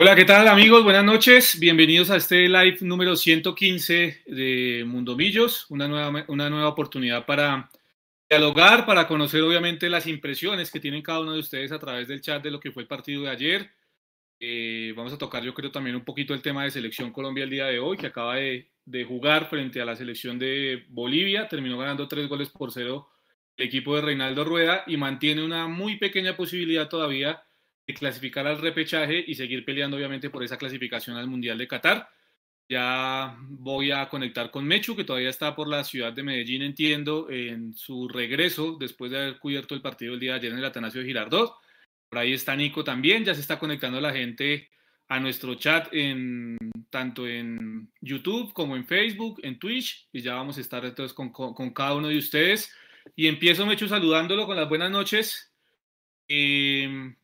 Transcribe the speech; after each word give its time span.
Hola, 0.00 0.14
¿qué 0.14 0.24
tal 0.24 0.46
amigos? 0.46 0.84
Buenas 0.84 1.04
noches. 1.04 1.58
Bienvenidos 1.58 2.08
a 2.10 2.16
este 2.18 2.48
live 2.48 2.78
número 2.82 3.16
115 3.16 4.22
de 4.28 4.84
Mundo 4.86 5.16
Millos, 5.16 5.68
una 5.70 5.88
nueva, 5.88 6.24
una 6.28 6.48
nueva 6.48 6.68
oportunidad 6.68 7.26
para 7.26 7.68
dialogar, 8.30 8.86
para 8.86 9.08
conocer 9.08 9.42
obviamente 9.42 9.90
las 9.90 10.06
impresiones 10.06 10.70
que 10.70 10.78
tienen 10.78 11.02
cada 11.02 11.18
uno 11.18 11.32
de 11.32 11.40
ustedes 11.40 11.72
a 11.72 11.80
través 11.80 12.06
del 12.06 12.20
chat 12.20 12.40
de 12.40 12.52
lo 12.52 12.60
que 12.60 12.70
fue 12.70 12.84
el 12.84 12.88
partido 12.88 13.22
de 13.24 13.30
ayer. 13.30 13.72
Eh, 14.38 14.92
vamos 14.96 15.12
a 15.12 15.18
tocar 15.18 15.42
yo 15.42 15.52
creo 15.52 15.72
también 15.72 15.96
un 15.96 16.04
poquito 16.04 16.32
el 16.32 16.42
tema 16.42 16.62
de 16.62 16.70
Selección 16.70 17.10
Colombia 17.10 17.42
el 17.42 17.50
día 17.50 17.66
de 17.66 17.80
hoy, 17.80 17.96
que 17.96 18.06
acaba 18.06 18.36
de, 18.36 18.70
de 18.84 19.04
jugar 19.04 19.50
frente 19.50 19.80
a 19.80 19.84
la 19.84 19.96
selección 19.96 20.38
de 20.38 20.84
Bolivia, 20.90 21.48
terminó 21.48 21.76
ganando 21.76 22.06
tres 22.06 22.28
goles 22.28 22.50
por 22.50 22.70
cero 22.70 23.08
el 23.56 23.66
equipo 23.66 23.96
de 23.96 24.02
Reinaldo 24.02 24.44
Rueda 24.44 24.84
y 24.86 24.96
mantiene 24.96 25.44
una 25.44 25.66
muy 25.66 25.96
pequeña 25.96 26.36
posibilidad 26.36 26.88
todavía 26.88 27.42
clasificar 27.94 28.46
al 28.46 28.60
repechaje 28.60 29.24
y 29.26 29.34
seguir 29.34 29.64
peleando 29.64 29.96
obviamente 29.96 30.30
por 30.30 30.44
esa 30.44 30.58
clasificación 30.58 31.16
al 31.16 31.26
Mundial 31.26 31.58
de 31.58 31.68
Qatar. 31.68 32.08
Ya 32.68 33.34
voy 33.40 33.92
a 33.92 34.08
conectar 34.10 34.50
con 34.50 34.66
Mechu, 34.66 34.94
que 34.94 35.04
todavía 35.04 35.30
está 35.30 35.56
por 35.56 35.68
la 35.68 35.84
ciudad 35.84 36.12
de 36.12 36.22
Medellín, 36.22 36.60
entiendo, 36.60 37.30
en 37.30 37.72
su 37.74 38.08
regreso 38.08 38.76
después 38.78 39.10
de 39.10 39.18
haber 39.18 39.38
cubierto 39.38 39.74
el 39.74 39.80
partido 39.80 40.12
el 40.12 40.20
día 40.20 40.32
de 40.32 40.38
ayer 40.40 40.52
en 40.52 40.58
el 40.58 40.64
Atanasio 40.66 41.00
de 41.00 41.06
Girardot. 41.06 41.54
Por 42.10 42.18
ahí 42.18 42.34
está 42.34 42.54
Nico 42.54 42.84
también, 42.84 43.24
ya 43.24 43.34
se 43.34 43.40
está 43.40 43.58
conectando 43.58 44.00
la 44.00 44.12
gente 44.12 44.68
a 45.08 45.18
nuestro 45.18 45.54
chat 45.54 45.88
en 45.92 46.58
tanto 46.90 47.26
en 47.26 47.90
YouTube 48.02 48.52
como 48.52 48.76
en 48.76 48.86
Facebook, 48.86 49.40
en 49.42 49.58
Twitch, 49.58 50.06
y 50.12 50.20
ya 50.20 50.34
vamos 50.34 50.58
a 50.58 50.60
estar 50.60 50.84
entonces 50.84 51.14
con, 51.14 51.32
con, 51.32 51.70
cada 51.72 51.94
uno 51.94 52.08
de 52.08 52.18
ustedes. 52.18 52.70
Y 53.16 53.28
empiezo, 53.28 53.64
Mechu, 53.64 53.88
saludándolo 53.88 54.46
con 54.46 54.56
las 54.56 54.68
buenas 54.68 54.90
noches. 54.90 55.54
Eh, 56.28 57.14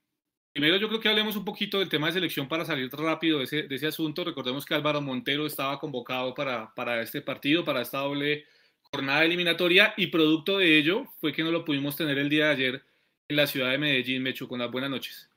Primero 0.54 0.76
yo 0.76 0.86
creo 0.86 1.00
que 1.00 1.08
hablemos 1.08 1.34
un 1.34 1.44
poquito 1.44 1.80
del 1.80 1.88
tema 1.88 2.06
de 2.06 2.12
selección 2.12 2.46
para 2.46 2.64
salir 2.64 2.88
rápido 2.92 3.40
de 3.40 3.44
ese, 3.44 3.86
asunto. 3.88 4.22
Recordemos 4.22 4.64
que 4.64 4.72
Álvaro 4.72 5.00
Montero 5.00 5.46
estaba 5.46 5.80
convocado 5.80 6.32
para, 6.32 7.02
este 7.02 7.20
partido, 7.20 7.64
para 7.64 7.82
esta 7.82 7.98
doble 7.98 8.44
jornada 8.92 9.24
eliminatoria 9.24 9.94
y 9.96 10.06
producto 10.06 10.58
de 10.58 10.78
ello 10.78 11.06
fue 11.20 11.32
que 11.32 11.42
no 11.42 11.50
lo 11.50 11.64
pudimos 11.64 11.96
tener 11.96 12.18
el 12.18 12.28
día 12.28 12.46
de 12.46 12.52
ayer 12.52 12.84
en 13.26 13.36
la 13.36 13.48
ciudad 13.48 13.72
de 13.72 13.78
Medellín. 13.78 14.22
Mechu, 14.22 14.46
con 14.46 14.60
las 14.60 14.70
buenas 14.70 14.90
noches. 14.90 15.28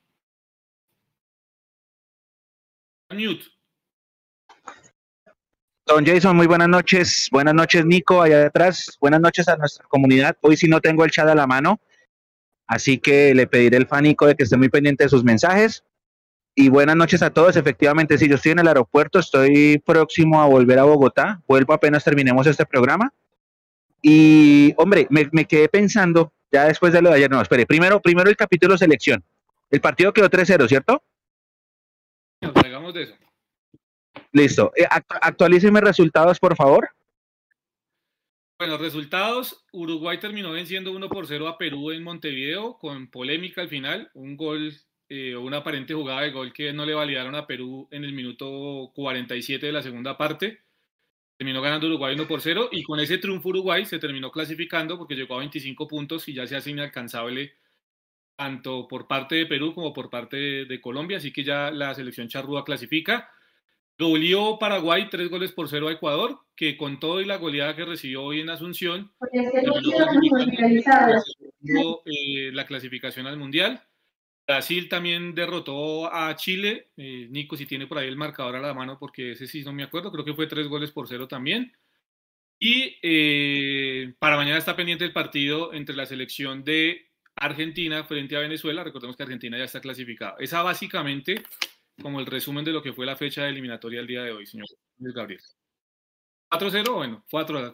Don 5.88 6.06
Jason, 6.06 6.36
muy 6.36 6.46
buenas 6.46 6.70
noches. 6.70 7.28
Buenas 7.32 7.56
noches, 7.56 7.84
Nico, 7.84 8.22
allá 8.22 8.46
atrás. 8.46 8.96
Buenas 9.02 9.20
noches 9.20 9.48
a 9.48 9.58
nuestra 9.58 9.84
comunidad. 9.88 10.38
Hoy 10.42 10.56
sí 10.56 10.68
no 10.68 10.80
tengo 10.80 11.04
el 11.04 11.10
chat 11.10 11.28
a 11.28 11.34
la 11.34 11.48
mano, 11.48 11.80
Así 12.68 12.98
que 12.98 13.34
le 13.34 13.48
pediré 13.48 13.78
al 13.78 13.88
fanico 13.88 14.28
de 14.28 14.36
que 14.36 14.44
esté 14.44 14.58
muy 14.58 14.70
pendiente 14.70 15.06
de 15.06 15.10
sus 15.10 15.24
mensajes. 15.24 15.84
Y 16.54 16.70
buenas 16.70 16.96
noches 16.96 17.22
a 17.22 17.30
todos. 17.30 17.56
Efectivamente, 17.56 18.18
si 18.18 18.28
yo 18.28 18.36
estoy 18.36 18.52
en 18.52 18.60
el 18.60 18.68
aeropuerto, 18.68 19.20
estoy 19.20 19.82
próximo 19.86 20.42
a 20.42 20.48
volver 20.48 20.80
a 20.80 20.84
Bogotá. 20.84 21.42
Vuelvo 21.48 21.74
apenas 21.74 22.04
terminemos 22.04 22.46
este 22.46 22.66
programa. 22.66 23.14
Y, 24.02 24.74
hombre, 24.78 25.08
me, 25.10 25.46
quedé 25.46 25.70
pensando, 25.70 26.34
ya 26.52 26.66
después 26.66 26.94
de 26.94 27.02
lo 27.02 27.10
de 27.10 27.16
ayer, 27.16 27.32
no, 27.32 27.42
espere, 27.42 27.66
primero, 27.66 28.02
primero 28.02 28.30
el 28.30 28.36
capítulo 28.36 28.78
selección. 28.78 29.24
El 29.70 29.82
partido 29.82 30.14
quedó 30.14 30.30
3-0, 30.30 30.68
¿cierto? 30.68 31.04
Nos 32.42 32.54
de 32.94 33.04
eso. 33.04 33.14
Listo. 34.32 34.72
Eh, 34.76 34.86
actualíceme 35.22 35.82
resultados, 35.82 36.40
por 36.40 36.56
favor. 36.56 36.90
Bueno, 38.60 38.78
resultados. 38.80 39.66
Uruguay 39.72 40.20
terminó 40.20 40.52
venciendo 40.52 40.92
1 40.92 41.10
por 41.10 41.28
0 41.28 41.48
a 41.48 41.58
Perú 41.60 41.92
en 41.92 42.04
Montevideo 42.04 42.80
con 42.80 43.08
polémica 43.12 43.62
al 43.62 43.70
final. 43.70 44.10
Un 44.16 44.36
gol, 44.36 44.74
eh, 45.10 45.36
una 45.36 45.58
aparente 45.58 45.94
jugada 45.94 46.22
de 46.22 46.32
gol 46.32 46.52
que 46.54 46.74
no 46.74 46.84
le 46.86 46.96
validaron 46.96 47.36
a 47.36 47.46
Perú 47.46 47.88
en 47.92 48.04
el 48.04 48.14
minuto 48.14 48.92
47 48.96 49.68
de 49.68 49.72
la 49.72 49.84
segunda 49.84 50.18
parte. 50.18 50.64
Terminó 51.38 51.62
ganando 51.62 51.88
Uruguay 51.88 52.16
1 52.16 52.28
por 52.28 52.42
0 52.42 52.70
y 52.72 52.82
con 52.84 53.00
ese 53.00 53.20
triunfo 53.20 53.50
Uruguay 53.50 53.86
se 53.86 54.00
terminó 54.00 54.32
clasificando 54.32 54.98
porque 54.98 55.16
llegó 55.16 55.36
a 55.36 55.40
25 55.40 55.88
puntos 55.88 56.28
y 56.28 56.34
ya 56.34 56.48
se 56.48 56.56
hace 56.56 56.72
inalcanzable 56.72 57.54
tanto 58.36 58.88
por 58.88 59.08
parte 59.08 59.36
de 59.36 59.46
Perú 59.46 59.76
como 59.76 59.94
por 59.94 60.10
parte 60.10 60.38
de, 60.38 60.66
de 60.66 60.82
Colombia. 60.82 61.18
Así 61.18 61.32
que 61.32 61.44
ya 61.44 61.70
la 61.70 61.94
selección 61.94 62.28
charrúa 62.28 62.66
clasifica. 62.66 63.30
Goleó 64.00 64.60
Paraguay 64.60 65.10
tres 65.10 65.30
goles 65.30 65.52
por 65.52 65.70
cero 65.70 65.88
a 65.88 65.92
Ecuador, 65.92 66.40
que 66.56 66.78
con 66.78 67.00
todo 67.00 67.20
y 67.20 67.26
la 67.26 67.38
goleada 67.38 67.76
que 67.76 67.86
recibió 67.86 68.24
hoy 68.24 68.42
en 68.42 68.50
Asunción, 68.50 69.12
eh, 72.06 72.52
la 72.54 72.66
clasificación 72.68 73.26
al 73.26 73.38
Mundial. 73.38 73.82
Brasil 74.46 74.88
también 74.88 75.36
derrotó 75.36 76.14
a 76.14 76.34
Chile. 76.36 76.92
Eh, 76.96 77.28
Nico, 77.30 77.58
si 77.58 77.66
tiene 77.66 77.86
por 77.86 77.98
ahí 77.98 78.08
el 78.08 78.16
marcador 78.16 78.56
a 78.56 78.62
la 78.62 78.74
mano, 78.74 78.98
porque 78.98 79.32
ese 79.32 79.46
sí 79.46 79.64
no 79.64 79.74
me 79.74 79.84
acuerdo, 79.84 80.12
creo 80.12 80.24
que 80.24 80.34
fue 80.34 80.48
tres 80.48 80.68
goles 80.68 80.92
por 80.92 81.08
cero 81.08 81.28
también. 81.28 81.74
Y 82.60 82.98
eh, 83.02 84.14
para 84.20 84.38
mañana 84.38 84.58
está 84.58 84.76
pendiente 84.76 85.06
el 85.06 85.14
partido 85.14 85.74
entre 85.74 85.96
la 85.96 86.06
selección 86.06 86.64
de 86.64 87.08
Argentina 87.36 88.04
frente 88.04 88.36
a 88.36 88.40
Venezuela. 88.40 88.84
Recordemos 88.84 89.18
que 89.18 89.24
Argentina 89.24 89.58
ya 89.58 89.66
está 89.66 89.82
clasificada. 89.82 90.36
Esa 90.40 90.64
básicamente 90.64 91.44
como 92.02 92.20
el 92.20 92.26
resumen 92.26 92.64
de 92.64 92.72
lo 92.72 92.82
que 92.82 92.94
fue 92.94 93.06
la 93.06 93.16
fecha 93.16 93.44
de 93.44 93.50
eliminatoria 93.50 94.00
el 94.00 94.08
día 94.08 94.24
de 94.24 94.32
hoy, 94.32 94.46
señor 94.46 94.68
Gabriel. 94.98 95.42
4-0, 96.50 96.94
bueno, 96.94 97.26
4 97.30 97.74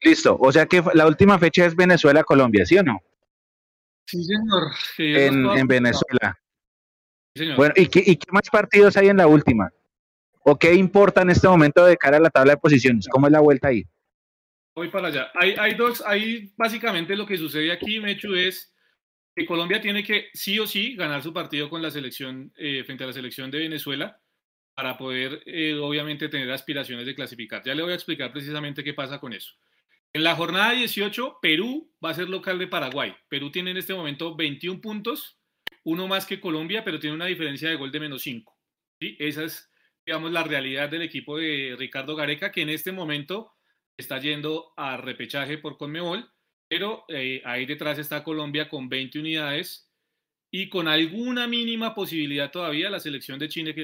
Listo, 0.00 0.36
o 0.38 0.52
sea 0.52 0.66
que 0.66 0.82
la 0.94 1.06
última 1.06 1.38
fecha 1.38 1.66
es 1.66 1.74
Venezuela-Colombia, 1.74 2.64
¿sí 2.64 2.78
o 2.78 2.82
no? 2.82 3.00
Sí, 4.06 4.22
señor. 4.22 5.58
en, 5.58 5.66
Venezuela. 5.66 6.38
Sí, 7.34 7.42
señor. 7.42 7.56
Bueno, 7.56 7.74
¿y 7.76 7.86
qué, 7.88 8.02
¿y 8.06 8.16
qué 8.16 8.30
más 8.30 8.48
partidos 8.50 8.96
hay 8.96 9.08
en 9.08 9.16
la 9.16 9.26
última? 9.26 9.70
¿O 10.44 10.56
qué 10.56 10.72
importa 10.74 11.22
en 11.22 11.30
este 11.30 11.48
momento 11.48 11.84
de 11.84 11.96
cara 11.96 12.18
a 12.18 12.20
la 12.20 12.30
tabla 12.30 12.52
de 12.52 12.58
posiciones? 12.58 13.08
¿Cómo 13.08 13.26
es 13.26 13.32
la 13.32 13.40
vuelta 13.40 13.68
ahí? 13.68 13.84
Voy 14.74 14.88
para 14.88 15.08
allá. 15.08 15.30
Hay, 15.34 15.54
hay 15.58 15.74
dos, 15.74 16.02
hay 16.06 16.52
básicamente 16.56 17.16
lo 17.16 17.26
que 17.26 17.36
sucede 17.36 17.72
aquí, 17.72 17.98
Mechu, 17.98 18.34
es 18.34 18.72
Colombia 19.46 19.80
tiene 19.80 20.02
que 20.02 20.28
sí 20.32 20.58
o 20.58 20.66
sí 20.66 20.94
ganar 20.94 21.22
su 21.22 21.32
partido 21.32 21.68
con 21.68 21.82
la 21.82 21.90
selección 21.90 22.52
eh, 22.56 22.82
frente 22.84 23.04
a 23.04 23.06
la 23.06 23.12
selección 23.12 23.50
de 23.50 23.58
Venezuela 23.58 24.20
para 24.74 24.96
poder 24.96 25.42
eh, 25.46 25.74
obviamente 25.74 26.28
tener 26.28 26.50
aspiraciones 26.50 27.04
de 27.04 27.14
clasificar. 27.14 27.62
Ya 27.64 27.74
le 27.74 27.82
voy 27.82 27.92
a 27.92 27.96
explicar 27.96 28.32
precisamente 28.32 28.84
qué 28.84 28.94
pasa 28.94 29.18
con 29.18 29.32
eso. 29.32 29.54
En 30.12 30.22
la 30.22 30.34
jornada 30.34 30.72
18, 30.72 31.38
Perú 31.42 31.92
va 32.02 32.10
a 32.10 32.14
ser 32.14 32.28
local 32.28 32.58
de 32.58 32.66
Paraguay. 32.66 33.14
Perú 33.28 33.50
tiene 33.50 33.72
en 33.72 33.76
este 33.76 33.92
momento 33.92 34.34
21 34.34 34.80
puntos, 34.80 35.38
uno 35.84 36.08
más 36.08 36.26
que 36.26 36.40
Colombia, 36.40 36.84
pero 36.84 36.98
tiene 36.98 37.16
una 37.16 37.26
diferencia 37.26 37.68
de 37.68 37.76
gol 37.76 37.92
de 37.92 38.00
menos 38.00 38.22
5. 38.22 38.56
¿sí? 39.00 39.16
Esa 39.18 39.44
es, 39.44 39.70
digamos, 40.06 40.32
la 40.32 40.44
realidad 40.44 40.88
del 40.88 41.02
equipo 41.02 41.36
de 41.36 41.76
Ricardo 41.78 42.16
Gareca, 42.16 42.52
que 42.52 42.62
en 42.62 42.70
este 42.70 42.92
momento 42.92 43.52
está 43.96 44.18
yendo 44.18 44.72
a 44.76 44.96
repechaje 44.96 45.58
por 45.58 45.76
Conmebol 45.76 46.30
pero 46.68 47.04
eh, 47.08 47.42
ahí 47.44 47.66
detrás 47.66 47.98
está 47.98 48.22
Colombia 48.22 48.68
con 48.68 48.88
20 48.88 49.18
unidades 49.18 49.88
y 50.50 50.68
con 50.68 50.88
alguna 50.88 51.46
mínima 51.46 51.94
posibilidad 51.94 52.50
todavía 52.50 52.90
la 52.90 53.00
selección 53.00 53.38
de 53.38 53.48
Chile, 53.48 53.74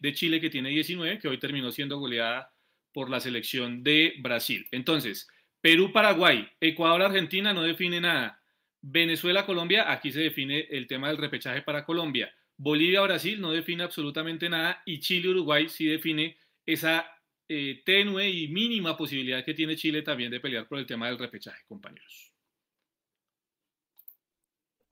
de, 0.00 0.12
Chile 0.14 0.40
que 0.40 0.50
tiene 0.50 0.70
19, 0.70 1.18
que 1.18 1.28
hoy 1.28 1.38
terminó 1.38 1.70
siendo 1.70 1.98
goleada 1.98 2.52
por 2.92 3.10
la 3.10 3.20
selección 3.20 3.82
de 3.82 4.14
Brasil. 4.20 4.66
Entonces, 4.70 5.28
Perú-Paraguay, 5.60 6.48
Ecuador-Argentina 6.60 7.52
no 7.52 7.62
define 7.62 8.00
nada. 8.00 8.40
Venezuela-Colombia, 8.80 9.90
aquí 9.90 10.12
se 10.12 10.20
define 10.20 10.60
el 10.70 10.86
tema 10.86 11.08
del 11.08 11.18
repechaje 11.18 11.62
para 11.62 11.84
Colombia. 11.84 12.32
Bolivia-Brasil 12.56 13.40
no 13.40 13.50
define 13.50 13.82
absolutamente 13.82 14.48
nada 14.48 14.82
y 14.86 15.00
Chile-Uruguay 15.00 15.68
sí 15.68 15.86
define 15.86 16.36
esa 16.64 17.06
eh, 17.48 17.82
tenue 17.84 18.30
y 18.30 18.48
mínima 18.48 18.96
posibilidad 18.96 19.44
que 19.44 19.54
tiene 19.54 19.76
Chile 19.76 20.02
también 20.02 20.30
de 20.30 20.40
pelear 20.40 20.66
por 20.66 20.78
el 20.78 20.86
tema 20.86 21.08
del 21.08 21.18
repechaje, 21.18 21.62
compañeros. 21.66 22.33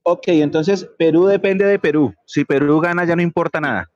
Ok, 0.05 0.29
entonces 0.29 0.91
Perú 0.99 1.27
depende 1.27 1.65
de 1.65 1.79
Perú. 1.79 2.15
Si 2.27 2.45
Perú 2.45 2.81
gana 2.81 3.05
ya 3.05 3.15
no 3.15 3.23
importa 3.23 3.61
nada. 3.61 3.91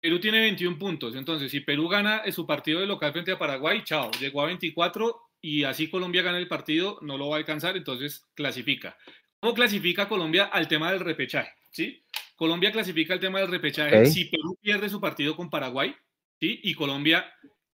Perú 0.00 0.20
tiene 0.20 0.40
21 0.40 0.78
puntos, 0.78 1.16
entonces 1.16 1.50
si 1.50 1.60
Perú 1.60 1.88
gana 1.88 2.22
en 2.24 2.32
su 2.32 2.46
partido 2.46 2.80
de 2.80 2.86
local 2.86 3.12
frente 3.12 3.32
a 3.32 3.38
Paraguay, 3.38 3.82
chao, 3.84 4.10
llegó 4.20 4.42
a 4.42 4.46
24 4.46 5.18
y 5.40 5.64
así 5.64 5.88
Colombia 5.88 6.22
gana 6.22 6.38
el 6.38 6.48
partido, 6.48 6.98
no 7.00 7.16
lo 7.16 7.28
va 7.28 7.36
a 7.36 7.38
alcanzar, 7.38 7.76
entonces 7.76 8.26
clasifica. 8.34 8.98
¿Cómo 9.40 9.54
clasifica 9.54 10.08
Colombia 10.08 10.44
al 10.44 10.68
tema 10.68 10.90
del 10.90 11.00
repechaje? 11.00 11.52
¿Sí? 11.70 12.04
Colombia 12.36 12.72
clasifica 12.72 13.14
el 13.14 13.20
tema 13.20 13.38
del 13.40 13.48
repechaje 13.48 14.06
si 14.06 14.26
Perú 14.26 14.58
pierde 14.60 14.88
su 14.88 15.00
partido 15.00 15.36
con 15.36 15.48
Paraguay, 15.48 15.94
¿sí? 16.40 16.60
Y 16.62 16.74
Colombia 16.74 17.24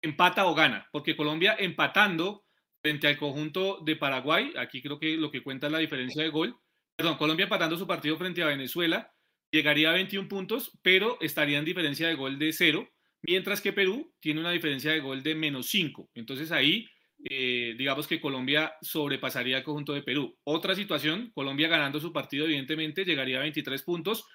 empata 0.01 0.45
o 0.45 0.53
gana, 0.53 0.87
porque 0.91 1.15
Colombia 1.15 1.55
empatando 1.57 2.43
frente 2.81 3.07
al 3.07 3.17
conjunto 3.17 3.79
de 3.83 3.95
Paraguay, 3.95 4.53
aquí 4.57 4.81
creo 4.81 4.99
que 4.99 5.17
lo 5.17 5.31
que 5.31 5.41
cuenta 5.41 5.67
es 5.67 5.73
la 5.73 5.79
diferencia 5.79 6.23
de 6.23 6.29
gol, 6.29 6.55
perdón, 6.99 7.15
Colombia 7.15 7.45
empatando 7.45 7.77
su 7.77 7.87
partido 7.87 8.17
frente 8.17 8.43
a 8.43 8.47
Venezuela, 8.47 9.13
llegaría 9.49 9.89
a 9.89 9.93
21 9.93 10.27
puntos, 10.27 10.77
pero 10.81 11.17
estaría 11.21 11.57
en 11.57 11.63
diferencia 11.63 12.09
de 12.09 12.15
gol 12.15 12.37
de 12.37 12.51
0, 12.51 12.89
mientras 13.21 13.61
que 13.61 13.71
Perú 13.71 14.13
tiene 14.19 14.41
una 14.41 14.51
diferencia 14.51 14.91
de 14.91 14.99
gol 14.99 15.23
de 15.23 15.33
menos 15.33 15.67
5. 15.67 16.09
Entonces 16.13 16.51
ahí, 16.51 16.89
eh, 17.23 17.73
digamos 17.77 18.05
que 18.05 18.19
Colombia 18.19 18.73
sobrepasaría 18.81 19.55
al 19.55 19.63
conjunto 19.63 19.93
de 19.93 20.03
Perú. 20.03 20.37
Otra 20.43 20.75
situación, 20.75 21.31
Colombia 21.33 21.69
ganando 21.69 22.01
su 22.01 22.11
partido, 22.11 22.43
evidentemente, 22.43 23.05
llegaría 23.05 23.37
a 23.37 23.43
23 23.43 23.81
puntos 23.83 24.25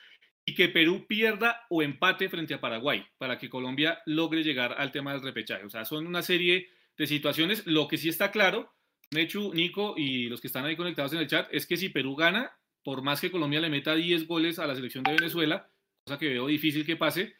y 0.46 0.55
que 0.55 0.70
Perú 0.70 1.05
pierda 1.06 1.66
o 1.69 1.82
empate 1.82 2.31
frente 2.31 2.55
a 2.55 2.62
Paraguay 2.62 3.05
para 3.19 3.37
que 3.37 3.50
Colombia 3.50 4.00
logre 4.06 4.43
llegar 4.43 4.76
al 4.78 4.90
tema 4.90 5.12
del 5.12 5.20
repechaje. 5.20 5.66
O 5.66 5.70
sea, 5.70 5.84
son 5.84 6.06
una 6.06 6.22
serie 6.22 6.70
de 6.96 7.06
situaciones. 7.06 7.66
Lo 7.66 7.88
que 7.88 7.99
sí 7.99 8.08
está 8.08 8.31
claro, 8.31 8.72
Nechu, 9.14 9.55
Nico 9.55 9.94
y 9.96 10.28
los 10.28 10.40
que 10.40 10.49
están 10.49 10.66
ahí 10.66 10.76
conectados 10.76 11.12
en 11.14 11.20
el 11.20 11.26
chat, 11.26 11.49
es 11.50 11.66
que 11.66 11.76
si 11.76 11.88
Perú 11.88 12.14
gana, 12.14 12.52
por 12.82 13.02
más 13.02 13.20
que 13.20 13.31
Colombia 13.31 13.61
le 13.61 13.70
meta 13.70 13.94
10 13.94 14.26
goles 14.26 14.58
a 14.58 14.66
la 14.66 14.75
selección 14.75 15.05
de 15.05 15.14
Venezuela, 15.14 15.70
cosa 16.05 16.19
que 16.19 16.28
veo 16.28 16.46
difícil 16.46 16.84
que 16.84 16.96
pase, 16.96 17.34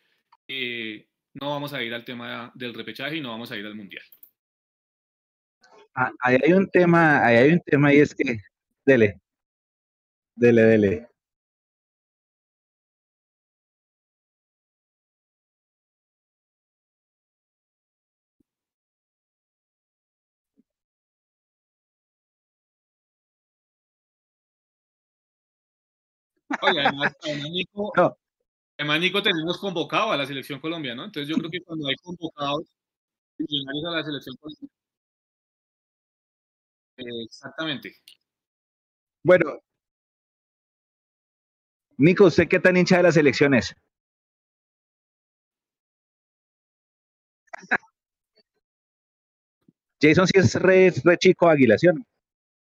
eh, 0.49 1.07
no 1.35 1.51
vamos 1.51 1.73
a 1.73 1.83
ir 1.83 1.93
al 1.93 2.05
tema 2.05 2.51
del 2.55 2.73
repechaje 2.73 3.17
y 3.17 3.21
no 3.21 3.31
vamos 3.31 3.51
a 3.51 3.57
ir 3.57 3.67
al 3.67 3.75
mundial. 3.75 4.05
Ah, 5.95 6.13
ahí 6.21 6.39
hay 6.43 6.53
un 6.53 6.69
tema, 6.71 7.25
ahí 7.25 7.37
hay 7.37 7.53
un 7.53 7.61
tema 7.61 7.93
y 7.93 7.99
es 7.99 8.15
que, 8.15 8.39
dele, 8.85 9.21
dele, 10.35 10.63
dele. 10.63 11.09
Oye, 26.63 26.81
además, 26.81 27.17
Nico, 27.51 27.93
no. 27.97 28.17
además, 28.79 29.01
Nico, 29.01 29.23
tenemos 29.23 29.59
convocado 29.59 30.13
a 30.13 30.17
la 30.17 30.27
selección 30.27 30.61
Colombia, 30.61 30.95
¿no? 30.95 31.05
Entonces 31.05 31.29
yo 31.29 31.37
creo 31.37 31.51
que 31.51 31.61
cuando 31.61 31.89
hay 31.89 31.97
convocados 31.97 32.67
a 33.39 33.91
la 33.91 34.05
selección 34.05 34.37
Colombia. 34.37 34.69
exactamente. 36.97 37.97
Bueno, 39.23 39.61
Nico, 41.97 42.25
¿usted 42.27 42.49
qué 42.49 42.59
tan 42.61 42.77
hincha 42.77 42.97
de 42.99 43.03
las 43.05 43.17
elecciones? 43.17 43.75
Jason 50.01 50.27
sí 50.27 50.39
es 50.39 50.55
re, 50.57 50.93
re 51.05 51.17
chico 51.19 51.49
aguilación. 51.49 52.05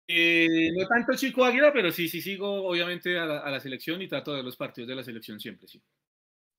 Eh, 0.07 0.71
no 0.75 0.87
tanto 0.87 1.13
Chico 1.15 1.45
Águila, 1.45 1.71
pero 1.71 1.91
sí, 1.91 2.09
sí 2.09 2.21
sigo 2.21 2.67
obviamente 2.67 3.17
a 3.17 3.25
la, 3.25 3.59
selección 3.59 4.01
y 4.01 4.07
trato 4.07 4.31
de 4.31 4.37
ver 4.37 4.45
los 4.45 4.57
partidos 4.57 4.89
de 4.89 4.95
la 4.95 5.03
selección 5.03 5.39
siempre, 5.39 5.67
sí. 5.67 5.81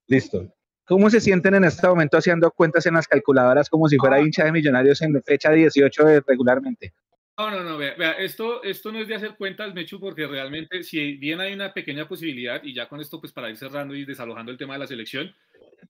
Listo. 0.07 0.55
¿Cómo 0.87 1.09
se 1.09 1.21
sienten 1.21 1.55
en 1.55 1.65
este 1.65 1.87
momento 1.87 2.19
haciendo 2.19 2.51
cuentas 2.51 2.85
en 2.87 2.95
las 2.95 3.09
calculadoras 3.09 3.71
como 3.71 3.89
si 3.89 3.97
fuera 3.97 4.17
ah. 4.17 4.21
hincha 4.21 4.45
de 4.45 4.53
millonarios 4.53 5.01
en 5.03 5.23
fecha 5.23 5.51
18 5.51 6.23
regularmente? 6.27 6.93
No, 7.37 7.51
no, 7.51 7.65
no, 7.65 7.77
vea, 7.77 8.13
esto, 8.13 8.63
esto 8.63 8.93
no 8.93 9.01
es 9.01 9.09
de 9.09 9.17
hacer 9.17 9.35
cuentas, 9.37 9.75
Mechu, 9.75 9.99
porque 9.99 10.27
realmente 10.27 10.85
si 10.85 11.17
bien 11.17 11.41
hay 11.41 11.53
una 11.53 11.73
pequeña 11.73 12.07
posibilidad, 12.07 12.63
y 12.63 12.73
ya 12.73 12.89
con 12.89 13.01
esto 13.01 13.21
pues 13.21 13.33
para 13.33 13.51
ir 13.51 13.57
cerrando 13.57 13.95
y 13.95 14.05
desalojando 14.05 14.53
el 14.53 14.59
tema 14.59 14.75
de 14.75 14.81
la 14.81 14.87
selección, 14.87 15.35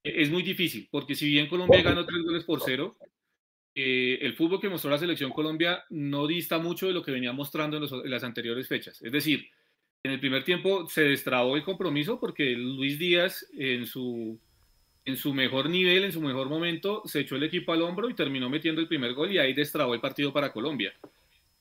e, 0.02 0.22
es 0.22 0.30
muy 0.30 0.42
difícil, 0.42 0.88
porque 0.90 1.14
si 1.14 1.28
bien 1.28 1.46
Colombia 1.48 1.82
ganó 1.82 2.06
tres 2.06 2.22
goles 2.24 2.44
por 2.44 2.62
cero, 2.64 2.96
eh, 3.74 4.18
el 4.22 4.34
fútbol 4.34 4.60
que 4.60 4.68
mostró 4.68 4.90
la 4.90 4.98
selección 4.98 5.32
Colombia 5.32 5.84
no 5.90 6.26
dista 6.26 6.58
mucho 6.58 6.86
de 6.86 6.92
lo 6.92 7.02
que 7.02 7.10
venía 7.10 7.32
mostrando 7.32 7.76
en, 7.76 8.10
las 8.10 8.22
anteriores 8.22 8.68
fechas. 8.68 9.02
Es 9.02 9.10
decir, 9.10 9.48
en 10.02 10.12
el 10.12 10.20
primer 10.20 10.44
tiempo 10.44 10.88
se 10.88 11.02
destrabó 11.02 11.56
el 11.56 11.64
compromiso 11.64 12.20
porque 12.20 12.50
Luis 12.52 12.98
Díaz 12.98 13.46
en 13.58 13.86
su, 13.86 14.38
en 15.04 15.16
su 15.16 15.34
mejor 15.34 15.68
nivel, 15.68 16.04
en 16.04 16.12
su 16.12 16.20
mejor 16.20 16.48
momento, 16.48 17.02
se 17.04 17.20
echó 17.20 17.36
el 17.36 17.42
equipo 17.42 17.72
al 17.72 17.82
hombro 17.82 18.08
y 18.08 18.14
terminó 18.14 18.48
metiendo 18.48 18.80
el 18.80 18.88
primer 18.88 19.12
gol 19.14 19.32
y 19.32 19.38
ahí 19.38 19.54
destrabó 19.54 19.94
el 19.94 20.00
partido 20.00 20.32
para 20.32 20.52
Colombia. 20.52 20.94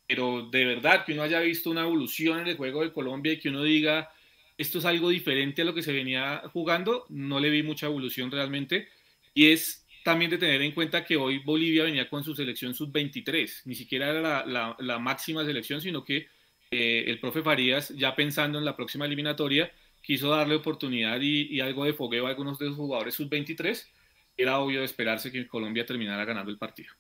Pero 0.06 0.50
de 0.52 0.66
verdad 0.66 1.06
que 1.06 1.14
uno 1.14 1.24
haya 1.24 1.40
visto 1.40 1.72
una 1.72 1.82
evolución 1.82 2.42
en 2.42 2.48
el 2.48 2.58
juego 2.58 2.84
de 2.84 2.92
Colombia 2.92 3.34
y 3.34 3.40
que 3.40 3.50
uno 3.50 3.64
diga 3.64 4.10
esto 4.58 4.80
es 4.80 4.86
algo 4.86 5.10
diferente 5.10 5.64
a 5.64 5.66
lo 5.66 5.74
que 5.74 5.82
se 5.82 5.94
venía 5.94 6.44
jugando, 6.54 7.06
no 7.10 7.40
le 7.40 7.50
vi 7.50 7.64
mucha 7.64 7.88
evolución 7.88 8.30
realmente. 8.30 8.88
Y 9.34 9.52
es 9.52 9.83
también 10.04 10.30
de 10.30 10.38
tener 10.38 10.62
en 10.62 10.74
cuenta 10.74 11.06
que 11.06 11.16
hoy 11.16 11.40
Bolivia 11.40 11.84
venía 11.84 12.10
con 12.10 12.24
su 12.24 12.36
selección 12.36 12.74
sub-23, 12.74 13.62
ni 13.66 13.76
siquiera 13.76 14.10
era 14.10 14.46
la, 14.46 15.00
máxima 15.00 15.46
selección, 15.46 15.82
sino 15.82 16.04
que 16.04 16.28
eh, 16.72 17.06
el 17.08 17.20
profe 17.20 17.42
Farías, 17.42 17.90
ya 17.90 18.16
pensando 18.16 18.60
en 18.60 18.66
la 18.66 18.76
próxima 18.76 19.06
eliminatoria, 19.06 19.72
quiso 20.02 20.30
darle 20.30 20.56
oportunidad 20.56 21.20
y, 21.22 21.60
algo 21.62 21.86
de 21.86 21.94
fogueo 21.94 22.28
a 22.28 22.30
algunos 22.30 22.60
de 22.60 22.68
los 22.68 22.76
jugadores 22.76 23.16
sub-23. 23.16 23.88
Era 24.36 24.60
obvio 24.60 24.80
de 24.80 24.86
esperarse 24.86 25.32
que 25.32 25.48
Colombia 25.48 25.86
terminara 25.86 26.26
ganando 26.26 26.52
el 26.52 26.58
partido. 26.58 26.94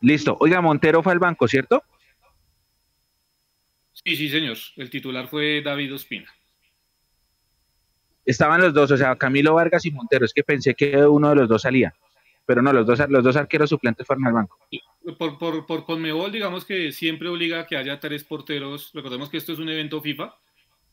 Listo. 0.00 0.36
Oiga, 0.40 0.60
Montero 0.60 1.02
fue 1.02 1.12
al 1.12 1.18
banco, 1.18 1.48
¿cierto? 1.48 1.82
Sí, 3.92 4.16
sí, 4.16 4.28
señor. 4.28 4.58
El 4.76 4.90
titular 4.90 5.28
fue 5.28 5.62
David 5.62 5.94
Ospina. 5.94 6.32
Estaban 8.24 8.60
los 8.60 8.72
dos, 8.72 8.90
o 8.90 8.96
sea, 8.96 9.16
Camilo 9.16 9.54
Vargas 9.54 9.84
y 9.84 9.90
Montero. 9.90 10.24
Es 10.24 10.32
que 10.32 10.44
pensé 10.44 10.74
que 10.74 10.96
uno 11.04 11.30
de 11.30 11.36
los 11.36 11.48
dos 11.48 11.62
salía. 11.62 11.92
Pero 12.46 12.62
no, 12.62 12.72
los 12.72 12.86
dos, 12.86 12.98
los 13.08 13.24
dos 13.24 13.36
arqueros 13.36 13.70
suplentes 13.70 14.06
fueron 14.06 14.26
al 14.26 14.32
banco. 14.32 14.58
Por, 15.18 15.38
por, 15.38 15.66
por 15.66 15.84
Conmebol, 15.84 16.32
digamos 16.32 16.64
que 16.64 16.92
siempre 16.92 17.28
obliga 17.28 17.60
a 17.60 17.66
que 17.66 17.76
haya 17.76 17.98
tres 18.00 18.24
porteros. 18.24 18.90
Recordemos 18.94 19.28
que 19.28 19.36
esto 19.36 19.52
es 19.52 19.58
un 19.58 19.68
evento 19.68 20.00
FIFA 20.00 20.34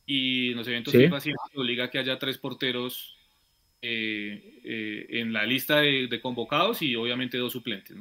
y 0.05 0.51
en 0.51 0.57
los 0.57 0.67
eventos 0.67 0.91
FIFA 0.91 1.19
siempre 1.19 1.43
obliga 1.55 1.85
a 1.85 1.89
que 1.89 1.99
haya 1.99 2.17
tres 2.17 2.39
porteros 2.39 3.15
eh, 3.81 4.59
eh, 4.63 5.05
en 5.21 5.31
la 5.31 5.45
lista 5.45 5.77
de, 5.77 6.19
convocados 6.21 6.81
y 6.81 6.95
obviamente 6.95 7.37
dos 7.37 7.53
suplentes. 7.53 7.95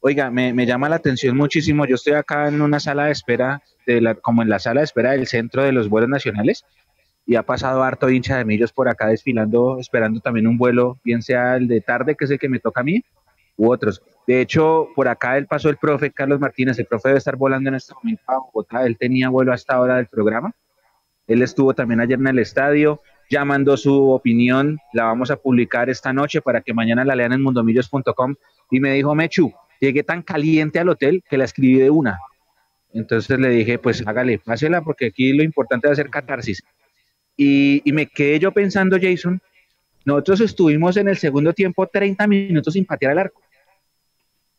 Oiga, 0.00 0.30
me, 0.30 0.52
me, 0.52 0.66
llama 0.66 0.88
la 0.88 0.96
atención 0.96 1.36
muchísimo. 1.36 1.86
Yo 1.86 1.94
estoy 1.94 2.14
acá 2.14 2.48
en 2.48 2.60
una 2.60 2.80
sala 2.80 3.06
de 3.06 3.12
espera, 3.12 3.62
de 3.86 4.00
la, 4.00 4.16
como 4.16 4.42
en 4.42 4.50
la 4.50 4.58
sala 4.58 4.80
de 4.80 4.84
espera 4.84 5.12
del 5.12 5.28
centro 5.28 5.62
de 5.62 5.72
los 5.72 5.88
vuelos 5.88 6.10
nacionales, 6.10 6.66
y 7.26 7.36
ha 7.36 7.42
pasado 7.42 7.82
harto 7.82 8.10
hincha 8.10 8.36
de 8.36 8.44
millos 8.44 8.72
por 8.72 8.88
acá 8.88 9.08
desfilando, 9.08 9.78
esperando 9.78 10.20
también 10.20 10.46
un 10.46 10.58
vuelo, 10.58 10.98
bien 11.04 11.22
sea 11.22 11.56
el 11.56 11.68
de 11.68 11.80
tarde, 11.80 12.16
que 12.16 12.26
es 12.26 12.30
el 12.30 12.38
que 12.38 12.48
me 12.48 12.58
toca 12.58 12.82
a 12.82 12.84
mí, 12.84 13.02
u 13.56 13.72
otros. 13.72 14.02
De 14.26 14.40
hecho, 14.40 14.88
por 14.94 15.08
acá 15.08 15.36
él 15.38 15.46
pasó 15.46 15.68
el 15.68 15.76
profe 15.76 16.10
Carlos 16.10 16.40
Martínez, 16.40 16.78
el 16.78 16.86
profe 16.86 17.08
debe 17.08 17.18
estar 17.18 17.36
volando 17.36 17.68
en 17.68 17.76
este 17.76 17.94
momento 17.94 18.22
a 18.26 18.38
Bogotá, 18.38 18.84
él 18.86 18.96
tenía 18.98 19.28
vuelo 19.28 19.52
hasta 19.52 19.74
ahora 19.74 19.96
del 19.96 20.06
programa. 20.06 20.52
Él 21.26 21.40
estuvo 21.40 21.72
también 21.74 22.00
ayer 22.00 22.18
en 22.18 22.26
el 22.26 22.38
estadio, 22.38 23.00
ya 23.30 23.44
mandó 23.44 23.76
su 23.76 24.10
opinión, 24.10 24.78
la 24.92 25.04
vamos 25.04 25.30
a 25.30 25.36
publicar 25.36 25.88
esta 25.88 26.12
noche 26.12 26.42
para 26.42 26.60
que 26.60 26.74
mañana 26.74 27.04
la 27.04 27.14
lean 27.14 27.32
en 27.32 27.42
mundomillos.com 27.42 28.34
y 28.70 28.80
me 28.80 28.92
dijo, 28.92 29.14
Mechu, 29.14 29.52
llegué 29.80 30.02
tan 30.02 30.22
caliente 30.22 30.78
al 30.78 30.90
hotel 30.90 31.22
que 31.28 31.38
la 31.38 31.44
escribí 31.44 31.78
de 31.78 31.88
una. 31.88 32.18
Entonces 32.92 33.38
le 33.38 33.48
dije, 33.48 33.78
pues 33.78 34.06
hágale, 34.06 34.38
pásela 34.38 34.82
porque 34.82 35.06
aquí 35.06 35.32
lo 35.32 35.42
importante 35.42 35.88
es 35.88 35.92
hacer 35.92 36.10
catarsis. 36.10 36.62
Y, 37.36 37.82
me 37.92 38.06
quedé 38.06 38.38
yo 38.38 38.52
pensando, 38.52 38.96
Jason, 39.00 39.40
nosotros 40.04 40.40
estuvimos 40.40 40.96
en 40.96 41.08
el 41.08 41.16
segundo 41.16 41.52
tiempo 41.52 41.86
30 41.86 42.26
minutos 42.26 42.74
sin 42.74 42.84
patear 42.84 43.12
al 43.12 43.18
arco. 43.18 43.42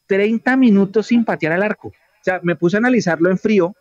30 0.08 0.58
minutos 0.58 1.08
sin 1.08 1.24
patear 1.24 1.54
al 1.54 1.64
arco. 1.64 1.90
O 1.90 2.24
sea, 2.24 2.40
me 2.44 2.56
puse 2.56 2.78
a 2.78 2.80
analizarlo 2.80 3.30
en 3.30 3.38
frío, 3.38 3.76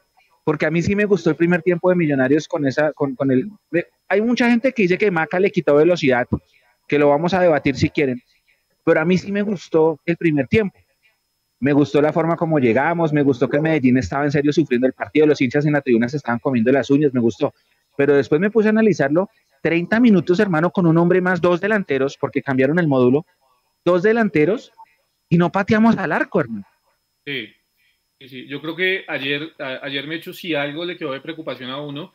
porque 0.45 0.67
a 0.67 0.71
mí 0.71 0.83
sí 0.83 0.95
me 0.95 1.07
gustó 1.07 1.31
el 1.31 1.37
primer 1.37 1.63
tiempo 1.63 1.89
de 1.89 1.97
Millonarios 1.97 2.47
con 2.47 2.67
esa, 2.67 2.93
con, 2.93 3.15
con 3.15 3.31
el... 3.31 3.51
Hay 4.09 4.21
mucha 4.21 4.49
gente 4.49 4.73
que 4.73 4.83
dice 4.83 4.99
que 4.99 5.11
Maca 5.11 5.41
le 5.41 5.51
quitó 5.51 5.75
velocidad, 5.75 6.27
que 6.87 6.99
lo 6.99 7.09
vamos 7.09 7.33
a 7.35 7.41
debatir 7.41 7.77
si 7.77 7.89
quieren, 7.89 8.23
pero 8.85 9.01
a 9.01 9.05
mí 9.05 9.17
sí 9.17 9.33
me 9.33 9.43
gustó 9.43 9.99
el 10.05 10.17
primer 10.17 10.47
tiempo. 10.47 10.79
Me 11.61 11.73
gustó 11.73 12.03
la 12.03 12.13
forma 12.13 12.37
como 12.37 12.59
llegamos, 12.59 13.13
me 13.13 13.23
gustó 13.23 13.49
que 13.49 13.59
Medellín 13.59 13.97
estaba 13.97 14.25
en 14.25 14.31
serio 14.31 14.53
sufriendo 14.53 14.87
el 14.87 14.93
partido, 14.93 15.27
los 15.27 15.41
hinchas 15.41 15.65
en 15.65 15.73
la 15.73 15.81
tribuna 15.81 16.09
se 16.11 16.19
estaban 16.19 16.39
comiendo 16.39 16.71
las 16.71 16.91
uñas, 16.91 17.15
me 17.15 17.21
gustó. 17.21 17.55
Pero 17.97 18.15
después 18.15 18.41
me 18.41 18.51
puse 18.51 18.69
a 18.69 18.71
analizarlo, 18.71 19.31
30 19.63 19.99
minutos, 20.01 20.41
hermano, 20.41 20.71
con 20.71 20.87
un 20.87 20.99
hombre 20.99 21.21
más, 21.21 21.41
dos 21.41 21.61
delanteros, 21.61 22.17
porque 22.19 22.43
cambiaron 22.43 22.79
el 22.79 22.89
módulo, 22.89 23.25
dos 23.85 24.03
delanteros, 24.03 24.73
y 25.29 25.39
no 25.39 25.51
pateamos 25.51 25.97
al 25.97 26.13
arco, 26.13 26.41
hermano. 26.41 26.67
Sí, 27.25 27.49
sí, 28.21 28.47
yo 28.47 28.61
creo 28.61 28.77
que 28.77 29.05
ayer, 29.09 29.53
ayer 29.59 30.07
me 30.07 30.17
hecho 30.17 30.33
si 30.33 30.55
algo 30.55 30.85
le 30.85 30.97
quedó 30.97 31.13
de 31.13 31.21
preocupación 31.21 31.71
a 31.71 31.81
uno, 31.81 32.13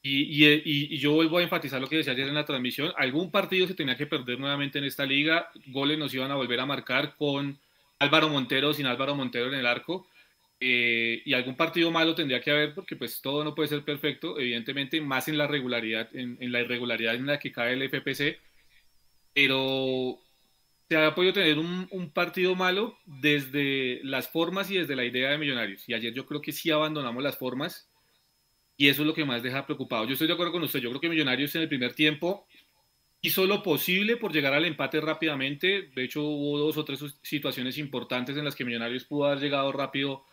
y, 0.00 0.46
y, 0.46 0.62
y, 0.64 0.98
yo 0.98 1.12
vuelvo 1.12 1.38
a 1.38 1.42
enfatizar 1.42 1.80
lo 1.80 1.88
que 1.88 1.96
decía 1.96 2.12
ayer 2.12 2.28
en 2.28 2.34
la 2.34 2.44
transmisión, 2.44 2.92
algún 2.96 3.30
partido 3.30 3.66
se 3.66 3.74
tenía 3.74 3.96
que 3.96 4.06
perder 4.06 4.38
nuevamente 4.38 4.78
en 4.78 4.84
esta 4.84 5.04
liga, 5.04 5.50
goles 5.66 5.98
nos 5.98 6.14
iban 6.14 6.30
a 6.30 6.36
volver 6.36 6.60
a 6.60 6.66
marcar 6.66 7.16
con 7.16 7.58
Álvaro 7.98 8.28
Montero, 8.28 8.72
sin 8.72 8.86
Álvaro 8.86 9.16
Montero 9.16 9.48
en 9.48 9.54
el 9.54 9.66
arco, 9.66 10.06
eh, 10.60 11.22
y 11.24 11.34
algún 11.34 11.56
partido 11.56 11.90
malo 11.90 12.14
tendría 12.16 12.40
que 12.40 12.50
haber 12.50 12.74
porque 12.74 12.96
pues 12.96 13.20
todo 13.22 13.44
no 13.44 13.54
puede 13.54 13.68
ser 13.68 13.84
perfecto, 13.84 14.38
evidentemente 14.38 15.00
más 15.00 15.28
en 15.28 15.38
la 15.38 15.46
regularidad, 15.46 16.08
en, 16.14 16.36
la 16.50 16.60
irregularidad 16.60 17.14
en 17.14 17.26
la 17.26 17.38
que 17.38 17.52
cae 17.52 17.74
el 17.74 17.82
FPC, 17.82 18.40
pero 19.32 20.18
se 20.88 20.96
ha 20.96 21.14
podido 21.14 21.34
tener 21.34 21.58
un, 21.58 21.86
un, 21.90 22.10
partido 22.10 22.56
malo 22.56 22.98
desde 23.06 24.00
las 24.02 24.28
formas 24.28 24.70
y 24.70 24.78
desde 24.78 24.96
la 24.96 25.04
idea 25.04 25.30
de 25.30 25.38
Millonarios. 25.38 25.88
Y 25.88 25.94
ayer 25.94 26.12
yo 26.12 26.26
creo 26.26 26.40
que 26.40 26.52
sí 26.52 26.70
abandonamos 26.70 27.22
las 27.22 27.36
formas 27.36 27.88
y 28.76 28.88
eso 28.88 29.02
es 29.02 29.06
lo 29.08 29.14
que 29.14 29.24
más 29.24 29.42
deja 29.42 29.66
preocupado. 29.66 30.06
Yo 30.06 30.14
estoy 30.14 30.26
de 30.26 30.32
acuerdo 30.32 30.52
con 30.52 30.62
usted, 30.62 30.80
yo 30.80 30.88
creo 30.88 31.00
que 31.00 31.08
Millonarios 31.08 31.54
en 31.54 31.62
el 31.62 31.68
primer 31.68 31.94
tiempo 31.94 32.46
hizo 33.20 33.46
lo 33.46 33.62
posible 33.62 34.16
por 34.16 34.32
llegar 34.32 34.54
al 34.54 34.64
empate 34.64 35.00
rápidamente. 35.00 35.90
De 35.94 36.04
hecho 36.04 36.22
hubo 36.22 36.58
dos 36.58 36.76
o 36.76 36.84
tres 36.84 37.04
situaciones 37.22 37.78
importantes 37.78 38.36
en 38.36 38.44
las 38.44 38.56
que 38.56 38.64
Millonarios 38.64 39.04
pudo 39.04 39.26
haber 39.26 39.40
llegado 39.40 39.70
rápido 39.72 40.24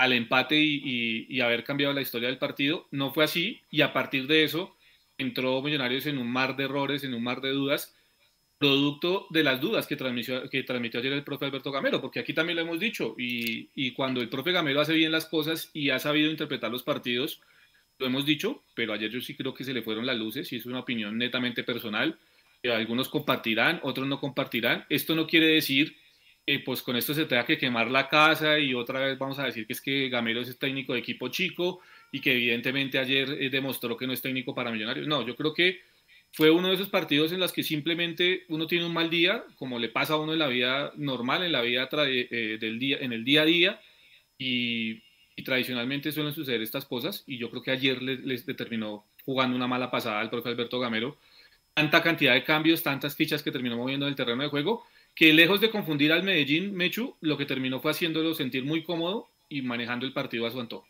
al 0.00 0.14
empate 0.14 0.56
y, 0.56 1.40
haber 1.42 1.62
cambiado 1.62 1.92
la 1.92 2.00
historia 2.00 2.28
del 2.28 2.38
partido. 2.38 2.88
No 2.90 3.12
fue 3.12 3.24
así 3.24 3.60
y 3.70 3.82
a 3.82 3.92
partir 3.92 4.26
de 4.26 4.44
eso 4.44 4.74
entró 5.18 5.60
Millonarios 5.60 6.06
en 6.06 6.16
un 6.16 6.32
mar 6.32 6.56
de 6.56 6.64
errores, 6.64 7.04
en 7.04 7.12
un 7.12 7.22
mar 7.22 7.42
de 7.42 7.50
dudas, 7.50 7.94
producto 8.56 9.26
de 9.28 9.44
las 9.44 9.60
dudas 9.60 9.86
que 9.86 9.96
transmitió, 9.96 10.48
que 10.48 10.62
transmitió 10.62 11.00
ayer 11.00 11.12
el 11.12 11.22
profe 11.22 11.44
Alberto 11.44 11.70
Gamero, 11.70 12.00
porque 12.00 12.18
aquí 12.18 12.32
también 12.32 12.56
lo 12.56 12.62
hemos 12.62 12.80
dicho, 12.80 13.14
y, 13.18 13.68
y 13.74 13.90
cuando 13.90 14.22
el 14.22 14.30
profe 14.30 14.52
Gamero 14.52 14.80
hace 14.80 14.94
bien 14.94 15.12
las 15.12 15.26
cosas 15.26 15.68
y 15.74 15.90
ha 15.90 15.98
sabido 15.98 16.30
interpretar 16.30 16.70
los 16.70 16.82
partidos, 16.82 17.42
lo 17.98 18.06
hemos 18.06 18.24
dicho, 18.24 18.62
pero 18.74 18.94
ayer 18.94 19.10
yo 19.10 19.20
sí 19.20 19.34
creo 19.34 19.52
que 19.52 19.64
se 19.64 19.74
le 19.74 19.82
fueron 19.82 20.06
las 20.06 20.16
luces 20.16 20.50
y 20.50 20.56
es 20.56 20.64
una 20.64 20.80
opinión 20.80 21.18
netamente 21.18 21.62
personal. 21.62 22.18
Que 22.62 22.72
algunos 22.72 23.10
compartirán, 23.10 23.80
otros 23.82 24.06
no 24.06 24.18
compartirán. 24.18 24.86
Esto 24.88 25.14
no 25.14 25.26
quiere 25.26 25.46
decir 25.46 25.96
pues 26.58 26.82
con 26.82 26.96
esto 26.96 27.14
se 27.14 27.26
tenga 27.26 27.46
que 27.46 27.58
quemar 27.58 27.90
la 27.90 28.08
casa 28.08 28.58
y 28.58 28.74
otra 28.74 29.00
vez 29.00 29.18
vamos 29.18 29.38
a 29.38 29.44
decir 29.44 29.66
que 29.66 29.72
es 29.72 29.80
que 29.80 30.08
Gamero 30.08 30.40
es 30.40 30.58
técnico 30.58 30.92
de 30.92 30.98
equipo 30.98 31.28
chico 31.28 31.80
y 32.12 32.20
que 32.20 32.32
evidentemente 32.32 32.98
ayer 32.98 33.30
eh, 33.40 33.50
demostró 33.50 33.96
que 33.96 34.06
no 34.06 34.12
es 34.12 34.22
técnico 34.22 34.54
para 34.54 34.70
Millonarios. 34.70 35.06
No, 35.06 35.26
yo 35.26 35.36
creo 35.36 35.54
que 35.54 35.80
fue 36.32 36.50
uno 36.50 36.68
de 36.68 36.74
esos 36.74 36.88
partidos 36.88 37.32
en 37.32 37.40
los 37.40 37.52
que 37.52 37.62
simplemente 37.62 38.44
uno 38.48 38.66
tiene 38.66 38.86
un 38.86 38.92
mal 38.92 39.10
día, 39.10 39.44
como 39.56 39.78
le 39.78 39.88
pasa 39.88 40.14
a 40.14 40.18
uno 40.18 40.32
en 40.32 40.38
la 40.38 40.48
vida 40.48 40.92
normal, 40.96 41.42
en 41.42 41.52
la 41.52 41.60
vida 41.60 41.88
eh, 42.06 42.28
eh, 42.30 42.58
del 42.60 42.78
día, 42.78 42.98
en 43.00 43.12
el 43.12 43.24
día 43.24 43.42
a 43.42 43.44
día, 43.44 43.80
y, 44.38 45.02
tradicionalmente 45.44 46.12
suelen 46.12 46.34
suceder 46.34 46.60
estas 46.60 46.84
cosas, 46.84 47.24
y 47.26 47.38
yo 47.38 47.48
creo 47.48 47.62
que 47.62 47.70
ayer 47.70 48.02
les, 48.02 48.20
les 48.20 48.44
determinó 48.44 49.06
jugando 49.24 49.56
una 49.56 49.66
mala 49.66 49.90
pasada 49.90 50.20
al 50.20 50.28
profe 50.28 50.50
Alberto 50.50 50.78
Gamero, 50.78 51.16
tanta 51.72 52.02
cantidad 52.02 52.34
de 52.34 52.44
cambios, 52.44 52.82
tantas 52.82 53.16
fichas 53.16 53.42
que 53.42 53.50
terminó 53.50 53.78
moviendo 53.78 54.04
en 54.04 54.10
el 54.10 54.16
terreno 54.16 54.42
de 54.42 54.50
juego, 54.50 54.84
que 55.14 55.32
lejos 55.32 55.60
de 55.60 55.70
confundir 55.70 56.12
al 56.12 56.22
Medellín, 56.22 56.74
Mechu, 56.74 57.16
lo 57.20 57.36
que 57.36 57.46
terminó 57.46 57.80
fue 57.80 57.90
haciéndolo 57.90 58.34
sentir 58.34 58.64
muy 58.64 58.82
cómodo 58.82 59.28
y 59.48 59.62
manejando 59.62 60.06
el 60.06 60.12
partido 60.12 60.46
a 60.46 60.50
su 60.50 60.60
antojo. 60.60 60.86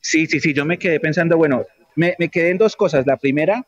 Sí, 0.00 0.26
sí, 0.26 0.40
sí, 0.40 0.54
yo 0.54 0.64
me 0.64 0.78
quedé 0.78 1.00
pensando, 1.00 1.36
bueno, 1.36 1.64
me, 1.96 2.14
quedé 2.30 2.50
en 2.50 2.58
dos 2.58 2.76
cosas. 2.76 3.06
La 3.06 3.16
primera, 3.16 3.66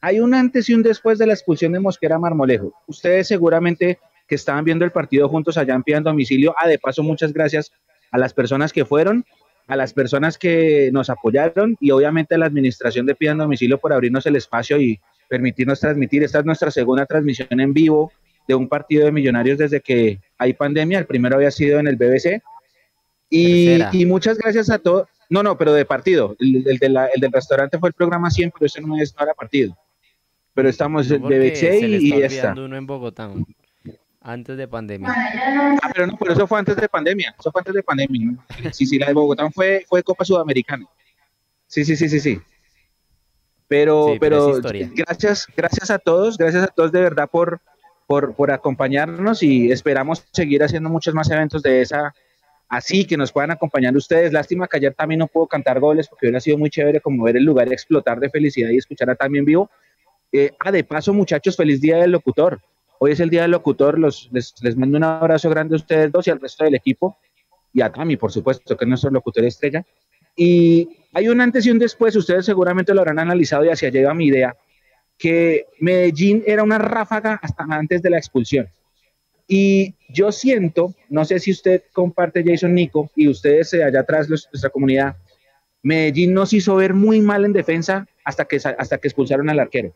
hay 0.00 0.20
un 0.20 0.34
antes 0.34 0.68
y 0.68 0.74
un 0.74 0.82
después 0.82 1.18
de 1.18 1.26
la 1.26 1.34
expulsión 1.34 1.72
de 1.72 1.80
Mosquera 1.80 2.18
Marmolejo. 2.18 2.74
Ustedes 2.86 3.28
seguramente 3.28 3.98
que 4.26 4.34
estaban 4.34 4.64
viendo 4.64 4.84
el 4.84 4.90
partido 4.90 5.28
juntos 5.28 5.58
allá 5.58 5.74
en 5.74 5.82
Pía 5.82 6.00
Domicilio. 6.00 6.54
Ah, 6.58 6.68
de 6.68 6.78
paso, 6.78 7.02
muchas 7.02 7.32
gracias 7.32 7.72
a 8.10 8.18
las 8.18 8.32
personas 8.32 8.72
que 8.72 8.84
fueron, 8.84 9.24
a 9.66 9.76
las 9.76 9.92
personas 9.92 10.38
que 10.38 10.90
nos 10.92 11.10
apoyaron 11.10 11.76
y 11.80 11.90
obviamente 11.90 12.34
a 12.34 12.38
la 12.38 12.46
administración 12.46 13.06
de 13.06 13.14
Pía 13.14 13.34
Domicilio 13.34 13.78
por 13.78 13.92
abrirnos 13.92 14.26
el 14.26 14.36
espacio 14.36 14.80
y 14.80 14.98
permitirnos 15.30 15.78
transmitir. 15.78 16.24
Esta 16.24 16.40
es 16.40 16.44
nuestra 16.44 16.72
segunda 16.72 17.06
transmisión 17.06 17.60
en 17.60 17.72
vivo 17.72 18.12
de 18.48 18.56
un 18.56 18.68
partido 18.68 19.04
de 19.04 19.12
millonarios 19.12 19.58
desde 19.58 19.80
que 19.80 20.18
hay 20.36 20.52
pandemia. 20.54 20.98
El 20.98 21.06
primero 21.06 21.36
había 21.36 21.52
sido 21.52 21.78
en 21.78 21.86
el 21.86 21.94
BBC. 21.94 22.42
Y, 23.30 24.04
muchas 24.06 24.36
gracias 24.36 24.70
a 24.70 24.80
todos. 24.80 25.08
No, 25.28 25.44
no, 25.44 25.56
pero 25.56 25.72
de 25.72 25.84
partido. 25.84 26.36
El, 26.40 26.64
del 26.64 27.32
restaurante 27.32 27.78
fue 27.78 27.90
el 27.90 27.94
programa 27.94 28.28
100, 28.28 28.50
pero 28.50 28.66
ese 28.66 28.80
no 28.80 29.00
es 29.00 29.12
para 29.12 29.32
partido. 29.32 29.78
Pero 30.52 30.68
estamos 30.68 31.08
en 31.12 31.22
BBC 31.22 31.80
y, 31.80 32.12
y 32.12 32.22
está. 32.22 32.52
uno 32.52 32.76
en 32.76 32.84
Bogotá, 32.84 33.30
antes 34.20 34.56
de 34.56 34.66
pandemia. 34.66 35.08
Ah, 35.08 35.90
pero 35.94 36.08
no, 36.08 36.16
pero 36.18 36.32
eso 36.32 36.46
fue 36.48 36.58
antes 36.58 36.76
de 36.76 36.88
pandemia. 36.88 37.36
Eso 37.38 37.52
fue 37.52 37.60
antes 37.60 37.74
de 37.74 37.82
pandemia. 37.84 38.36
Sí, 38.72 38.84
sí, 38.84 38.98
la 38.98 39.06
de 39.06 39.12
Bogotá 39.14 39.48
fue, 39.50 39.86
fue 39.88 40.02
Copa 40.02 40.24
Sudamericana. 40.24 40.86
Sí, 41.68 41.84
sí, 41.84 41.94
sí, 41.94 42.08
sí, 42.08 42.18
sí. 42.18 42.40
Pero, 43.70 44.16
pero, 44.18 44.60
gracias, 44.96 45.46
gracias 45.56 45.92
a 45.92 46.00
todos, 46.00 46.36
gracias 46.36 46.64
a 46.64 46.66
todos 46.66 46.90
de 46.90 47.02
verdad 47.02 47.30
por, 47.30 47.60
por, 48.04 48.34
por, 48.34 48.50
acompañarnos 48.50 49.44
y 49.44 49.70
esperamos 49.70 50.26
seguir 50.32 50.64
haciendo 50.64 50.90
muchos 50.90 51.14
más 51.14 51.30
eventos 51.30 51.62
de 51.62 51.80
esa, 51.80 52.12
así 52.68 53.04
que 53.04 53.16
nos 53.16 53.30
puedan 53.30 53.52
acompañar 53.52 53.96
ustedes. 53.96 54.32
Lástima 54.32 54.66
que 54.66 54.78
ayer 54.78 54.92
también 54.94 55.20
no 55.20 55.28
puedo 55.28 55.46
cantar 55.46 55.78
goles 55.78 56.08
porque 56.08 56.26
hubiera 56.26 56.40
sido 56.40 56.58
muy 56.58 56.68
chévere 56.68 57.00
como 57.00 57.22
ver 57.22 57.36
el 57.36 57.44
lugar 57.44 57.72
explotar 57.72 58.18
de 58.18 58.28
felicidad 58.28 58.70
y 58.70 58.78
escuchar 58.78 59.08
a 59.08 59.14
también 59.14 59.44
vivo. 59.44 59.70
Eh, 60.32 60.50
ah, 60.58 60.72
de 60.72 60.82
paso, 60.82 61.14
muchachos, 61.14 61.56
feliz 61.56 61.80
día 61.80 61.98
del 61.98 62.10
locutor. 62.10 62.60
Hoy 62.98 63.12
es 63.12 63.20
el 63.20 63.30
día 63.30 63.42
del 63.42 63.52
locutor, 63.52 64.00
los, 64.00 64.28
les, 64.32 64.52
les 64.62 64.76
mando 64.76 64.98
un 64.98 65.04
abrazo 65.04 65.48
grande 65.48 65.76
a 65.76 65.76
ustedes 65.76 66.10
dos 66.10 66.26
y 66.26 66.32
al 66.32 66.40
resto 66.40 66.64
del 66.64 66.74
equipo 66.74 67.18
y 67.72 67.82
a 67.82 67.92
Tami, 67.92 68.16
por 68.16 68.32
supuesto, 68.32 68.76
que 68.76 68.84
es 68.84 68.88
nuestro 68.88 69.10
locutor 69.10 69.44
estrella. 69.44 69.86
Y 70.36 70.88
hay 71.12 71.28
un 71.28 71.40
antes 71.40 71.66
y 71.66 71.70
un 71.70 71.78
después, 71.78 72.14
ustedes 72.16 72.46
seguramente 72.46 72.94
lo 72.94 73.00
habrán 73.00 73.18
analizado 73.18 73.64
y 73.64 73.68
hacia 73.68 73.90
llega 73.90 74.14
mi 74.14 74.26
idea, 74.26 74.56
que 75.18 75.66
Medellín 75.80 76.42
era 76.46 76.62
una 76.62 76.78
ráfaga 76.78 77.38
hasta 77.42 77.64
antes 77.68 78.02
de 78.02 78.10
la 78.10 78.18
expulsión. 78.18 78.68
Y 79.46 79.96
yo 80.08 80.30
siento, 80.30 80.94
no 81.08 81.24
sé 81.24 81.40
si 81.40 81.50
usted 81.50 81.82
comparte 81.92 82.44
Jason 82.46 82.72
Nico 82.72 83.10
y 83.16 83.26
ustedes 83.28 83.74
eh, 83.74 83.82
allá 83.82 84.00
atrás, 84.00 84.28
nuestra 84.28 84.70
comunidad, 84.70 85.16
Medellín 85.82 86.32
nos 86.32 86.52
hizo 86.52 86.76
ver 86.76 86.94
muy 86.94 87.20
mal 87.20 87.44
en 87.44 87.52
defensa 87.52 88.06
hasta 88.24 88.44
que, 88.44 88.56
hasta 88.56 88.98
que 88.98 89.08
expulsaron 89.08 89.50
al 89.50 89.58
arquero. 89.58 89.92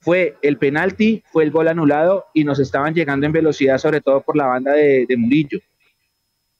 Fue 0.00 0.36
el 0.42 0.58
penalti, 0.58 1.22
fue 1.26 1.44
el 1.44 1.50
gol 1.50 1.68
anulado 1.68 2.26
y 2.34 2.44
nos 2.44 2.58
estaban 2.58 2.94
llegando 2.94 3.26
en 3.26 3.32
velocidad, 3.32 3.78
sobre 3.78 4.00
todo 4.00 4.20
por 4.22 4.36
la 4.36 4.46
banda 4.46 4.72
de, 4.72 5.06
de 5.08 5.16
Murillo 5.16 5.60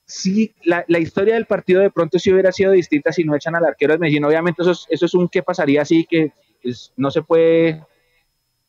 sí, 0.06 0.54
la, 0.62 0.84
historia 0.98 1.34
del 1.34 1.46
partido 1.46 1.80
de 1.80 1.90
pronto 1.90 2.18
sí 2.18 2.32
hubiera 2.32 2.52
sido 2.52 2.72
distinta 2.72 3.12
si 3.12 3.24
no 3.24 3.34
echan 3.34 3.56
al 3.56 3.66
arquero 3.66 3.92
de 3.92 3.98
Medellín. 3.98 4.24
Obviamente 4.24 4.62
eso 4.62 4.70
es, 4.70 4.86
eso 4.88 5.06
es 5.06 5.14
un 5.14 5.28
que 5.28 5.42
pasaría 5.42 5.82
así 5.82 6.06
que 6.08 6.32
pues, 6.62 6.92
no 6.96 7.10
se 7.10 7.22
puede 7.22 7.82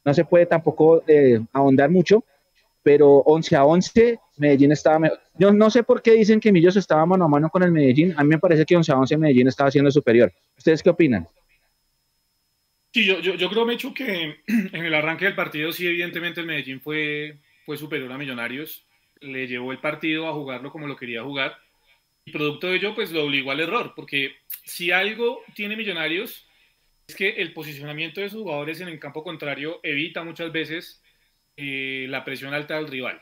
no 0.03 0.13
se 0.13 0.25
puede 0.25 0.45
tampoco 0.45 1.03
eh, 1.05 1.39
ahondar 1.51 1.89
mucho, 1.89 2.23
pero 2.81 3.17
11 3.17 3.55
a 3.57 3.65
11 3.65 4.19
Medellín 4.37 4.71
estaba 4.71 4.99
mejor. 4.99 5.19
Yo 5.37 5.51
no 5.51 5.69
sé 5.69 5.83
por 5.83 6.01
qué 6.01 6.13
dicen 6.13 6.39
que 6.39 6.51
Millos 6.51 6.77
estaba 6.77 7.05
mano 7.05 7.25
a 7.25 7.27
mano 7.27 7.49
con 7.49 7.61
el 7.61 7.73
Medellín. 7.73 8.13
A 8.15 8.23
mí 8.23 8.29
me 8.29 8.39
parece 8.39 8.65
que 8.65 8.77
11 8.77 8.91
a 8.93 8.99
11 8.99 9.17
Medellín 9.17 9.47
estaba 9.49 9.69
siendo 9.69 9.91
superior. 9.91 10.31
¿Ustedes 10.57 10.81
qué 10.81 10.89
opinan? 10.89 11.27
Sí, 12.93 13.05
yo, 13.05 13.19
yo, 13.19 13.35
yo 13.35 13.49
creo, 13.49 13.65
Mecho, 13.65 13.93
que 13.93 14.37
en 14.47 14.85
el 14.85 14.93
arranque 14.93 15.25
del 15.25 15.35
partido 15.35 15.73
sí, 15.73 15.85
evidentemente 15.85 16.39
el 16.39 16.47
Medellín 16.47 16.79
fue, 16.79 17.37
fue 17.65 17.77
superior 17.77 18.09
a 18.09 18.17
Millonarios 18.17 18.86
le 19.21 19.47
llevó 19.47 19.71
el 19.71 19.79
partido 19.79 20.27
a 20.27 20.33
jugarlo 20.33 20.71
como 20.71 20.87
lo 20.87 20.95
quería 20.95 21.23
jugar. 21.23 21.57
Y 22.25 22.31
producto 22.31 22.67
de 22.67 22.77
ello, 22.77 22.93
pues 22.93 23.11
lo 23.11 23.23
obligó 23.23 23.51
al 23.51 23.61
error, 23.61 23.93
porque 23.95 24.35
si 24.65 24.91
algo 24.91 25.43
tiene 25.55 25.77
Millonarios 25.77 26.45
es 27.07 27.15
que 27.15 27.29
el 27.29 27.53
posicionamiento 27.53 28.19
de 28.19 28.29
sus 28.29 28.41
jugadores 28.41 28.81
en 28.81 28.89
el 28.89 28.99
campo 28.99 29.23
contrario 29.23 29.79
evita 29.81 30.23
muchas 30.23 30.51
veces 30.51 31.01
eh, 31.55 32.05
la 32.09 32.25
presión 32.25 32.53
alta 32.53 32.75
del 32.75 32.89
rival. 32.89 33.21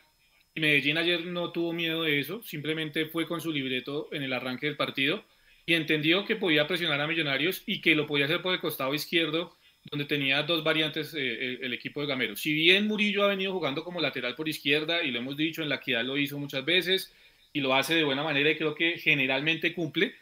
Y 0.56 0.62
Medellín 0.62 0.98
ayer 0.98 1.26
no 1.26 1.52
tuvo 1.52 1.72
miedo 1.72 2.04
de 2.04 2.20
eso, 2.20 2.42
simplemente 2.42 3.06
fue 3.06 3.28
con 3.28 3.42
su 3.42 3.52
libreto 3.52 4.10
en 4.12 4.24
el 4.24 4.34
arranque 4.34 4.66
del 4.66 4.78
partido 4.78 5.24
y 5.66 5.74
entendió 5.74 6.26
que 6.26 6.36
podía 6.36 6.68
presionar 6.68 7.02
a 7.02 7.08
Millonarios 7.08 7.64
y 7.66 7.82
que 7.82 7.96
lo 7.96 8.08
podía 8.08 8.26
hacer 8.26 8.42
por 8.42 8.54
el 8.54 8.60
costado 8.60 8.94
izquierdo 8.94 9.56
donde 9.86 10.06
tenía 10.06 10.44
dos 10.44 10.64
variantes 10.64 11.14
eh, 11.14 11.60
el, 11.62 11.74
equipo 11.74 12.02
de 12.02 12.08
Gamero. 12.08 12.36
Si 12.36 12.54
bien 12.54 12.88
Murillo 12.88 13.24
ha 13.24 13.28
venido 13.28 13.54
jugando 13.54 13.84
como 13.84 14.02
lateral 14.02 14.36
por 14.36 14.50
izquierda, 14.50 15.04
y 15.04 15.12
lo 15.12 15.20
hemos 15.20 15.38
dicho, 15.38 15.62
en 15.62 15.70
la 15.70 15.76
equidad 15.76 16.04
lo 16.04 16.18
hizo 16.18 16.38
muchas 16.40 16.66
veces, 16.66 17.14
y 17.54 17.62
lo 17.62 17.74
hace 17.76 17.94
de 17.96 18.04
buena 18.04 18.24
manera 18.24 18.50
y 18.50 18.58
creo 18.58 18.76
que 18.76 18.98
generalmente 18.98 19.74
cumple, 19.74 20.16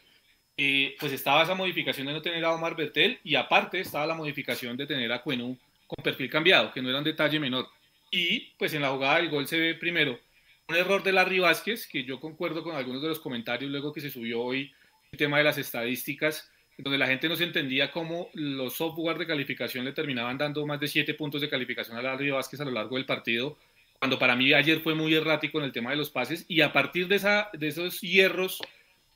eh, 0.58 0.96
pues 1.00 1.12
estaba 1.13 1.43
esa 1.43 1.55
modificación 1.55 2.08
de 2.08 2.13
no 2.13 2.22
tener 2.22 2.43
a 2.46 2.53
Omar 2.53 2.75
Bertel, 2.75 3.20
y 3.24 3.36
aparte 3.36 3.79
estaba 3.79 4.05
la 4.05 4.15
modificación 4.15 4.75
de 4.77 4.86
tener 4.86 5.12
a 5.12 5.22
Cuenú 5.22 5.58
con 5.88 6.03
perfil 6.03 6.29
cambiado, 6.29 6.72
que 6.72 6.82
no 6.82 6.89
era 6.89 6.98
un 7.00 7.03
detalle 7.03 7.39
menor. 7.39 7.67
Y 8.12 8.51
pues 8.58 8.74
en 8.74 8.82
la 8.82 8.89
jugada 8.89 9.17
del 9.17 9.29
gol 9.29 9.48
se 9.48 9.58
ve 9.58 9.75
primero 9.75 10.20
un 10.67 10.75
error 10.75 11.03
de 11.03 11.12
Larry 11.12 11.39
Vázquez, 11.39 11.88
que 11.88 12.03
yo 12.03 12.20
concuerdo 12.20 12.63
con 12.63 12.75
algunos 12.75 13.01
de 13.01 13.10
los 13.10 13.20
comentarios 13.20 13.72
luego 13.72 13.91
que 13.91 14.01
se 14.01 14.10
subió 14.10 14.41
hoy 14.41 14.72
el 15.12 15.17
tema 15.17 15.38
de 15.38 15.43
las 15.43 15.58
estadísticas, 15.58 16.51
donde 16.77 16.98
la 16.98 17.08
gente 17.08 17.30
no 17.30 17.36
se 17.36 17.44
entendía 17.44 17.92
cómo 17.92 18.30
los 18.34 18.74
software 18.74 19.18
de 19.18 19.27
calificación 19.27 19.86
le 19.86 19.94
terminaban 19.94 20.38
dando 20.38 20.65
más 20.65 20.80
de 20.80 20.88
siete 20.88 21.13
puntos 21.13 21.42
de 21.42 21.50
calificación 21.50 21.98
a 21.98 22.01
Larry 22.01 22.32
Vázquez 22.32 22.60
a 22.62 22.65
lo 22.65 22.72
largo 22.72 22.96
del 22.96 23.06
partido, 23.06 23.58
cuando 24.00 24.20
para 24.20 24.36
mí 24.36 24.51
ayer 24.53 24.80
fue 24.80 24.96
muy 24.96 25.13
errático 25.13 25.60
en 25.60 25.65
el 25.65 25.72
tema 25.72 25.92
de 25.92 25.96
los 25.96 26.10
pases, 26.10 26.46
y 26.48 26.62
a 26.62 26.74
partir 26.74 27.08
de, 27.08 27.15
esa, 27.15 27.50
de 27.53 27.70
esos 27.70 28.01
hierros, 28.01 28.62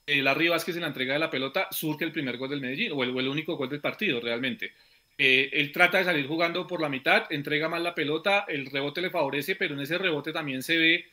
eh, 0.06 0.22
Larry 0.22 0.48
Vázquez 0.48 0.76
en 0.76 0.82
la 0.82 0.88
entrega 0.88 1.14
de 1.14 1.20
la 1.20 1.30
pelota 1.30 1.68
surge 1.72 2.06
el 2.06 2.14
primer 2.14 2.38
gol 2.38 2.50
del 2.50 2.62
Medellín, 2.62 2.92
o 2.94 3.04
el, 3.04 3.28
único 3.28 3.58
gol 3.58 3.70
del 3.70 3.82
partido 3.82 4.22
realmente. 4.22 4.72
Eh, 5.18 5.50
él 5.52 5.72
trata 5.72 5.98
de 5.98 6.06
salir 6.06 6.28
jugando 6.28 6.68
por 6.68 6.80
la 6.80 6.90
mitad, 6.90 7.26
entrega 7.32 7.68
mal 7.68 7.84
la 7.84 7.96
pelota, 7.96 8.46
el 8.48 8.68
rebote 8.68 9.02
le 9.02 9.10
favorece, 9.10 9.56
pero 9.56 9.74
en 9.74 9.82
ese 9.82 9.98
rebote 9.98 10.32
también 10.32 10.62
se 10.62 10.78
ve 10.78 11.06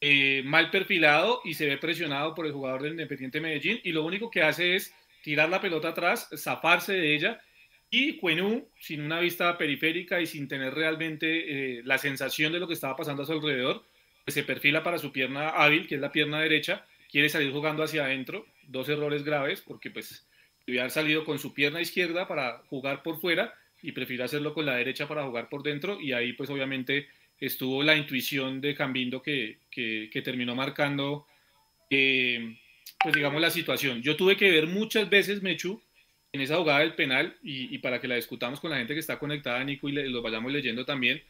eh, 0.00 0.42
mal 0.44 0.70
perfilado 0.70 1.40
y 1.42 1.54
se 1.54 1.66
ve 1.66 1.78
presionado 1.78 2.34
por 2.34 2.46
el 2.46 2.52
jugador 2.52 2.82
del 2.82 2.92
Independiente 2.92 3.40
Medellín, 3.40 3.80
y 3.82 3.92
lo 3.92 4.04
único 4.04 4.30
que 4.30 4.42
hace 4.42 4.76
es 4.76 4.94
tirar 5.26 5.48
la 5.48 5.60
pelota 5.60 5.88
atrás, 5.88 6.28
zafarse 6.36 6.92
de 6.92 7.16
ella 7.16 7.40
y 7.90 8.16
Cuenú, 8.18 8.68
sin 8.78 9.00
una 9.00 9.18
vista 9.18 9.58
periférica 9.58 10.20
y 10.20 10.26
sin 10.26 10.46
tener 10.46 10.72
realmente 10.72 11.26
eh, 11.78 11.82
la 11.84 11.98
sensación 11.98 12.52
de 12.52 12.60
lo 12.60 12.68
que 12.68 12.74
estaba 12.74 12.94
pasando 12.94 13.24
a 13.24 13.26
su 13.26 13.32
alrededor, 13.32 13.82
pues 14.24 14.34
se 14.34 14.44
perfila 14.44 14.84
para 14.84 14.98
su 14.98 15.10
pierna 15.10 15.48
hábil, 15.48 15.88
que 15.88 15.96
es 15.96 16.00
la 16.00 16.12
pierna 16.12 16.38
derecha, 16.38 16.86
quiere 17.10 17.28
salir 17.28 17.50
jugando 17.50 17.82
hacia 17.82 18.04
adentro, 18.04 18.46
dos 18.68 18.88
errores 18.88 19.24
graves, 19.24 19.62
porque 19.62 19.90
pues 19.90 20.28
debía 20.64 20.82
haber 20.82 20.92
salido 20.92 21.24
con 21.24 21.40
su 21.40 21.52
pierna 21.52 21.80
izquierda 21.80 22.28
para 22.28 22.58
jugar 22.70 23.02
por 23.02 23.20
fuera 23.20 23.52
y 23.82 23.90
prefiere 23.90 24.22
hacerlo 24.22 24.54
con 24.54 24.64
la 24.64 24.76
derecha 24.76 25.08
para 25.08 25.24
jugar 25.24 25.48
por 25.48 25.64
dentro 25.64 26.00
y 26.00 26.12
ahí 26.12 26.34
pues 26.34 26.50
obviamente 26.50 27.08
estuvo 27.40 27.82
la 27.82 27.96
intuición 27.96 28.60
de 28.60 28.76
Cambindo 28.76 29.20
que, 29.20 29.58
que, 29.72 30.08
que 30.12 30.22
terminó 30.22 30.54
marcando 30.54 31.26
eh, 31.90 32.56
pues 33.02 33.14
digamos 33.14 33.40
la 33.40 33.50
situación. 33.50 34.02
Yo 34.02 34.16
tuve 34.16 34.36
que 34.36 34.50
ver 34.50 34.66
muchas 34.66 35.08
veces, 35.08 35.42
Mechu, 35.42 35.82
en 36.32 36.40
esa 36.40 36.56
jugada 36.56 36.80
del 36.80 36.94
penal, 36.94 37.36
y, 37.42 37.78
para 37.78 38.00
que 38.00 38.08
la 38.08 38.16
discutamos 38.16 38.60
con 38.60 38.70
la 38.70 38.78
gente 38.78 38.94
que 38.94 39.00
está 39.00 39.18
conectada, 39.18 39.62
Nico, 39.64 39.88
y 39.88 39.92
lo 39.92 40.22
vayamos 40.22 40.52
leyendo 40.52 40.84
también. 40.84 41.22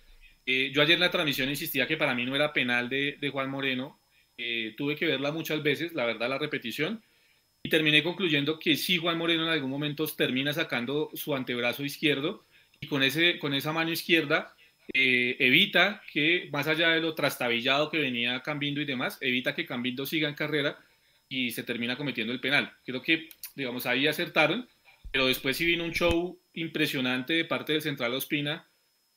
Eh, 0.44 0.70
yo 0.72 0.82
ayer 0.82 0.94
en 0.94 1.00
la 1.00 1.10
transmisión 1.10 1.48
insistía 1.48 1.86
que 1.86 1.96
para 1.96 2.14
mí 2.14 2.24
no 2.24 2.34
era 2.36 2.52
penal 2.52 2.88
de, 2.88 3.30
Juan 3.32 3.50
Moreno. 3.50 4.00
Eh, 4.38 4.74
tuve 4.76 4.96
que 4.96 5.06
verla 5.06 5.32
muchas 5.32 5.62
veces, 5.62 5.92
la 5.94 6.04
verdad, 6.04 6.28
la 6.28 6.38
repetición. 6.38 7.02
Y 7.62 7.68
terminé 7.68 8.02
concluyendo 8.02 8.58
que 8.58 8.76
sí, 8.76 8.96
Juan 8.96 9.18
Moreno 9.18 9.44
en 9.44 9.50
algún 9.50 9.70
momento 9.70 10.06
termina 10.06 10.52
sacando 10.52 11.10
su 11.14 11.34
antebrazo 11.34 11.84
izquierdo 11.84 12.44
y 12.80 12.86
con, 12.86 13.02
ese, 13.02 13.38
con 13.38 13.54
esa 13.54 13.72
mano 13.72 13.90
izquierda 13.90 14.54
eh, 14.94 15.36
evita 15.40 16.02
que, 16.12 16.48
más 16.52 16.68
allá 16.68 16.90
de 16.90 17.00
lo 17.00 17.14
trastabillado 17.14 17.90
que 17.90 17.98
venía 17.98 18.40
Cambindo 18.42 18.80
y 18.80 18.84
demás, 18.84 19.18
evita 19.20 19.54
que 19.54 19.66
Cambindo 19.66 20.06
siga 20.06 20.28
en 20.28 20.34
carrera 20.36 20.78
y 21.28 21.50
se 21.50 21.62
termina 21.62 21.96
cometiendo 21.96 22.32
el 22.32 22.40
penal. 22.40 22.72
Creo 22.84 23.02
que, 23.02 23.28
digamos, 23.54 23.86
ahí 23.86 24.06
acertaron, 24.06 24.68
pero 25.10 25.26
después 25.26 25.56
sí 25.56 25.64
vino 25.64 25.84
un 25.84 25.92
show 25.92 26.38
impresionante 26.54 27.34
de 27.34 27.44
parte 27.44 27.72
del 27.72 27.82
Central 27.82 28.14
Ospina, 28.14 28.66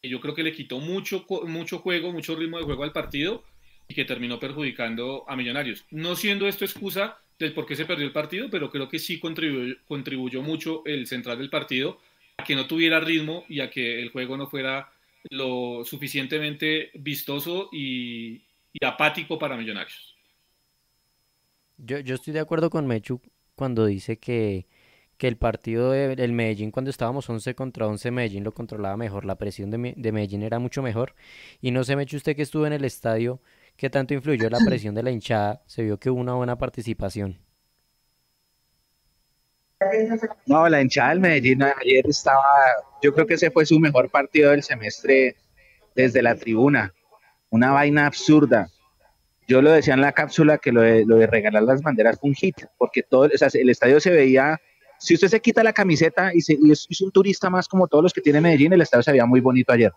que 0.01 0.09
yo 0.09 0.19
creo 0.19 0.33
que 0.33 0.43
le 0.43 0.53
quitó 0.53 0.79
mucho, 0.79 1.25
mucho 1.45 1.79
juego, 1.79 2.11
mucho 2.11 2.35
ritmo 2.35 2.57
de 2.57 2.63
juego 2.63 2.83
al 2.83 2.93
partido 2.93 3.43
y 3.87 3.93
que 3.93 4.05
terminó 4.05 4.39
perjudicando 4.39 5.25
a 5.27 5.35
Millonarios. 5.35 5.85
No 5.91 6.15
siendo 6.15 6.47
esto 6.47 6.63
excusa 6.63 7.17
del 7.37 7.53
por 7.53 7.65
qué 7.65 7.75
se 7.75 7.85
perdió 7.85 8.05
el 8.05 8.11
partido, 8.11 8.49
pero 8.49 8.69
creo 8.69 8.87
que 8.87 8.99
sí 8.99 9.19
contribuyó, 9.19 9.75
contribuyó 9.87 10.41
mucho 10.41 10.83
el 10.85 11.07
central 11.07 11.37
del 11.37 11.49
partido 11.49 11.99
a 12.37 12.43
que 12.43 12.55
no 12.55 12.67
tuviera 12.67 12.99
ritmo 12.99 13.45
y 13.49 13.61
a 13.61 13.69
que 13.69 14.01
el 14.01 14.09
juego 14.09 14.37
no 14.37 14.47
fuera 14.47 14.91
lo 15.29 15.83
suficientemente 15.85 16.91
vistoso 16.93 17.69
y, 17.71 18.41
apático 18.81 19.37
para 19.37 19.57
Millonarios. 19.57 20.08
Yo, 21.79 21.99
yo, 21.99 22.15
estoy 22.15 22.33
de 22.33 22.39
acuerdo 22.39 22.69
con 22.69 22.87
Mechu 22.87 23.21
cuando 23.55 23.85
dice 23.85 24.17
que, 24.17 24.67
que 25.17 25.27
el 25.27 25.37
partido 25.37 25.91
del 25.91 26.33
Medellín, 26.33 26.71
cuando 26.71 26.91
estábamos 26.91 27.29
11 27.29 27.55
contra 27.55 27.87
11, 27.87 28.11
Medellín 28.11 28.43
lo 28.43 28.53
controlaba 28.53 28.97
mejor, 28.97 29.25
la 29.25 29.35
presión 29.35 29.71
de, 29.71 29.93
de 29.95 30.11
Medellín 30.11 30.43
era 30.43 30.59
mucho 30.59 30.81
mejor. 30.81 31.15
Y 31.61 31.71
no 31.71 31.83
sé, 31.83 31.95
Mechu, 31.95 32.17
usted 32.17 32.35
que 32.35 32.41
estuvo 32.43 32.67
en 32.67 32.73
el 32.73 32.85
estadio, 32.85 33.41
¿Qué 33.79 33.89
tanto 33.89 34.13
influyó 34.13 34.49
la 34.49 34.59
presión 34.59 34.93
de 34.93 35.03
la 35.03 35.09
hinchada? 35.09 35.63
Se 35.65 35.81
vio 35.83 35.97
que 35.97 36.09
hubo 36.09 36.19
una 36.19 36.33
buena 36.33 36.57
participación. 36.57 37.39
No, 40.45 40.67
la 40.67 40.81
hinchada 40.81 41.11
del 41.11 41.21
Medellín 41.21 41.63
ayer 41.63 42.05
estaba, 42.05 42.43
yo 43.01 43.13
creo 43.13 43.25
que 43.25 43.35
ese 43.35 43.51
fue 43.51 43.65
su 43.65 43.79
mejor 43.79 44.09
partido 44.09 44.51
del 44.51 44.63
semestre 44.63 45.37
desde 45.95 46.21
la 46.21 46.35
tribuna. 46.35 46.93
Una 47.49 47.71
vaina 47.71 48.05
absurda. 48.05 48.67
Yo 49.49 49.63
lo 49.63 49.71
decía 49.71 49.95
en 49.95 50.01
la 50.01 50.11
cápsula 50.11 50.59
que 50.59 50.71
lo 50.71 50.81
de, 50.81 51.25
regalar 51.25 51.63
las 51.63 51.81
banderas 51.81 52.19
fue 52.19 52.29
un 52.29 52.35
hit, 52.35 52.55
porque 52.77 53.01
todo, 53.01 53.25
el 53.25 53.69
estadio 53.69 53.99
se 53.99 54.11
veía, 54.11 54.61
si 54.99 55.15
usted 55.15 55.27
se 55.27 55.39
quita 55.39 55.63
la 55.63 55.73
camiseta 55.73 56.31
y, 56.35 56.37
es, 56.71 57.01
un 57.01 57.11
turista 57.11 57.49
más 57.49 57.67
como 57.67 57.87
todos 57.87 58.03
los 58.03 58.13
que 58.13 58.21
tiene 58.21 58.41
Medellín, 58.41 58.73
el 58.73 58.81
estadio 58.81 59.01
se 59.01 59.11
veía 59.11 59.25
muy 59.25 59.41
bonito 59.41 59.73
ayer. 59.73 59.91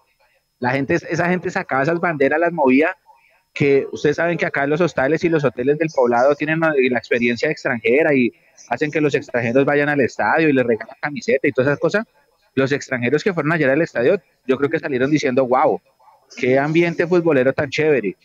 La 0.58 0.70
gente, 0.70 0.94
esa 0.94 1.28
gente 1.28 1.50
sacaba 1.50 1.82
esas 1.82 2.00
banderas, 2.00 2.40
las 2.40 2.50
movía 2.50 2.96
que 3.52 3.86
ustedes 3.92 4.16
saben 4.16 4.38
que 4.38 4.46
acá 4.46 4.66
los 4.66 4.80
hostales 4.80 5.22
y 5.22 5.28
los 5.28 5.44
hoteles 5.44 5.76
del 5.76 5.90
poblado 5.94 6.34
tienen 6.34 6.58
la 6.58 6.98
experiencia 6.98 7.50
extranjera 7.50 8.14
y 8.14 8.32
hacen 8.70 8.90
que 8.90 9.02
los 9.02 9.14
extranjeros 9.14 9.66
vayan 9.66 9.90
al 9.90 10.00
estadio 10.00 10.48
y 10.48 10.54
les 10.54 10.64
regalan 10.64 10.96
camiseta 10.98 11.46
y 11.46 11.52
todas 11.52 11.72
esas 11.72 11.78
cosas. 11.78 12.06
Los 12.54 12.72
extranjeros 12.72 13.22
que 13.22 13.34
fueron 13.34 13.52
ayer 13.52 13.68
al 13.68 13.82
estadio, 13.82 14.18
yo 14.46 14.56
creo 14.56 14.70
que 14.70 14.78
salieron 14.78 15.10
diciendo, 15.10 15.46
wow, 15.46 15.78
qué 16.38 16.58
ambiente 16.58 17.06
futbolero 17.06 17.52
tan 17.52 17.68
chévere. 17.68 18.16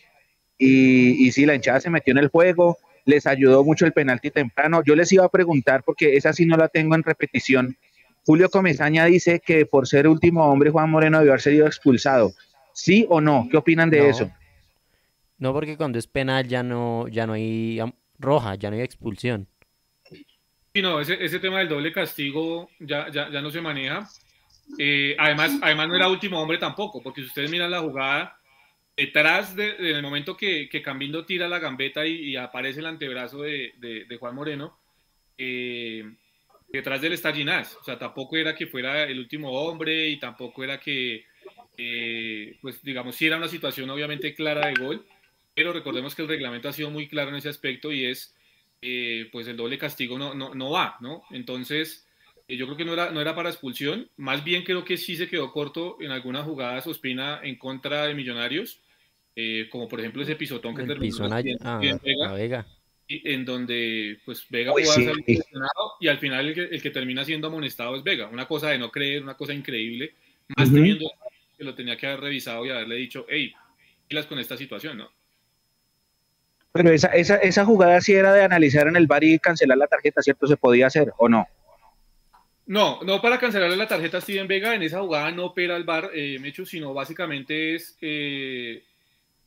Y, 0.58 1.26
y 1.26 1.32
sí, 1.32 1.46
la 1.46 1.54
hinchada 1.54 1.80
se 1.80 1.90
metió 1.90 2.10
en 2.12 2.18
el 2.18 2.28
juego, 2.28 2.78
les 3.04 3.26
ayudó 3.26 3.64
mucho 3.64 3.86
el 3.86 3.92
penalti 3.92 4.30
temprano. 4.30 4.82
Yo 4.84 4.96
les 4.96 5.12
iba 5.12 5.24
a 5.24 5.30
preguntar, 5.30 5.82
porque 5.84 6.16
esa 6.16 6.32
sí 6.32 6.44
no 6.44 6.56
la 6.56 6.68
tengo 6.68 6.94
en 6.94 7.02
repetición. 7.02 7.76
Julio 8.26 8.50
Comesaña 8.50 9.06
dice 9.06 9.40
que 9.40 9.64
por 9.64 9.88
ser 9.88 10.06
último 10.06 10.44
hombre, 10.44 10.70
Juan 10.70 10.90
Moreno 10.90 11.18
debió 11.18 11.32
haber 11.32 11.40
sido 11.40 11.66
expulsado. 11.66 12.32
¿Sí 12.74 13.06
o 13.08 13.20
no? 13.20 13.48
¿Qué 13.50 13.56
opinan 13.56 13.88
de 13.88 14.08
eso? 14.10 14.30
No, 15.38 15.52
porque 15.52 15.76
cuando 15.76 15.98
es 15.98 16.06
penal 16.06 16.46
ya 16.46 16.62
no, 16.62 17.08
ya 17.08 17.26
no 17.26 17.32
hay 17.32 17.80
roja, 18.18 18.56
ya 18.56 18.70
no 18.70 18.76
hay 18.76 18.82
expulsión. 18.82 19.48
Sí, 20.74 20.82
no, 20.82 21.00
ese, 21.00 21.24
ese 21.24 21.40
tema 21.40 21.60
del 21.60 21.68
doble 21.68 21.92
castigo 21.92 22.68
ya, 22.78 23.10
ya, 23.10 23.30
ya 23.30 23.40
no 23.40 23.50
se 23.50 23.60
maneja. 23.60 24.06
Eh, 24.78 25.16
además, 25.18 25.52
además 25.62 25.88
no 25.88 25.96
era 25.96 26.08
último 26.08 26.40
hombre 26.40 26.58
tampoco, 26.58 27.02
porque 27.02 27.22
si 27.22 27.28
ustedes 27.28 27.50
miran 27.50 27.70
la 27.70 27.80
jugada, 27.80 28.37
detrás 28.98 29.54
de, 29.54 29.74
del 29.74 30.02
momento 30.02 30.36
que, 30.36 30.68
que 30.68 30.82
Cambindo 30.82 31.24
tira 31.24 31.48
la 31.48 31.60
gambeta 31.60 32.04
y, 32.04 32.34
aparece 32.34 32.80
el 32.80 32.86
antebrazo 32.86 33.42
de, 33.42 33.72
de, 33.78 34.16
Juan 34.18 34.34
Moreno, 34.34 34.76
eh, 35.38 36.04
detrás 36.72 37.00
del 37.00 37.12
está 37.12 37.32
Ginás. 37.32 37.76
O 37.80 37.84
sea, 37.84 37.96
tampoco 37.96 38.36
era 38.36 38.56
que 38.56 38.66
fuera 38.66 39.04
el 39.04 39.20
último 39.20 39.52
hombre 39.52 40.08
y 40.08 40.18
tampoco 40.18 40.64
era 40.64 40.80
que, 40.80 41.24
eh, 41.76 42.58
pues 42.60 42.82
digamos, 42.82 43.14
si 43.14 43.28
era 43.28 43.36
una 43.36 43.46
situación 43.46 43.88
obviamente 43.88 44.34
clara 44.34 44.66
de 44.66 44.74
gol, 44.74 45.06
pero 45.54 45.72
recordemos 45.72 46.16
que 46.16 46.22
el 46.22 46.28
reglamento 46.28 46.68
ha 46.68 46.72
sido 46.72 46.90
muy 46.90 47.06
claro 47.06 47.30
en 47.30 47.36
ese 47.36 47.50
aspecto 47.50 47.92
y 47.92 48.04
es, 48.04 48.34
eh, 48.82 49.28
pues 49.30 49.46
el 49.46 49.56
doble 49.56 49.78
castigo 49.78 50.18
no, 50.18 50.34
no, 50.34 50.56
no 50.56 50.70
va, 50.70 50.96
¿no? 51.00 51.22
Entonces, 51.30 52.04
eh, 52.48 52.56
yo 52.56 52.66
creo 52.66 52.76
que 52.76 52.84
no 52.84 52.94
era, 52.94 53.12
no 53.12 53.20
era 53.20 53.36
para 53.36 53.48
expulsión, 53.48 54.10
más 54.16 54.42
bien 54.42 54.64
creo 54.64 54.84
que 54.84 54.96
sí 54.96 55.14
se 55.14 55.28
quedó 55.28 55.52
corto 55.52 55.98
en 56.00 56.10
algunas 56.10 56.44
jugadas 56.44 56.88
Ospina 56.88 57.40
en 57.44 57.56
contra 57.56 58.06
de 58.06 58.14
Millonarios, 58.14 58.80
eh, 59.40 59.68
como 59.70 59.86
por 59.86 60.00
ejemplo 60.00 60.20
ese 60.20 60.34
pisotón 60.34 60.74
que 60.74 60.82
terminó 60.82 61.16
ah, 61.62 61.78
Vega, 62.34 62.66
Y 63.06 63.32
en 63.32 63.44
donde 63.44 64.18
pues 64.24 64.44
Vega 64.50 64.72
pudo 64.72 64.90
haber 64.90 65.14
y 66.00 66.08
al 66.08 66.18
final 66.18 66.48
el 66.48 66.54
que, 66.56 66.62
el 66.62 66.82
que, 66.82 66.90
termina 66.90 67.24
siendo 67.24 67.46
amonestado 67.46 67.94
es 67.94 68.02
Vega, 68.02 68.26
una 68.26 68.48
cosa 68.48 68.70
de 68.70 68.78
no 68.78 68.90
creer, 68.90 69.22
una 69.22 69.36
cosa 69.36 69.54
increíble, 69.54 70.12
más 70.56 70.72
teniendo 70.72 71.08
que 71.56 71.62
lo 71.62 71.72
tenía 71.72 71.96
que 71.96 72.08
haber 72.08 72.22
revisado 72.22 72.66
y 72.66 72.70
haberle 72.70 72.96
dicho, 72.96 73.26
hey, 73.28 73.52
pilas 74.08 74.26
con 74.26 74.40
esta 74.40 74.56
situación, 74.56 74.98
¿no? 74.98 75.12
Pero 76.72 76.90
esa, 76.90 77.06
esa, 77.08 77.36
esa 77.36 77.64
jugada 77.64 78.00
sí 78.00 78.14
era 78.14 78.34
de 78.34 78.42
analizar 78.42 78.88
en 78.88 78.96
el 78.96 79.06
bar 79.06 79.22
y 79.22 79.38
cancelar 79.38 79.78
la 79.78 79.86
tarjeta, 79.86 80.20
¿cierto? 80.20 80.48
¿Se 80.48 80.56
podía 80.56 80.88
hacer 80.88 81.12
o 81.16 81.28
no? 81.28 81.46
No, 82.66 82.98
no 83.04 83.22
para 83.22 83.38
cancelarle 83.38 83.76
la 83.76 83.86
tarjeta 83.86 84.18
a 84.18 84.20
Steven 84.20 84.48
Vega, 84.48 84.74
en 84.74 84.82
esa 84.82 84.98
jugada 84.98 85.30
no 85.30 85.46
opera 85.46 85.76
el 85.76 85.84
bar, 85.84 86.10
eh, 86.12 86.38
Mecho, 86.40 86.66
sino 86.66 86.92
básicamente 86.92 87.76
es 87.76 87.96
eh, 88.00 88.82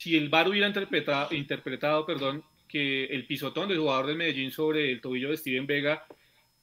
si 0.02 0.18
el 0.18 0.30
bar 0.30 0.50
hubiera 0.50 0.66
interpretado, 0.66 1.32
interpretado 1.36 2.08
perdón, 2.08 2.44
que 2.68 3.06
el 3.06 3.28
pisotón 3.28 3.70
del 3.70 3.78
jugador 3.78 4.08
del 4.08 4.16
Medellín 4.16 4.52
sobre 4.52 4.92
el 4.92 5.00
tobillo 5.00 5.30
de 5.30 5.38
Steven 5.38 5.68
Vega 5.68 6.08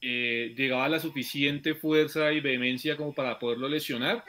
eh, 0.00 0.52
llegaba 0.56 0.86
a 0.86 0.88
la 0.88 0.98
suficiente 0.98 1.76
fuerza 1.76 2.32
y 2.32 2.40
vehemencia 2.40 2.96
como 2.96 3.14
para 3.14 3.38
poderlo 3.38 3.68
lesionar, 3.68 4.24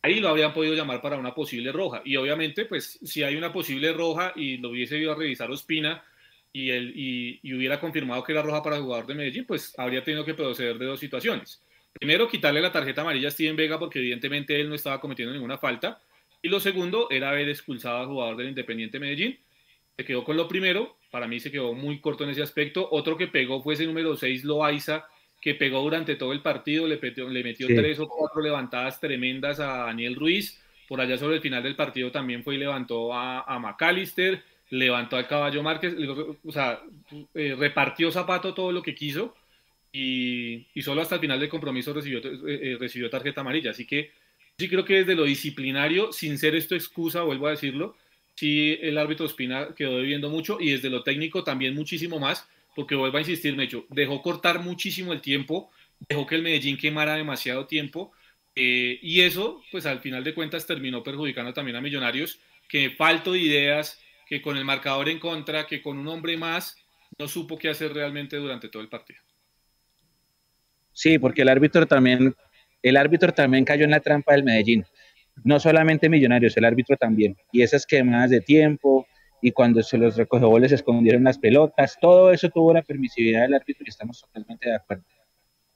ahí 0.00 0.18
lo 0.18 0.30
habrían 0.30 0.54
podido 0.54 0.74
llamar 0.74 1.02
para 1.02 1.18
una 1.18 1.34
posible 1.34 1.72
roja. 1.72 2.00
Y 2.06 2.16
obviamente, 2.16 2.64
pues 2.64 2.98
si 3.04 3.22
hay 3.22 3.36
una 3.36 3.52
posible 3.52 3.92
roja 3.92 4.32
y 4.34 4.56
lo 4.56 4.70
hubiese 4.70 4.96
ido 4.96 5.12
a 5.12 5.16
revisar 5.16 5.50
Ospina 5.50 6.02
y, 6.50 6.70
él, 6.70 6.94
y, 6.96 7.52
hubiera 7.52 7.78
confirmado 7.78 8.24
que 8.24 8.32
era 8.32 8.40
roja 8.40 8.62
para 8.62 8.76
el 8.76 8.82
jugador 8.82 9.06
de 9.06 9.14
Medellín, 9.14 9.44
pues 9.44 9.78
habría 9.78 10.02
tenido 10.02 10.24
que 10.24 10.32
proceder 10.32 10.78
de 10.78 10.86
dos 10.86 11.00
situaciones. 11.00 11.62
Primero, 11.92 12.28
quitarle 12.28 12.62
la 12.62 12.72
tarjeta 12.72 13.02
amarilla 13.02 13.28
a 13.28 13.30
Steven 13.30 13.56
Vega 13.56 13.78
porque 13.78 13.98
evidentemente 13.98 14.58
él 14.58 14.70
no 14.70 14.74
estaba 14.74 15.02
cometiendo 15.02 15.34
ninguna 15.34 15.58
falta. 15.58 16.00
Y 16.44 16.50
lo 16.50 16.60
segundo 16.60 17.08
era 17.10 17.30
haber 17.30 17.48
expulsado 17.48 18.00
al 18.00 18.06
jugador 18.06 18.36
del 18.36 18.48
Independiente 18.48 19.00
Medellín. 19.00 19.38
Se 19.96 20.04
quedó 20.04 20.24
con 20.24 20.36
lo 20.36 20.46
primero, 20.46 20.98
para 21.10 21.26
mí 21.26 21.40
se 21.40 21.50
quedó 21.50 21.72
muy 21.72 22.00
corto 22.00 22.24
en 22.24 22.30
ese 22.30 22.42
aspecto. 22.42 22.86
Otro 22.90 23.16
que 23.16 23.28
pegó 23.28 23.62
fue 23.62 23.72
ese 23.72 23.86
número 23.86 24.14
6, 24.14 24.44
Loaiza, 24.44 25.06
que 25.40 25.54
pegó 25.54 25.80
durante 25.80 26.16
todo 26.16 26.34
el 26.34 26.42
partido, 26.42 26.86
le, 26.86 27.00
le 27.00 27.42
metió 27.42 27.66
tres 27.68 27.98
o 27.98 28.06
cuatro 28.06 28.42
levantadas 28.42 29.00
tremendas 29.00 29.58
a 29.58 29.86
Daniel 29.86 30.16
Ruiz. 30.16 30.62
Por 30.86 31.00
allá 31.00 31.16
sobre 31.16 31.36
el 31.36 31.40
final 31.40 31.62
del 31.62 31.76
partido 31.76 32.10
también 32.10 32.44
fue 32.44 32.56
y 32.56 32.58
levantó 32.58 33.14
a, 33.14 33.40
a 33.40 33.58
McAllister, 33.58 34.42
levantó 34.68 35.16
al 35.16 35.26
Caballo 35.26 35.62
Márquez, 35.62 35.94
o 36.44 36.52
sea, 36.52 36.82
eh, 37.32 37.56
repartió 37.58 38.12
zapato 38.12 38.52
todo 38.52 38.70
lo 38.70 38.82
que 38.82 38.94
quiso 38.94 39.34
y, 39.90 40.66
y, 40.74 40.82
solo 40.82 41.00
hasta 41.00 41.14
el 41.14 41.22
final 41.22 41.40
del 41.40 41.48
compromiso 41.48 41.94
recibió, 41.94 42.18
eh, 42.18 42.38
eh, 42.46 42.76
recibió 42.78 43.08
tarjeta 43.08 43.40
amarilla. 43.40 43.70
Así 43.70 43.86
que 43.86 44.10
sí 44.58 44.68
creo 44.68 44.84
que 44.84 44.98
desde 44.98 45.14
lo 45.14 45.24
disciplinario, 45.24 46.12
sin 46.12 46.38
ser 46.38 46.54
esto 46.54 46.74
excusa, 46.74 47.22
vuelvo 47.22 47.46
a 47.46 47.50
decirlo, 47.50 47.96
sí 48.34 48.78
el 48.80 48.98
árbitro 48.98 49.26
Espina 49.26 49.74
quedó 49.76 49.98
debiendo 49.98 50.30
mucho 50.30 50.58
y 50.60 50.70
desde 50.70 50.90
lo 50.90 51.02
técnico 51.02 51.44
también 51.44 51.74
muchísimo 51.74 52.18
más 52.18 52.48
porque 52.74 52.94
vuelvo 52.94 53.18
a 53.18 53.20
insistir, 53.20 53.56
Mecho, 53.56 53.86
dejó 53.88 54.20
cortar 54.22 54.60
muchísimo 54.60 55.12
el 55.12 55.20
tiempo, 55.20 55.70
dejó 56.08 56.26
que 56.26 56.34
el 56.34 56.42
Medellín 56.42 56.76
quemara 56.76 57.14
demasiado 57.14 57.66
tiempo, 57.66 58.12
eh, 58.56 58.98
y 59.02 59.20
eso, 59.22 59.62
pues 59.70 59.86
al 59.86 60.00
final 60.00 60.24
de 60.24 60.34
cuentas, 60.34 60.66
terminó 60.66 61.02
perjudicando 61.02 61.52
también 61.52 61.76
a 61.76 61.80
Millonarios, 61.80 62.40
que 62.68 62.90
falto 62.90 63.32
de 63.32 63.40
ideas, 63.40 64.00
que 64.26 64.40
con 64.40 64.56
el 64.56 64.64
marcador 64.64 65.08
en 65.08 65.18
contra, 65.18 65.66
que 65.66 65.82
con 65.82 65.98
un 65.98 66.08
hombre 66.08 66.36
más, 66.36 66.76
no 67.18 67.28
supo 67.28 67.58
qué 67.58 67.68
hacer 67.68 67.92
realmente 67.92 68.36
durante 68.36 68.68
todo 68.68 68.82
el 68.82 68.88
partido. 68.88 69.20
Sí, 70.92 71.18
porque 71.18 71.42
el 71.42 71.48
árbitro 71.48 71.86
también, 71.86 72.34
el 72.84 72.96
árbitro 72.98 73.32
también 73.32 73.64
cayó 73.64 73.84
en 73.84 73.90
la 73.90 74.00
trampa 74.00 74.32
del 74.32 74.44
Medellín. 74.44 74.84
No 75.42 75.58
solamente 75.58 76.08
Millonarios, 76.08 76.56
el 76.56 76.64
árbitro 76.64 76.96
también. 76.96 77.36
Y 77.50 77.62
esas 77.62 77.86
quemadas 77.86 78.30
de 78.30 78.40
tiempo, 78.40 79.06
y 79.40 79.52
cuando 79.52 79.82
se 79.82 79.98
los 79.98 80.16
recogió 80.16 80.58
les 80.58 80.72
escondieron 80.72 81.24
las 81.24 81.38
pelotas, 81.38 81.96
todo 82.00 82.30
eso 82.30 82.48
tuvo 82.50 82.72
la 82.72 82.82
permisividad 82.82 83.42
del 83.42 83.54
árbitro 83.54 83.84
y 83.86 83.90
estamos 83.90 84.20
totalmente 84.20 84.68
de 84.68 84.76
acuerdo. 84.76 85.04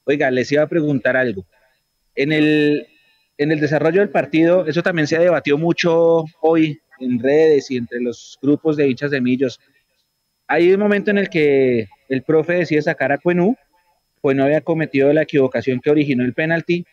Oiga, 0.05 0.31
les 0.31 0.53
iba 0.53 0.63
a 0.63 0.69
preguntar 0.69 1.17
algo. 1.17 1.47
En 2.15 2.33
el, 2.33 2.87
en 3.39 3.53
el 3.53 3.61
desarrollo 3.61 4.01
del 4.01 4.11
partido, 4.11 4.67
eso 4.67 4.83
también 4.83 5.07
se 5.07 5.17
ha 5.17 5.21
debatido 5.21 5.57
mucho 5.59 6.25
hoy 6.43 6.79
en 7.01 7.19
redes 7.19 7.71
y 7.71 7.77
entre 7.77 8.01
los 8.01 8.39
grupos 8.43 8.77
de 8.77 8.89
hinchas 8.89 9.11
de 9.11 9.21
Millos. 9.21 9.59
Hay 10.47 10.73
un 10.73 10.81
momento 10.81 11.11
en 11.11 11.19
el 11.19 11.31
que 11.31 11.89
el 12.09 12.23
profe 12.23 12.55
decide 12.55 12.83
sacar 12.83 13.13
a 13.13 13.19
Cuenú, 13.19 13.57
pues 14.21 14.37
no 14.37 14.45
había 14.45 14.63
cometido 14.63 15.13
la 15.13 15.23
equivocación 15.23 15.81
que 15.81 15.91
originó 15.91 16.25
el 16.25 16.35
penalti, 16.35 16.87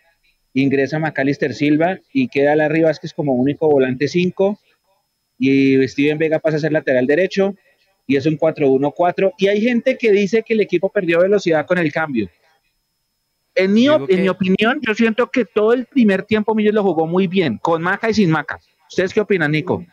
ingresa 0.61 0.99
Macalister 0.99 1.53
Silva 1.53 1.99
y 2.13 2.27
queda 2.27 2.55
Larry 2.55 2.81
Vázquez 2.81 3.13
como 3.13 3.33
único 3.33 3.69
volante 3.69 4.07
5 4.07 4.57
y 5.37 5.87
Steven 5.87 6.17
Vega 6.17 6.39
pasa 6.39 6.57
a 6.57 6.59
ser 6.59 6.71
lateral 6.71 7.05
derecho 7.05 7.55
y 8.07 8.15
es 8.15 8.25
un 8.25 8.37
4-1-4 8.37 9.33
y 9.37 9.47
hay 9.47 9.61
gente 9.61 9.97
que 9.97 10.11
dice 10.11 10.43
que 10.43 10.53
el 10.53 10.61
equipo 10.61 10.89
perdió 10.89 11.19
velocidad 11.19 11.65
con 11.65 11.77
el 11.77 11.91
cambio. 11.91 12.29
En 13.53 13.73
mi, 13.73 13.87
en 13.87 14.21
mi 14.21 14.27
opinión, 14.27 14.81
yo 14.85 14.93
siento 14.93 15.31
que 15.31 15.45
todo 15.45 15.73
el 15.73 15.85
primer 15.85 16.23
tiempo 16.23 16.53
Millos 16.53 16.73
lo 16.73 16.83
jugó 16.83 17.07
muy 17.07 17.27
bien, 17.27 17.57
con 17.57 17.81
Maca 17.81 18.09
y 18.09 18.13
sin 18.13 18.29
Maca. 18.29 18.59
¿Ustedes 18.89 19.13
qué 19.13 19.21
opinan, 19.21 19.51
Nico? 19.51 19.85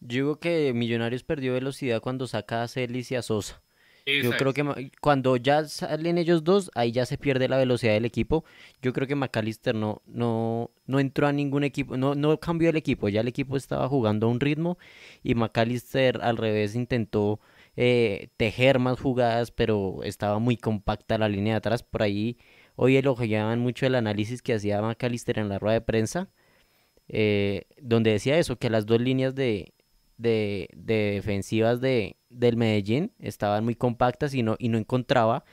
Yo 0.00 0.08
digo 0.08 0.36
que 0.36 0.72
Millonarios 0.72 1.24
perdió 1.24 1.52
velocidad 1.52 2.00
cuando 2.00 2.26
saca 2.26 2.62
a 2.62 2.68
Celis 2.68 3.10
y 3.10 3.16
a 3.16 3.22
Sosa. 3.22 3.60
Yo 4.04 4.32
creo 4.32 4.52
que 4.52 4.90
cuando 5.00 5.36
ya 5.36 5.64
salen 5.66 6.18
ellos 6.18 6.42
dos, 6.42 6.70
ahí 6.74 6.90
ya 6.90 7.06
se 7.06 7.18
pierde 7.18 7.48
la 7.48 7.56
velocidad 7.56 7.92
del 7.92 8.04
equipo. 8.04 8.44
Yo 8.80 8.92
creo 8.92 9.06
que 9.06 9.14
McAllister 9.14 9.74
no, 9.74 10.02
no, 10.06 10.70
no 10.86 10.98
entró 10.98 11.28
a 11.28 11.32
ningún 11.32 11.62
equipo, 11.62 11.96
no, 11.96 12.14
no 12.14 12.38
cambió 12.40 12.70
el 12.70 12.76
equipo, 12.76 13.08
ya 13.08 13.20
el 13.20 13.28
equipo 13.28 13.56
estaba 13.56 13.88
jugando 13.88 14.26
a 14.26 14.30
un 14.30 14.40
ritmo 14.40 14.78
y 15.22 15.34
McAllister 15.34 16.20
al 16.22 16.36
revés 16.36 16.74
intentó 16.74 17.40
eh, 17.76 18.30
tejer 18.36 18.78
más 18.80 18.98
jugadas, 19.00 19.52
pero 19.52 20.00
estaba 20.02 20.38
muy 20.40 20.56
compacta 20.56 21.16
la 21.18 21.28
línea 21.28 21.54
de 21.54 21.58
atrás. 21.58 21.82
Por 21.84 22.02
ahí 22.02 22.38
hoy 22.74 22.96
elogiaban 22.96 23.60
mucho 23.60 23.86
el 23.86 23.94
análisis 23.94 24.42
que 24.42 24.54
hacía 24.54 24.82
McAllister 24.82 25.38
en 25.38 25.48
la 25.48 25.58
rueda 25.58 25.74
de 25.74 25.80
prensa, 25.82 26.28
eh, 27.08 27.66
donde 27.80 28.12
decía 28.12 28.38
eso, 28.38 28.58
que 28.58 28.70
las 28.70 28.86
dos 28.86 29.00
líneas 29.00 29.34
de, 29.34 29.74
de, 30.22 30.68
defensivas 30.74 31.80
de, 31.80 32.16
del 32.30 32.56
Medellín 32.56 33.12
estaban 33.18 33.64
muy 33.64 33.74
compactas 33.74 34.34
y 34.34 34.42
no, 34.42 34.56
y 34.58 34.68
no 34.68 34.78
encontraba 34.78 35.44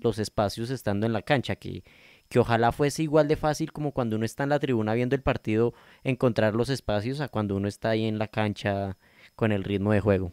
los 0.00 0.18
espacios 0.18 0.70
estando 0.70 1.06
en 1.06 1.12
la 1.12 1.22
cancha, 1.22 1.56
que, 1.56 1.84
que 2.28 2.38
ojalá 2.38 2.72
fuese 2.72 3.02
igual 3.02 3.28
de 3.28 3.36
fácil 3.36 3.72
como 3.72 3.92
cuando 3.92 4.16
uno 4.16 4.24
está 4.24 4.42
en 4.42 4.50
la 4.50 4.58
tribuna 4.58 4.94
viendo 4.94 5.14
el 5.14 5.22
partido, 5.22 5.74
encontrar 6.04 6.54
los 6.54 6.68
espacios 6.68 7.20
a 7.20 7.28
cuando 7.28 7.56
uno 7.56 7.68
está 7.68 7.90
ahí 7.90 8.04
en 8.04 8.18
la 8.18 8.28
cancha 8.28 8.96
con 9.34 9.52
el 9.52 9.64
ritmo 9.64 9.92
de 9.92 10.00
juego. 10.00 10.32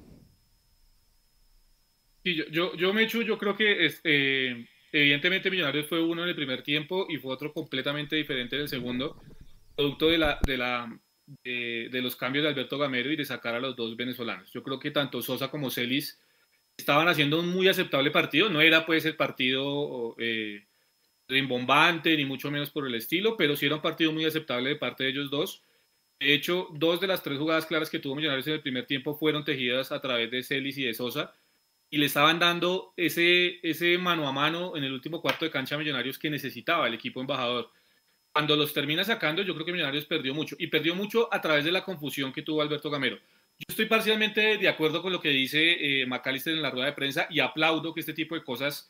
Sí, 2.23 2.35
yo, 2.35 2.45
yo, 2.51 2.75
yo 2.75 2.93
Mechu, 2.93 3.21
yo 3.21 3.37
creo 3.37 3.55
que 3.55 3.85
este, 3.85 4.67
evidentemente 4.93 5.51
Millonarios 5.51 5.87
fue 5.87 6.01
uno 6.01 6.23
en 6.23 6.29
el 6.29 6.35
primer 6.35 6.63
tiempo 6.63 7.05
y 7.09 7.17
fue 7.17 7.33
otro 7.33 7.51
completamente 7.51 8.15
diferente 8.15 8.55
en 8.55 8.61
el 8.63 8.69
segundo, 8.69 9.21
producto 9.75 10.07
de 10.07 10.17
la, 10.17 10.39
de 10.45 10.57
la, 10.57 10.99
de, 11.25 11.89
los 12.01 12.15
cambios 12.15 12.43
de 12.43 12.49
Alberto 12.49 12.77
Gamero 12.77 13.11
y 13.11 13.15
de 13.15 13.25
sacar 13.25 13.55
a 13.55 13.59
los 13.59 13.75
dos 13.75 13.95
venezolanos. 13.95 14.51
Yo 14.51 14.63
creo 14.63 14.79
que 14.79 14.91
tanto 14.91 15.21
Sosa 15.21 15.49
como 15.49 15.69
Celis 15.69 16.19
estaban 16.77 17.07
haciendo 17.07 17.39
un 17.39 17.49
muy 17.49 17.67
aceptable 17.67 18.11
partido. 18.11 18.49
No 18.49 18.61
era 18.61 18.85
pues 18.85 19.05
el 19.05 19.15
partido 19.15 20.15
eh, 20.17 20.65
rimbombante, 21.27 22.15
ni 22.17 22.25
mucho 22.25 22.51
menos 22.51 22.69
por 22.71 22.87
el 22.87 22.95
estilo, 22.95 23.37
pero 23.37 23.55
sí 23.55 23.65
era 23.65 23.75
un 23.75 23.81
partido 23.81 24.11
muy 24.11 24.25
aceptable 24.25 24.69
de 24.69 24.75
parte 24.75 25.03
de 25.03 25.09
ellos 25.11 25.29
dos. 25.29 25.63
De 26.19 26.33
hecho, 26.33 26.67
dos 26.73 27.01
de 27.01 27.07
las 27.07 27.23
tres 27.23 27.37
jugadas 27.37 27.65
claras 27.65 27.89
que 27.89 27.99
tuvo 27.99 28.15
Millonarios 28.15 28.47
en 28.47 28.53
el 28.53 28.61
primer 28.61 28.85
tiempo 28.85 29.15
fueron 29.15 29.43
tejidas 29.43 29.91
a 29.91 29.99
través 29.99 30.31
de 30.31 30.43
Celis 30.43 30.77
y 30.77 30.83
de 30.83 30.93
Sosa 30.93 31.33
y 31.89 31.97
le 31.97 32.07
estaban 32.07 32.39
dando 32.39 32.93
ese, 32.97 33.59
ese 33.61 33.97
mano 33.97 34.27
a 34.27 34.31
mano 34.31 34.75
en 34.75 34.83
el 34.83 34.93
último 34.93 35.21
cuarto 35.21 35.45
de 35.45 35.51
cancha 35.51 35.75
a 35.75 35.77
Millonarios 35.77 36.17
que 36.17 36.29
necesitaba 36.29 36.87
el 36.87 36.95
equipo 36.95 37.21
embajador 37.21 37.71
cuando 38.33 38.55
los 38.55 38.73
termina 38.73 39.03
sacando, 39.03 39.43
yo 39.43 39.53
creo 39.53 39.65
que 39.65 39.71
Millonarios 39.71 40.05
perdió 40.05 40.33
mucho. 40.33 40.55
Y 40.57 40.67
perdió 40.67 40.95
mucho 40.95 41.29
a 41.31 41.39
través 41.39 41.63
de 41.63 41.71
la 41.71 41.83
confusión 41.83 42.33
que 42.33 42.41
tuvo 42.41 42.63
Alberto 42.63 42.89
Gamero. 42.89 43.17
Yo 43.59 43.65
estoy 43.69 43.85
parcialmente 43.85 44.57
de 44.57 44.67
acuerdo 44.67 45.03
con 45.03 45.13
lo 45.13 45.21
que 45.21 45.29
dice 45.29 46.01
eh, 46.01 46.05
McAllister 46.07 46.55
en 46.55 46.63
la 46.63 46.71
rueda 46.71 46.87
de 46.87 46.93
prensa 46.93 47.27
y 47.29 47.39
aplaudo 47.39 47.93
que 47.93 47.99
este 47.99 48.13
tipo 48.13 48.33
de 48.33 48.43
cosas 48.43 48.89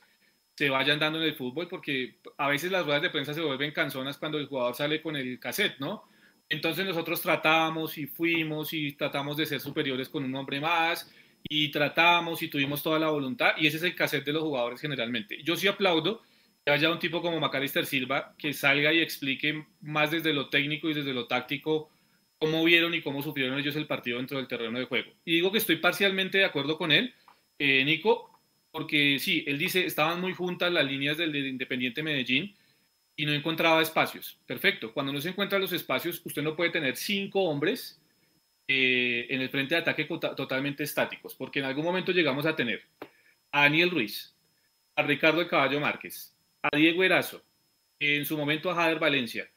se 0.56 0.69
vayan 0.69 0.97
dando 0.97 1.19
en 1.19 1.25
el 1.25 1.36
fútbol 1.36 1.67
porque 1.67 2.19
a 2.38 2.47
veces 2.47 2.71
las 2.71 2.86
ruedas 2.86 3.01
de 3.01 3.10
prensa 3.10 3.34
se 3.34 3.41
vuelven 3.41 3.71
canzonas 3.71 4.17
cuando 4.17 4.38
el 4.38 4.47
jugador 4.47 4.75
sale 4.75 5.01
con 5.01 5.17
el 5.17 5.39
cassette, 5.39 5.77
¿no? 5.79 6.06
Entonces 6.47 6.86
nosotros 6.86 7.21
tratamos 7.21 7.97
y 7.97 8.08
fuimos 8.08 8.73
y 8.73 8.93
tratamos 8.93 9.36
de 9.36 9.45
ser 9.45 9.60
superiores 9.60 10.08
con 10.08 10.23
un 10.23 10.34
hombre 10.36 10.62
más 10.62 11.12
y 11.43 11.69
tratamos 11.69 12.41
y 12.41 12.47
tuvimos 12.47 12.82
toda 12.82 12.99
la 12.99 13.10
voluntad 13.10 13.53
y 13.58 13.67
ese 13.67 13.77
es 13.77 13.84
el 13.84 13.95
cassette 13.95 14.25
de 14.25 14.34
los 14.34 14.43
jugadores 14.43 14.79
generalmente. 14.79 15.43
Yo 15.43 15.58
sí 15.58 15.67
aplaudo 15.67 16.21
haya 16.65 16.91
un 16.91 16.99
tipo 16.99 17.21
como 17.21 17.39
Macalister 17.39 17.86
Silva 17.86 18.36
que 18.38 18.54
salga 18.54 18.93
y 18.93 19.02
explique 19.02 19.65
más 19.82 20.12
desde 20.12 20.34
lo 20.34 20.49
técnico 20.49 20.89
y 20.89 20.93
desde 20.93 21.13
lo 21.13 21.28
táctico 21.28 21.89
cómo 22.38 22.63
vieron 22.63 22.93
y 22.93 23.02
cómo 23.02 23.21
sufrieron 23.21 23.58
ellos 23.58 23.76
el 23.76 23.88
partido 23.88 24.17
dentro 24.17 24.38
del 24.38 24.47
terreno 24.47 24.78
de 24.78 24.86
juego. 24.86 25.12
Y 25.23 25.36
digo 25.36 25.52
que 25.52 25.60
estoy 25.60 25.78
parcialmente 25.78 26.39
de 26.39 26.45
acuerdo 26.45 26.78
con 26.78 26.91
él, 26.91 27.13
eh, 27.58 27.84
Nico, 27.86 28.30
porque 28.71 29.17
sí, 29.19 29.43
él 29.47 29.58
dice, 29.58 29.86
estaban 29.86 30.19
muy 30.19 30.34
juntas 30.34 30.71
las 30.71 30.86
líneas 30.86 31.17
del 31.17 31.36
Independiente 31.36 32.04
Medellín 32.04 32.54
y 33.15 33.26
no 33.26 33.34
encontraba 33.34 33.82
espacios. 33.82 34.39
Perfecto, 34.45 34.93
cuando 34.93 35.13
no 35.13 35.21
se 35.21 35.30
encuentran 35.30 35.62
los 35.62 35.71
espacios, 35.71 36.21
usted 36.26 36.41
no 36.41 36.56
puede 36.56 36.71
tener 36.71 36.97
cinco 36.97 37.43
hombres 37.43 38.02
eh, 38.67 39.28
en 39.30 39.41
el 39.41 39.49
frente 39.49 39.76
de 39.76 39.82
ataque 39.82 40.06
totalmente 40.06 40.84
estáticos, 40.84 41.36
porque 41.36 41.60
en 41.60 41.65
algún 41.65 41.86
momento 41.86 42.12
llegamos 42.12 42.45
a 42.45 42.56
tener 42.56 42.82
a 43.52 43.62
Daniel 43.62 43.91
Ruiz, 43.91 44.36
a 44.95 45.04
Ricardo 45.04 45.39
de 45.39 45.47
Caballo 45.47 45.80
Márquez, 45.80 46.33
a 46.63 46.76
Diego 46.76 47.04
Erazo, 47.04 47.43
en 47.99 48.26
su 48.26 48.38
momento 48.38 48.71
a 48.71 48.76
Jader 48.76 48.99
Valencia. 48.99 49.49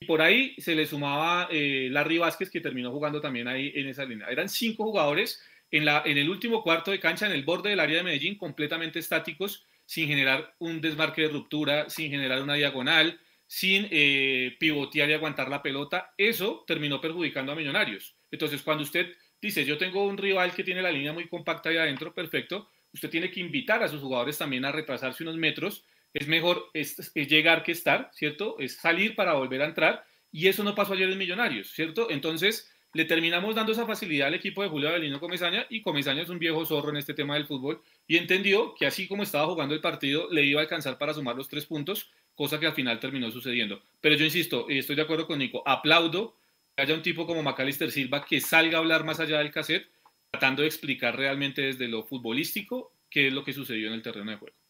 Y 0.00 0.06
por 0.06 0.22
ahí 0.22 0.54
se 0.58 0.74
le 0.74 0.86
sumaba 0.86 1.48
eh, 1.50 1.88
Larry 1.90 2.18
Vázquez, 2.18 2.50
que 2.50 2.60
terminó 2.60 2.90
jugando 2.90 3.20
también 3.20 3.46
ahí 3.48 3.72
en 3.74 3.88
esa 3.88 4.04
línea. 4.04 4.28
Eran 4.28 4.48
cinco 4.48 4.84
jugadores 4.84 5.42
en, 5.70 5.84
la, 5.84 6.02
en 6.04 6.18
el 6.18 6.28
último 6.28 6.62
cuarto 6.62 6.90
de 6.90 7.00
cancha, 7.00 7.26
en 7.26 7.32
el 7.32 7.44
borde 7.44 7.70
del 7.70 7.80
área 7.80 7.98
de 7.98 8.02
Medellín, 8.02 8.36
completamente 8.36 8.98
estáticos, 8.98 9.64
sin 9.86 10.08
generar 10.08 10.54
un 10.58 10.80
desmarque 10.80 11.22
de 11.22 11.28
ruptura, 11.28 11.90
sin 11.90 12.10
generar 12.10 12.42
una 12.42 12.54
diagonal, 12.54 13.20
sin 13.46 13.86
eh, 13.90 14.56
pivotear 14.58 15.10
y 15.10 15.12
aguantar 15.12 15.48
la 15.48 15.62
pelota. 15.62 16.14
Eso 16.16 16.64
terminó 16.66 17.00
perjudicando 17.00 17.52
a 17.52 17.54
Millonarios. 17.54 18.16
Entonces, 18.30 18.62
cuando 18.62 18.82
usted 18.82 19.14
dice, 19.40 19.64
yo 19.64 19.76
tengo 19.76 20.04
un 20.04 20.16
rival 20.16 20.54
que 20.54 20.64
tiene 20.64 20.80
la 20.80 20.90
línea 20.90 21.12
muy 21.12 21.28
compacta 21.28 21.68
ahí 21.68 21.76
adentro, 21.76 22.14
perfecto, 22.14 22.70
usted 22.92 23.10
tiene 23.10 23.30
que 23.30 23.40
invitar 23.40 23.82
a 23.82 23.88
sus 23.88 24.00
jugadores 24.00 24.38
también 24.38 24.64
a 24.64 24.72
retrasarse 24.72 25.22
unos 25.22 25.36
metros 25.36 25.84
es 26.14 26.28
mejor 26.28 26.70
es, 26.72 27.12
llegar 27.14 27.64
que 27.64 27.72
estar, 27.72 28.10
¿cierto? 28.14 28.56
Es 28.60 28.76
salir 28.76 29.16
para 29.16 29.34
volver 29.34 29.60
a 29.62 29.66
entrar 29.66 30.06
y 30.32 30.46
eso 30.46 30.62
no 30.62 30.74
pasó 30.74 30.94
ayer 30.94 31.10
en 31.10 31.18
Millonarios, 31.18 31.72
¿cierto? 31.72 32.08
Entonces 32.08 32.70
le 32.92 33.04
terminamos 33.04 33.56
dando 33.56 33.72
esa 33.72 33.86
facilidad 33.86 34.28
al 34.28 34.34
equipo 34.34 34.62
de 34.62 34.68
Julio 34.68 34.88
Avelino 34.88 35.18
Comesaña 35.18 35.66
y 35.68 35.82
Comesaña 35.82 36.22
es 36.22 36.28
un 36.28 36.38
viejo 36.38 36.64
zorro 36.64 36.90
en 36.90 36.96
este 36.96 37.12
tema 37.12 37.34
del 37.34 37.46
fútbol 37.46 37.82
y 38.06 38.16
entendió 38.16 38.74
que 38.76 38.86
así 38.86 39.08
como 39.08 39.24
estaba 39.24 39.46
jugando 39.46 39.74
el 39.74 39.80
partido 39.80 40.28
le 40.30 40.44
iba 40.44 40.60
a 40.60 40.62
alcanzar 40.62 40.96
para 40.98 41.12
sumar 41.12 41.34
los 41.34 41.48
tres 41.48 41.66
puntos, 41.66 42.12
cosa 42.36 42.60
que 42.60 42.66
al 42.66 42.74
final 42.74 43.00
terminó 43.00 43.30
sucediendo. 43.32 43.82
Pero 44.00 44.14
yo 44.14 44.24
insisto, 44.24 44.66
y 44.68 44.78
estoy 44.78 44.94
de 44.94 45.02
acuerdo 45.02 45.26
con 45.26 45.40
Nico, 45.40 45.64
aplaudo 45.66 46.36
que 46.76 46.82
haya 46.82 46.94
un 46.94 47.02
tipo 47.02 47.26
como 47.26 47.42
Macalister 47.42 47.90
Silva 47.90 48.24
que 48.24 48.40
salga 48.40 48.78
a 48.78 48.80
hablar 48.80 49.04
más 49.04 49.18
allá 49.18 49.38
del 49.38 49.50
cassette, 49.50 49.88
tratando 50.30 50.62
de 50.62 50.68
explicar 50.68 51.16
realmente 51.16 51.62
desde 51.62 51.88
lo 51.88 52.04
futbolístico 52.04 52.92
qué 53.10 53.26
es 53.28 53.32
lo 53.32 53.42
que 53.42 53.52
sucedió 53.52 53.88
en 53.88 53.94
el 53.94 54.02
terreno 54.02 54.30
de 54.30 54.36
juego. 54.36 54.63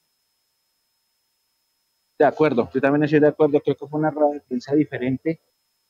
De 2.18 2.24
acuerdo, 2.24 2.68
yo 2.72 2.80
también 2.80 3.04
estoy 3.04 3.20
de 3.20 3.28
acuerdo, 3.28 3.60
creo 3.60 3.76
que 3.76 3.86
fue 3.86 3.98
una 3.98 4.10
rueda 4.10 4.34
de 4.34 4.40
prensa 4.40 4.74
diferente. 4.74 5.40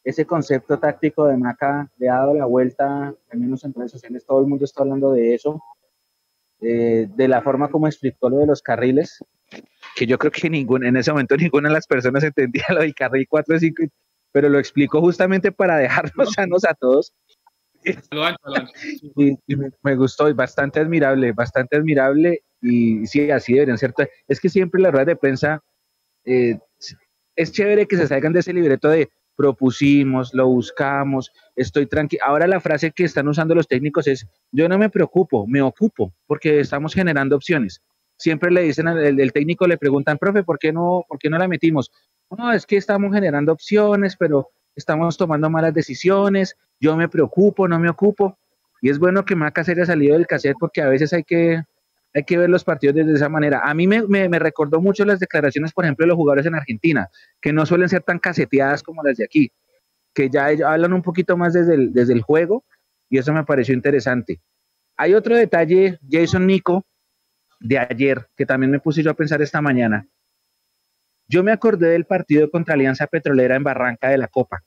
Ese 0.03 0.27
concepto 0.27 0.79
táctico 0.79 1.27
de 1.27 1.37
Maca 1.37 1.91
le 1.99 2.09
ha 2.09 2.15
dado 2.15 2.35
la 2.35 2.47
vuelta, 2.47 3.15
al 3.31 3.39
menos 3.39 3.65
en 3.65 3.75
redes 3.75 3.93
sociales, 3.93 4.25
todo 4.25 4.41
el 4.41 4.47
mundo 4.47 4.65
está 4.65 4.83
hablando 4.83 5.13
de 5.13 5.35
eso, 5.35 5.63
eh, 6.61 7.09
de 7.15 7.29
la 7.29 7.43
forma 7.43 7.69
como 7.69 7.87
explicó 7.87 8.31
lo 8.31 8.39
de 8.39 8.47
los 8.47 8.63
carriles, 8.63 9.23
que 9.97 10.07
yo 10.07 10.19
creo 10.19 10.33
que 10.33 10.49
ningún, 10.49 10.85
en 10.85 10.97
ese 10.97 11.11
momento 11.11 11.37
ninguna 11.37 11.69
de 11.69 11.75
las 11.75 11.87
personas 11.87 12.25
entendía 12.25 12.65
lo 12.71 12.81
del 12.81 12.95
carril 12.95 13.27
4 13.29 13.59
5, 13.59 13.83
pero 14.33 14.49
lo 14.49 14.59
explicó 14.59 15.01
justamente 15.01 15.53
para 15.53 15.77
dejarnos 15.77 16.33
sanos 16.35 16.65
a 16.65 16.75
todos. 16.75 17.15
y, 19.17 19.57
me, 19.57 19.71
me, 19.83 19.95
gustó 19.95 20.31
y 20.31 20.33
bastante 20.33 20.81
admirable, 20.81 21.33
bastante 21.33 21.77
admirable 21.77 22.43
y 22.63 23.07
sí, 23.07 23.31
así 23.31 23.53
deberían 23.53 23.77
ser. 23.77 23.93
Es 24.27 24.41
que 24.41 24.49
siempre 24.49 24.81
las 24.81 24.91
ruedas 24.91 25.09
de 25.09 25.17
prensa 25.17 25.63
eh, 26.25 26.59
es 27.37 27.53
chévere 27.53 27.87
que 27.87 27.97
se 27.97 28.07
salgan 28.07 28.33
de 28.33 28.41
ese 28.41 28.53
libreto 28.53 28.89
de 28.89 29.09
propusimos, 29.37 30.33
lo 30.33 30.47
buscamos, 30.47 31.33
estoy 31.57 31.87
tranquilo. 31.87 32.23
Ahora 32.25 32.47
la 32.47 32.61
frase 32.61 32.93
que 32.93 33.05
están 33.05 33.29
usando 33.29 33.55
los 33.55 33.67
técnicos 33.67 34.07
es, 34.07 34.27
yo 34.53 34.69
no 34.69 34.79
me 34.79 34.91
preocupo, 34.91 35.47
me 35.47 35.61
ocupo, 35.61 36.15
porque 36.27 36.61
estamos 36.61 36.95
generando 36.95 37.37
opciones. 37.37 37.83
Siempre 38.17 38.51
le 38.51 38.63
dicen 38.63 38.87
al 38.87 39.33
técnico, 39.33 39.67
le 39.67 39.77
preguntan, 39.77 40.19
profe, 40.19 40.45
¿por 40.45 40.59
qué, 40.59 40.73
no, 40.73 41.05
¿por 41.09 41.19
qué 41.19 41.29
no 41.29 41.39
la 41.39 41.49
metimos? 41.49 41.91
No, 42.31 42.53
es 42.53 42.65
que 42.65 42.77
estamos 42.77 43.13
generando 43.13 43.53
opciones, 43.53 44.17
pero 44.17 44.51
estamos 44.77 45.17
tomando 45.17 45.51
malas 45.51 45.75
decisiones, 45.75 46.57
yo 46.81 46.97
me 46.97 47.09
preocupo, 47.09 47.67
no 47.67 47.79
me 47.79 47.89
ocupo. 47.91 48.39
Y 48.81 48.91
es 48.91 48.99
bueno 48.99 49.25
que 49.25 49.35
Maca 49.35 49.65
se 49.65 49.73
haya 49.73 49.87
salido 49.87 50.15
del 50.15 50.27
cassette 50.27 50.57
porque 50.61 50.83
a 50.83 50.89
veces 50.89 51.13
hay 51.13 51.25
que, 51.25 51.63
hay 52.15 52.23
que 52.23 52.39
ver 52.39 52.49
los 52.49 52.63
partidos 52.63 52.95
de 52.95 53.13
esa 53.13 53.29
manera. 53.29 53.61
A 53.65 53.75
mí 53.75 53.89
me, 53.89 54.07
me, 54.07 54.39
recordó 54.39 54.81
mucho 54.81 55.05
las 55.05 55.19
declaraciones, 55.19 55.73
por 55.73 55.85
ejemplo, 55.85 56.05
de 56.05 56.09
los 56.09 56.17
jugadores 56.17 56.47
en 56.47 56.55
Argentina, 56.55 57.09
que 57.41 57.53
no 57.53 57.67
suelen 57.67 57.89
ser 57.89 58.03
tan 58.03 58.21
caseteadas 58.21 58.85
como 58.85 59.03
las 59.03 59.17
de 59.17 59.25
aquí, 59.25 59.53
que 60.15 60.31
ya 60.31 60.47
hablan 60.47 60.93
un 60.93 61.03
poquito 61.03 61.37
más 61.37 61.53
desde 61.53 61.75
el, 61.75 61.93
desde 61.93 62.13
el 62.13 62.23
juego 62.23 62.65
y 63.11 63.19
eso 63.19 63.33
me 63.33 63.45
pareció 63.45 63.75
interesante. 63.75 64.41
Hay 64.97 65.13
otro 65.13 65.37
detalle, 65.37 65.99
Jason 66.09 66.47
Nico, 66.47 66.87
de 67.59 67.79
ayer, 67.79 68.29
que 68.37 68.47
también 68.47 68.71
me 68.71 68.79
puse 68.79 69.03
yo 69.03 69.11
a 69.11 69.15
pensar 69.15 69.43
esta 69.43 69.61
mañana. 69.61 70.07
Yo 71.27 71.43
me 71.43 71.51
acordé 71.51 71.89
del 71.89 72.05
partido 72.05 72.49
contra 72.49 72.75
Alianza 72.75 73.09
Petrolera 73.09 73.57
en 73.57 73.65
Barranca 73.65 74.09
de 74.09 74.19
la 74.19 74.29
Copa, 74.29 74.63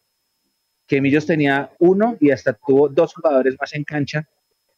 que 0.86 1.00
Millos 1.00 1.26
tenía 1.26 1.72
uno 1.80 2.18
y 2.20 2.32
hasta 2.32 2.54
tuvo 2.54 2.90
dos 2.90 3.14
jugadores 3.14 3.56
más 3.60 3.74
en 3.74 3.86
cancha 3.86 4.28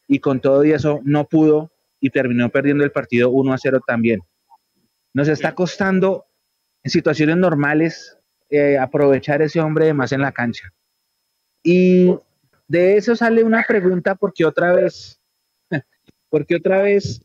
y 0.06 0.20
con 0.20 0.40
todo 0.40 0.64
y 0.64 0.72
eso 0.72 1.00
no 1.02 1.24
pudo 1.26 1.72
y 2.00 2.10
terminó 2.10 2.48
perdiendo 2.48 2.84
el 2.84 2.92
partido 2.92 3.30
1 3.30 3.52
a 3.52 3.58
0 3.58 3.80
también. 3.86 4.20
Nos 5.12 5.28
está 5.28 5.54
costando 5.54 6.26
en 6.82 6.90
situaciones 6.90 7.36
normales 7.36 8.18
eh, 8.48 8.78
aprovechar 8.78 9.42
ese 9.42 9.60
hombre 9.60 9.86
de 9.86 9.94
más 9.94 10.12
en 10.12 10.22
la 10.22 10.32
cancha. 10.32 10.72
Y 11.62 12.16
de 12.68 12.96
eso 12.96 13.14
sale 13.14 13.44
una 13.44 13.62
pregunta 13.66 14.14
porque 14.14 14.44
otra 14.44 14.72
vez, 14.72 15.20
porque 16.30 16.56
otra 16.56 16.82
vez 16.82 17.22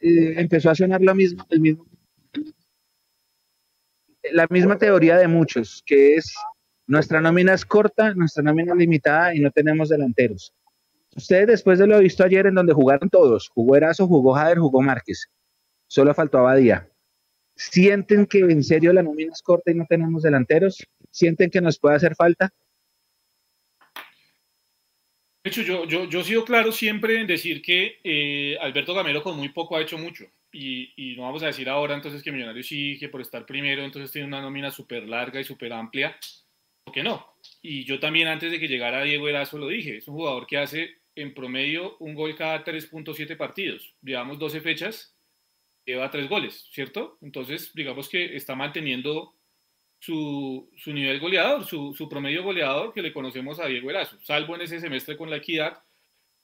eh, 0.00 0.34
empezó 0.36 0.70
a 0.70 0.74
sonar 0.74 1.00
lo 1.00 1.14
mismo, 1.14 1.44
el 1.50 1.60
mismo, 1.60 1.86
la 4.32 4.46
misma 4.50 4.78
teoría 4.78 5.16
de 5.16 5.26
muchos, 5.26 5.82
que 5.84 6.16
es 6.16 6.34
nuestra 6.86 7.20
nómina 7.20 7.54
es 7.54 7.64
corta, 7.64 8.14
nuestra 8.14 8.42
nómina 8.42 8.72
es 8.72 8.78
limitada 8.78 9.34
y 9.34 9.40
no 9.40 9.50
tenemos 9.50 9.88
delanteros. 9.88 10.54
Ustedes 11.18 11.48
después 11.48 11.80
de 11.80 11.88
lo 11.88 11.98
visto 11.98 12.22
ayer 12.22 12.46
en 12.46 12.54
donde 12.54 12.72
jugaron 12.72 13.10
todos, 13.10 13.48
jugó 13.48 13.74
Erazo, 13.74 14.06
jugó 14.06 14.34
Jader, 14.34 14.58
jugó 14.58 14.80
Márquez, 14.82 15.26
solo 15.88 16.14
faltó 16.14 16.38
Abadía. 16.38 16.88
¿Sienten 17.56 18.24
que 18.24 18.38
en 18.38 18.62
serio 18.62 18.92
la 18.92 19.02
nómina 19.02 19.32
es 19.32 19.42
corta 19.42 19.72
y 19.72 19.74
no 19.74 19.84
tenemos 19.88 20.22
delanteros? 20.22 20.86
¿Sienten 21.10 21.50
que 21.50 21.60
nos 21.60 21.80
puede 21.80 21.96
hacer 21.96 22.14
falta? 22.14 22.50
De 25.42 25.50
hecho, 25.50 25.62
yo, 25.62 25.86
yo, 25.86 26.04
yo 26.04 26.20
he 26.20 26.24
sido 26.24 26.44
claro 26.44 26.70
siempre 26.70 27.20
en 27.20 27.26
decir 27.26 27.62
que 27.62 27.98
eh, 28.04 28.56
Alberto 28.60 28.94
Gamero 28.94 29.20
con 29.20 29.36
muy 29.36 29.48
poco 29.48 29.76
ha 29.76 29.82
hecho 29.82 29.98
mucho. 29.98 30.24
Y, 30.52 30.92
y, 30.96 31.16
no 31.16 31.22
vamos 31.22 31.42
a 31.42 31.46
decir 31.46 31.68
ahora 31.68 31.96
entonces 31.96 32.22
que 32.22 32.30
Millonarios 32.30 32.68
sí, 32.68 32.96
que 33.00 33.08
por 33.08 33.20
estar 33.20 33.44
primero 33.44 33.82
entonces 33.82 34.12
tiene 34.12 34.28
una 34.28 34.40
nómina 34.40 34.70
súper 34.70 35.08
larga 35.08 35.40
y 35.40 35.44
súper 35.44 35.72
amplia. 35.72 36.16
¿Por 36.84 36.94
qué 36.94 37.02
no? 37.02 37.34
Y 37.60 37.84
yo 37.84 37.98
también 37.98 38.28
antes 38.28 38.52
de 38.52 38.60
que 38.60 38.68
llegara 38.68 39.02
Diego 39.02 39.28
Erazo 39.28 39.58
lo 39.58 39.66
dije, 39.66 39.96
es 39.96 40.06
un 40.06 40.14
jugador 40.14 40.46
que 40.46 40.58
hace 40.58 40.97
en 41.20 41.34
promedio 41.34 41.96
un 41.98 42.14
gol 42.14 42.34
cada 42.36 42.64
3.7 42.64 43.36
partidos. 43.36 43.94
Llevamos 44.02 44.38
12 44.38 44.60
fechas, 44.60 45.16
lleva 45.84 46.10
3 46.10 46.28
goles, 46.28 46.68
¿cierto? 46.72 47.18
Entonces, 47.22 47.72
digamos 47.74 48.08
que 48.08 48.36
está 48.36 48.54
manteniendo 48.54 49.34
su, 50.00 50.70
su 50.76 50.92
nivel 50.92 51.18
goleador, 51.18 51.64
su, 51.64 51.94
su, 51.94 52.08
promedio 52.08 52.42
goleador 52.42 52.92
que 52.92 53.02
le 53.02 53.12
conocemos 53.12 53.58
a 53.58 53.66
Diego 53.66 53.90
Erazo, 53.90 54.18
salvo 54.20 54.54
en 54.54 54.62
ese 54.62 54.80
semestre 54.80 55.16
con 55.16 55.28
la 55.28 55.36
Equidad, 55.36 55.82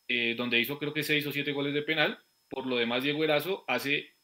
eh, 0.08 0.34
donde 0.36 0.58
hizo 0.58 0.78
creo 0.78 0.92
que 0.92 1.02
6 1.02 1.26
o 1.26 1.32
7 1.32 1.52
goles 1.52 1.74
de 1.74 1.82
penal. 1.82 2.18
Por 2.48 2.66
lo 2.66 2.76
demás, 2.76 3.02
Diego 3.02 3.24
Erazo 3.24 3.64
hace 3.68 4.14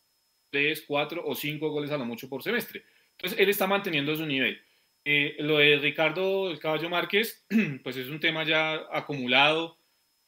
3, 0.51 0.85
4 0.87 1.23
o 1.25 1.35
5 1.35 1.71
goles 1.71 1.91
a 1.91 1.97
lo 1.97 2.05
mucho 2.05 2.29
por 2.29 2.43
semestre. 2.43 2.85
Entonces, 3.13 3.39
él 3.39 3.49
está 3.49 3.67
manteniendo 3.67 4.15
su 4.17 4.27
nivel. 4.27 4.61
Eh, 5.05 5.37
lo 5.39 5.59
de 5.59 5.79
Ricardo 5.79 6.51
el 6.51 6.59
Caballo 6.59 6.91
Márquez, 6.91 7.47
pues 7.83 7.97
es 7.97 8.09
un 8.09 8.21
tema 8.21 8.45
ya 8.45 8.87
acumulado 8.93 9.80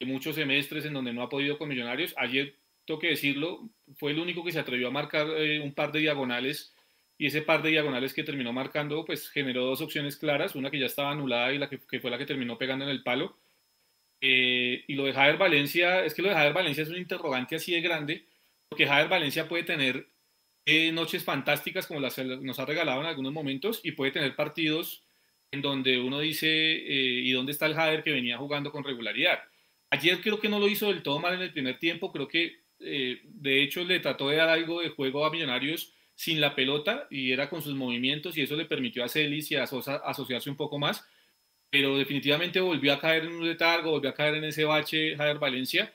muchos 0.05 0.35
semestres 0.35 0.85
en 0.85 0.93
donde 0.93 1.13
no 1.13 1.23
ha 1.23 1.29
podido 1.29 1.57
con 1.57 1.69
Millonarios. 1.69 2.13
Ayer, 2.17 2.55
tengo 2.85 2.99
que 2.99 3.09
decirlo, 3.09 3.69
fue 3.95 4.11
el 4.11 4.19
único 4.19 4.43
que 4.43 4.51
se 4.51 4.59
atrevió 4.59 4.87
a 4.87 4.91
marcar 4.91 5.27
eh, 5.37 5.59
un 5.59 5.73
par 5.73 5.91
de 5.91 5.99
diagonales 5.99 6.73
y 7.17 7.27
ese 7.27 7.41
par 7.41 7.61
de 7.61 7.69
diagonales 7.69 8.13
que 8.13 8.23
terminó 8.23 8.53
marcando, 8.53 9.05
pues 9.05 9.29
generó 9.29 9.65
dos 9.65 9.81
opciones 9.81 10.17
claras, 10.17 10.55
una 10.55 10.71
que 10.71 10.79
ya 10.79 10.87
estaba 10.87 11.11
anulada 11.11 11.53
y 11.53 11.57
la 11.57 11.69
que, 11.69 11.77
fue 11.99 12.11
la 12.11 12.17
que 12.17 12.25
terminó 12.25 12.57
pegando 12.57 12.85
en 12.85 12.91
el 12.91 13.03
palo. 13.03 13.37
Eh, 14.21 14.83
y 14.87 14.95
lo 14.95 15.05
de 15.05 15.13
Javier 15.13 15.37
Valencia, 15.37 16.05
es 16.05 16.13
que 16.13 16.21
lo 16.21 16.29
de 16.29 16.35
Javier 16.35 16.53
Valencia 16.53 16.83
es 16.83 16.89
un 16.89 16.97
interrogante 16.97 17.55
así 17.55 17.73
de 17.73 17.81
grande, 17.81 18.25
porque 18.69 18.87
Javier 18.87 19.09
Valencia 19.09 19.47
puede 19.47 19.63
tener 19.63 20.07
eh, 20.65 20.91
noches 20.91 21.23
fantásticas 21.23 21.87
como 21.87 21.99
las 21.99 22.17
nos 22.17 22.59
ha 22.59 22.65
regalado 22.65 23.01
en 23.01 23.07
algunos 23.07 23.33
momentos 23.33 23.81
y 23.83 23.91
puede 23.91 24.11
tener 24.11 24.35
partidos 24.35 25.03
en 25.51 25.61
donde 25.61 25.99
uno 25.99 26.19
dice, 26.19 26.47
eh, 26.47 27.21
¿y 27.21 27.31
dónde 27.31 27.51
está 27.51 27.67
el 27.67 27.75
Javier 27.75 28.03
que 28.03 28.11
venía 28.11 28.37
jugando 28.37 28.71
con 28.71 28.83
regularidad? 28.83 29.39
Ayer 29.93 30.21
creo 30.21 30.39
que 30.39 30.49
no 30.49 30.57
lo 30.57 30.67
hizo 30.67 30.87
del 30.87 31.03
todo 31.03 31.19
mal 31.19 31.35
en 31.35 31.43
el 31.43 31.53
primer 31.53 31.77
tiempo, 31.77 32.11
creo 32.11 32.27
que 32.27 32.63
de 32.79 33.61
hecho 33.61 33.83
le 33.83 33.99
trató 33.99 34.27
de 34.29 34.37
dar 34.37 34.49
algo 34.49 34.81
de 34.81 34.89
juego 34.89 35.23
a 35.23 35.29
Millonarios 35.29 35.93
sin 36.15 36.41
la 36.41 36.55
pelota 36.55 37.07
y 37.11 37.31
era 37.31 37.47
con 37.47 37.61
sus 37.61 37.75
movimientos 37.75 38.35
y 38.35 38.41
eso 38.41 38.55
le 38.55 38.65
permitió 38.65 39.03
a 39.03 39.07
Celis 39.07 39.51
y 39.51 39.55
a 39.55 39.67
Sosa 39.67 39.97
asociarse 39.97 40.49
un 40.49 40.55
poco 40.55 40.79
más, 40.79 41.05
pero 41.69 41.95
definitivamente 41.95 42.59
volvió 42.59 42.91
a 42.91 42.99
caer 42.99 43.25
en 43.25 43.35
un 43.35 43.47
letargo, 43.47 43.91
volvió 43.91 44.09
a 44.09 44.15
caer 44.15 44.33
en 44.33 44.45
ese 44.45 44.65
bache 44.65 45.15
Javier 45.15 45.37
Valencia 45.37 45.93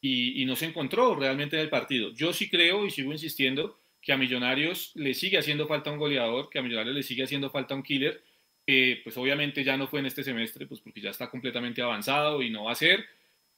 y, 0.00 0.44
no 0.44 0.56
se 0.56 0.66
encontró 0.66 1.14
realmente 1.14 1.54
en 1.54 1.62
el 1.62 1.68
partido. 1.68 2.12
Yo 2.14 2.32
sí 2.32 2.50
creo 2.50 2.84
y 2.84 2.90
sigo 2.90 3.12
insistiendo 3.12 3.78
que 4.02 4.12
a 4.12 4.16
Millonarios 4.16 4.90
le 4.96 5.14
sigue 5.14 5.38
haciendo 5.38 5.68
falta 5.68 5.92
un 5.92 5.98
goleador, 5.98 6.50
que 6.50 6.58
a 6.58 6.62
Millonarios 6.62 6.96
le 6.96 7.04
sigue 7.04 7.22
haciendo 7.22 7.50
falta 7.50 7.76
un 7.76 7.84
killer, 7.84 8.24
que 8.66 9.02
pues 9.04 9.16
obviamente 9.16 9.62
ya 9.62 9.76
no 9.76 9.86
fue 9.86 10.00
en 10.00 10.06
este 10.06 10.24
semestre, 10.24 10.66
pues 10.66 10.80
porque 10.80 11.00
ya 11.00 11.10
está 11.10 11.30
completamente 11.30 11.80
avanzado 11.80 12.42
y 12.42 12.50
no 12.50 12.64
va 12.64 12.72
a 12.72 12.74
ser, 12.74 13.06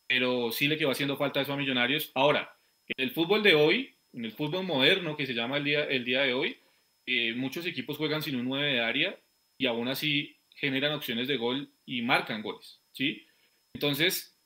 pero 0.09 0.51
sí 0.51 0.66
le 0.66 0.79
quedó 0.79 0.90
haciendo 0.90 1.16
falta 1.16 1.40
eso 1.40 1.53
a 1.53 1.57
Millonarios. 1.57 2.11
Ahora, 2.14 2.57
en 2.87 3.05
el 3.05 3.12
fútbol 3.12 3.42
de 3.42 3.55
hoy, 3.55 3.94
en 4.12 4.25
el 4.25 4.33
fútbol 4.33 4.64
moderno 4.64 5.16
que 5.16 5.27
se 5.27 5.35
llama 5.35 5.59
el 5.59 5.64
día, 5.64 5.85
el 5.85 6.05
día 6.05 6.23
de 6.23 6.33
hoy, 6.33 6.59
eh, 7.07 7.35
muchos 7.35 7.66
equipos 7.66 7.97
juegan 7.97 8.23
sin 8.23 8.37
un 8.37 8.47
9 8.47 8.73
de 8.73 8.81
área 8.81 9.21
y 9.59 9.66
aún 9.66 9.88
así 9.88 10.37
generan 10.51 10.92
opciones 10.92 11.29
de 11.29 11.37
gol 11.37 11.71
y 11.85 12.03
marcan 12.03 12.42
goles, 12.42 12.81
¿sí? 12.92 13.27
Entonces, 13.75 14.37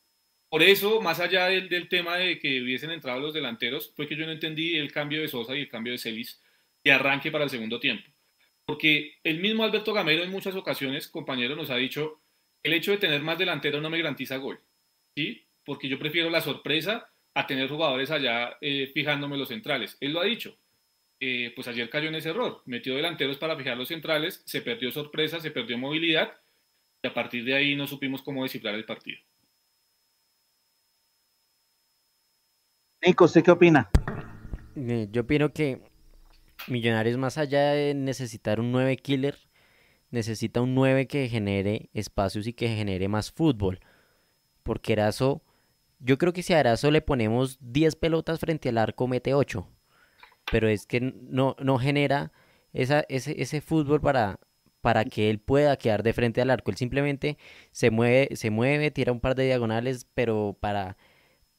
por 0.49 0.63
eso, 0.63 1.01
más 1.01 1.21
allá 1.21 1.47
del, 1.47 1.69
del, 1.69 1.89
tema 1.89 2.17
de 2.17 2.39
que 2.39 2.61
hubiesen 2.61 2.91
entrado 2.91 3.21
los 3.21 3.33
delanteros, 3.33 3.93
fue 3.97 4.07
que 4.07 4.17
yo 4.17 4.27
no 4.27 4.33
entendí 4.33 4.77
el 4.77 4.93
cambio 4.93 5.23
de 5.23 5.29
Sosa 5.29 5.57
y 5.57 5.61
el 5.61 5.69
cambio 5.69 5.93
de 5.93 5.99
Celis 5.99 6.43
de 6.85 6.93
arranque 6.93 7.31
para 7.31 7.45
el 7.45 7.51
segundo 7.51 7.81
tiempo. 7.81 8.09
Porque 8.67 9.19
el 9.25 9.41
mismo 9.41 9.65
Alberto 9.65 9.93
Gamero 9.93 10.23
en 10.23 10.31
muchas 10.31 10.55
ocasiones, 10.55 11.09
compañero, 11.09 11.57
nos 11.57 11.71
ha 11.71 11.77
dicho, 11.77 12.21
el 12.63 12.75
hecho 12.75 12.91
de 12.91 12.99
tener 12.99 13.23
más 13.23 13.39
delanteros 13.39 13.81
no 13.81 13.91
me 13.91 13.99
garantiza 13.99 14.37
gol, 14.37 14.61
¿sí? 15.17 15.47
Porque 15.65 15.89
yo 15.89 15.99
prefiero 15.99 16.31
la 16.31 16.41
sorpresa 16.41 17.09
a 17.35 17.47
tener 17.47 17.69
jugadores 17.69 18.11
allá 18.11 18.57
eh, 18.61 18.91
fijándome 18.93 19.37
los 19.37 19.49
centrales. 19.49 19.97
Él 20.01 20.13
lo 20.13 20.21
ha 20.21 20.25
dicho. 20.25 20.57
Eh, 21.21 21.53
pues 21.55 21.69
ayer 21.69 21.89
cayó 21.89 22.09
en 22.09 22.17
ese 22.17 22.31
error. 22.31 22.63
Metió 22.67 22.97
delanteros 22.97 23.39
para 23.39 23.57
fijar 23.57 23.77
los 23.77 23.89
centrales, 23.89 24.43
se 24.45 24.61
perdió 24.61 24.91
sorpresa, 24.91 25.41
se 25.41 25.53
perdió 25.53 25.79
movilidad 25.79 26.33
y 27.01 27.07
a 27.07 27.15
partir 27.15 27.45
de 27.45 27.55
ahí 27.55 27.77
no 27.77 27.87
supimos 27.87 28.23
cómo 28.23 28.43
descifrar 28.43 28.75
el 28.75 28.85
partido. 28.85 29.19
Nico, 33.05 33.25
¿usted 33.25 33.43
qué 33.43 33.51
opina? 33.51 33.89
Eh, 34.77 35.09
yo 35.11 35.23
opino 35.23 35.53
que 35.53 35.81
Millonarios, 36.69 37.19
más 37.19 37.39
allá 37.39 37.73
de 37.73 37.95
necesitar 37.95 38.61
un 38.61 38.71
9 38.71 38.97
killer, 38.97 39.37
necesita 40.11 40.61
un 40.61 40.75
9 40.75 41.09
que 41.09 41.29
genere 41.29 41.91
espacios 41.93 42.47
y 42.47 42.53
que 42.53 42.69
genere 42.69 43.09
más 43.09 43.33
fútbol. 43.33 43.81
Porque 44.63 44.93
Erazo 44.93 45.43
yo 46.03 46.19
creo 46.19 46.33
que 46.33 46.43
si 46.43 46.53
a 46.53 46.61
Arazo 46.61 46.91
le 46.91 47.01
ponemos 47.01 47.59
10 47.61 47.97
pelotas 47.97 48.41
frente 48.41 48.69
al 48.69 48.79
arco, 48.79 49.07
mete 49.07 49.35
8. 49.35 49.67
Pero 50.51 50.69
es 50.69 50.87
que 50.87 51.01
no, 51.01 51.57
no 51.61 51.79
genera 51.79 52.33
esa, 52.73 53.05
ese, 53.09 53.41
ese 53.41 53.61
fútbol 53.61 54.01
para, 54.01 54.41
para 54.81 55.05
que 55.05 55.31
él 55.31 55.39
pueda 55.39 55.77
quedar 55.77 56.03
de 56.03 56.13
frente 56.13 56.43
al 56.43 56.51
arco. 56.51 56.71
Él 56.71 56.77
simplemente 56.77 57.39
se 57.71 57.91
mueve, 57.91 58.35
se 58.35 58.51
mueve, 58.51 58.91
tira 58.91 59.13
un 59.13 59.21
par 59.21 59.37
de 59.37 59.45
diagonales, 59.45 60.07
pero 60.15 60.57
para, 60.61 60.97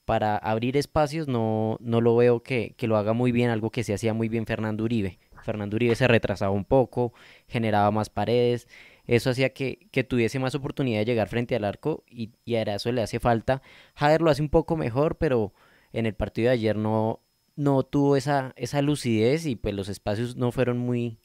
para 0.06 0.38
abrir 0.38 0.76
espacios 0.78 1.28
no, 1.28 1.78
no 1.80 2.02
lo 2.02 2.16
veo 2.16 2.44
que, 2.44 2.76
que, 2.78 2.88
lo 2.88 2.98
haga 2.98 3.14
muy 3.14 3.32
bien, 3.32 3.50
algo 3.50 3.72
que 3.72 3.84
se 3.84 3.94
hacía 3.94 4.14
muy 4.14 4.28
bien 4.28 4.46
Fernando 4.46 4.84
Uribe. 4.84 5.20
Fernando 5.44 5.76
Uribe 5.76 5.96
se 5.96 6.08
retrasaba 6.08 6.52
un 6.52 6.66
poco, 6.66 7.14
generaba 7.48 7.92
más 7.92 8.10
paredes, 8.10 8.68
eso 9.06 9.30
hacía 9.30 9.50
que, 9.54 9.88
tuviese 10.08 10.40
más 10.40 10.56
oportunidad 10.56 11.00
de 11.00 11.06
llegar 11.06 11.28
frente 11.28 11.56
al 11.56 11.66
arco 11.66 12.04
y, 12.10 12.32
y 12.46 12.56
a 12.56 12.64
eso 12.64 12.92
le 12.92 13.02
hace 13.02 13.20
falta. 13.20 13.62
Jader 13.96 14.22
lo 14.22 14.30
hace 14.30 14.42
un 14.42 14.50
poco 14.50 14.78
mejor, 14.78 15.18
pero 15.18 15.54
en 15.92 16.06
el 16.06 16.14
partido 16.14 16.48
de 16.48 16.54
ayer 16.54 16.76
no, 16.76 17.22
no 17.56 17.84
tuvo 17.84 18.16
esa, 18.18 18.54
esa 18.56 18.82
lucidez 18.82 19.46
y 19.46 19.56
pues 19.56 19.76
los 19.76 19.90
espacios 19.90 20.36
no 20.36 20.52
fueron 20.52 20.78
muy, 20.78 21.18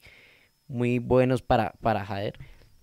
muy 0.67 0.99
buenos 0.99 1.41
para, 1.41 1.73
para 1.81 2.05
Jader. 2.05 2.37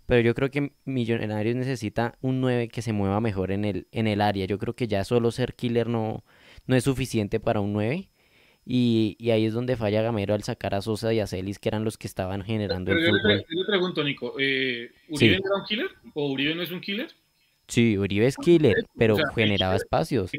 Pero 0.06 0.20
yo 0.20 0.34
creo 0.34 0.50
que 0.50 0.72
Millonarios 0.84 1.56
necesita 1.56 2.16
un 2.20 2.40
9 2.40 2.68
que 2.68 2.82
se 2.82 2.92
mueva 2.92 3.20
mejor 3.20 3.50
en 3.50 3.64
el, 3.64 3.88
en 3.90 4.06
el 4.06 4.20
área. 4.20 4.46
Yo 4.46 4.58
creo 4.58 4.74
que 4.74 4.86
ya 4.86 5.04
solo 5.04 5.32
ser 5.32 5.54
killer 5.54 5.88
no, 5.88 6.24
no 6.66 6.76
es 6.76 6.84
suficiente 6.84 7.40
para 7.40 7.60
un 7.60 7.72
9. 7.72 8.08
Y, 8.68 9.16
ahí 9.30 9.46
es 9.46 9.52
donde 9.54 9.76
falla 9.76 10.02
Gamero 10.02 10.34
al 10.34 10.42
sacar 10.42 10.74
a 10.74 10.82
Sosa 10.82 11.14
y 11.14 11.20
a 11.20 11.28
Celis, 11.28 11.60
que 11.60 11.68
eran 11.68 11.84
los 11.84 11.96
que 11.96 12.08
estaban 12.08 12.42
generando 12.42 12.90
el 12.90 12.98
fútbol. 12.98 13.44
Yo 13.48 13.60
le 13.60 13.64
pregunto, 13.64 14.02
Nico, 14.02 14.34
eh, 14.40 14.90
¿Uribe 15.08 15.36
era 15.36 15.54
un 15.56 15.64
killer? 15.64 15.90
¿O 16.14 16.32
Uribe 16.32 16.54
no 16.56 16.62
es 16.62 16.72
un 16.72 16.80
killer? 16.80 17.08
Sí, 17.68 17.96
Uribe 17.96 18.26
es 18.26 18.36
killer, 18.36 18.84
pero 18.98 19.16
generaba 19.36 19.76
espacios. 19.76 20.32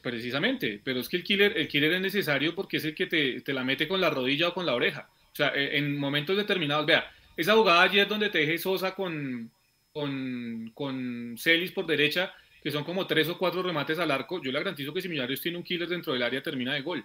precisamente, 0.00 0.80
pero 0.82 1.00
es 1.00 1.08
que 1.08 1.18
el 1.18 1.22
killer, 1.22 1.56
el 1.58 1.68
killer 1.68 1.92
es 1.92 2.00
necesario 2.00 2.54
porque 2.54 2.78
es 2.78 2.84
el 2.86 2.94
que 2.94 3.06
te, 3.06 3.42
te, 3.42 3.52
la 3.52 3.62
mete 3.62 3.86
con 3.86 4.00
la 4.00 4.08
rodilla 4.08 4.48
o 4.48 4.54
con 4.54 4.64
la 4.64 4.74
oreja. 4.74 5.10
O 5.32 5.36
sea, 5.36 5.48
e, 5.54 5.76
en 5.76 5.98
momentos 5.98 6.34
determinados, 6.34 6.86
vea, 6.86 7.10
esa 7.36 7.54
jugada 7.54 7.82
ayer 7.82 8.08
donde 8.08 8.30
te 8.30 8.38
deje 8.38 8.56
Sosa 8.56 8.94
con, 8.94 9.50
con, 9.92 10.70
con 10.74 11.36
Celis 11.36 11.72
por 11.72 11.86
derecha, 11.86 12.32
que 12.62 12.70
son 12.70 12.84
como 12.84 13.06
tres 13.06 13.28
o 13.28 13.36
cuatro 13.36 13.62
remates 13.62 13.98
al 13.98 14.10
arco, 14.10 14.42
yo 14.42 14.50
le 14.50 14.58
garantizo 14.58 14.94
que 14.94 15.02
si 15.02 15.08
Millonarios 15.08 15.42
tiene 15.42 15.58
un 15.58 15.64
killer 15.64 15.88
dentro 15.88 16.14
del 16.14 16.22
área 16.22 16.42
termina 16.42 16.72
de 16.72 16.80
gol. 16.80 17.04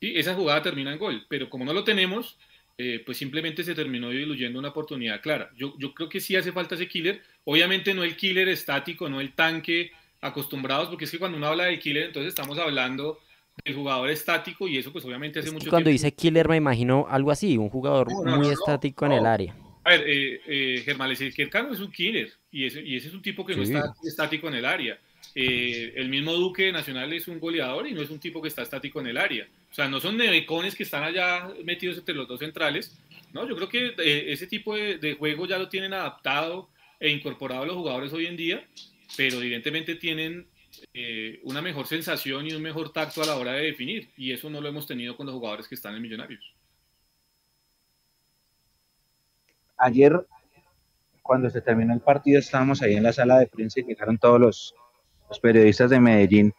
Y 0.00 0.18
esa 0.18 0.34
jugada 0.34 0.62
termina 0.62 0.92
en 0.92 0.98
gol, 0.98 1.24
pero 1.28 1.48
como 1.48 1.64
no 1.64 1.72
lo 1.72 1.84
tenemos, 1.84 2.36
eh, 2.78 3.02
pues 3.04 3.16
simplemente 3.16 3.64
se 3.64 3.74
terminó 3.74 4.10
diluyendo 4.10 4.58
una 4.58 4.68
oportunidad 4.68 5.22
clara. 5.22 5.50
Yo, 5.56 5.74
yo 5.78 5.94
creo 5.94 6.08
que 6.08 6.20
sí 6.20 6.36
hace 6.36 6.52
falta 6.52 6.74
ese 6.74 6.88
killer, 6.88 7.22
obviamente 7.44 7.94
no 7.94 8.04
el 8.04 8.16
killer 8.16 8.48
estático, 8.48 9.08
no 9.08 9.20
el 9.20 9.32
tanque 9.32 9.92
acostumbrados, 10.20 10.88
porque 10.88 11.06
es 11.06 11.10
que 11.10 11.18
cuando 11.18 11.38
uno 11.38 11.46
habla 11.46 11.64
de 11.64 11.78
killer, 11.78 12.04
entonces 12.06 12.28
estamos 12.28 12.58
hablando 12.58 13.20
del 13.64 13.74
jugador 13.74 14.10
estático 14.10 14.68
y 14.68 14.76
eso 14.76 14.92
pues 14.92 15.04
obviamente 15.04 15.38
hace 15.38 15.50
mucho 15.50 15.70
Cuando 15.70 15.88
dice 15.88 16.12
killer 16.12 16.48
me 16.48 16.56
imagino 16.56 17.06
algo 17.08 17.30
así, 17.30 17.56
un 17.56 17.70
jugador 17.70 18.08
muy 18.12 18.48
estático 18.48 19.06
en 19.06 19.12
el 19.12 19.26
área. 19.26 19.56
A 19.84 19.90
ver, 19.90 20.04
eh, 20.06 20.40
eh, 20.46 20.82
Germán 20.84 21.12
es 21.12 21.20
un 21.80 21.92
killer 21.92 22.32
y 22.50 22.66
ese, 22.66 22.82
y 22.82 22.96
ese 22.96 23.08
es 23.08 23.14
un 23.14 23.22
tipo 23.22 23.46
que 23.46 23.54
no 23.54 23.62
está 23.62 23.94
estático 24.02 24.48
en 24.48 24.54
el 24.54 24.64
área. 24.64 24.98
Eh, 25.34 25.92
el 25.96 26.08
mismo 26.08 26.32
Duque 26.32 26.72
Nacional 26.72 27.12
es 27.12 27.28
un 27.28 27.38
goleador 27.38 27.86
y 27.86 27.92
no 27.92 28.02
es 28.02 28.10
un 28.10 28.18
tipo 28.18 28.42
que 28.42 28.48
está 28.48 28.62
estático 28.62 29.00
en 29.00 29.08
el 29.08 29.16
área. 29.16 29.46
O 29.76 29.82
sea, 29.82 29.88
no 29.88 30.00
son 30.00 30.16
nevecones 30.16 30.74
que 30.74 30.84
están 30.84 31.02
allá 31.02 31.50
metidos 31.62 31.98
entre 31.98 32.14
los 32.14 32.26
dos 32.26 32.40
centrales. 32.40 32.98
No, 33.34 33.46
yo 33.46 33.54
creo 33.56 33.68
que 33.68 33.88
eh, 33.98 34.32
ese 34.32 34.46
tipo 34.46 34.74
de, 34.74 35.16
juego 35.18 35.44
ya 35.44 35.58
lo 35.58 35.68
tienen 35.68 35.92
adaptado 35.92 36.70
e 36.98 37.10
incorporado 37.10 37.66
los 37.66 37.76
jugadores 37.76 38.10
hoy 38.14 38.24
en 38.24 38.38
día, 38.38 38.66
pero 39.18 39.36
evidentemente 39.36 39.96
tienen 39.96 40.46
eh, 40.94 41.40
una 41.42 41.60
mejor 41.60 41.86
sensación 41.86 42.46
y 42.46 42.54
un 42.54 42.62
mejor 42.62 42.90
tacto 42.90 43.20
a 43.20 43.26
la 43.26 43.36
hora 43.36 43.52
de 43.52 43.66
definir. 43.66 44.08
Y 44.16 44.32
eso 44.32 44.48
no 44.48 44.62
lo 44.62 44.68
hemos 44.70 44.86
tenido 44.86 45.14
con 45.14 45.26
los 45.26 45.34
jugadores 45.34 45.68
que 45.68 45.74
están 45.74 45.94
en 45.94 46.00
Millonarios. 46.00 46.54
Ayer, 49.76 50.26
cuando 51.20 51.50
se 51.50 51.60
terminó 51.60 51.92
el 51.92 52.00
partido, 52.00 52.38
estábamos 52.38 52.80
ahí 52.80 52.94
en 52.94 53.02
la 53.02 53.12
sala 53.12 53.40
de 53.40 53.46
prensa 53.46 53.80
y 53.80 53.84
llegaron 53.84 54.16
todos 54.16 54.40
los 54.40 54.74
periodistas 55.42 55.90
de 55.90 56.00
Medellín, 56.00 56.54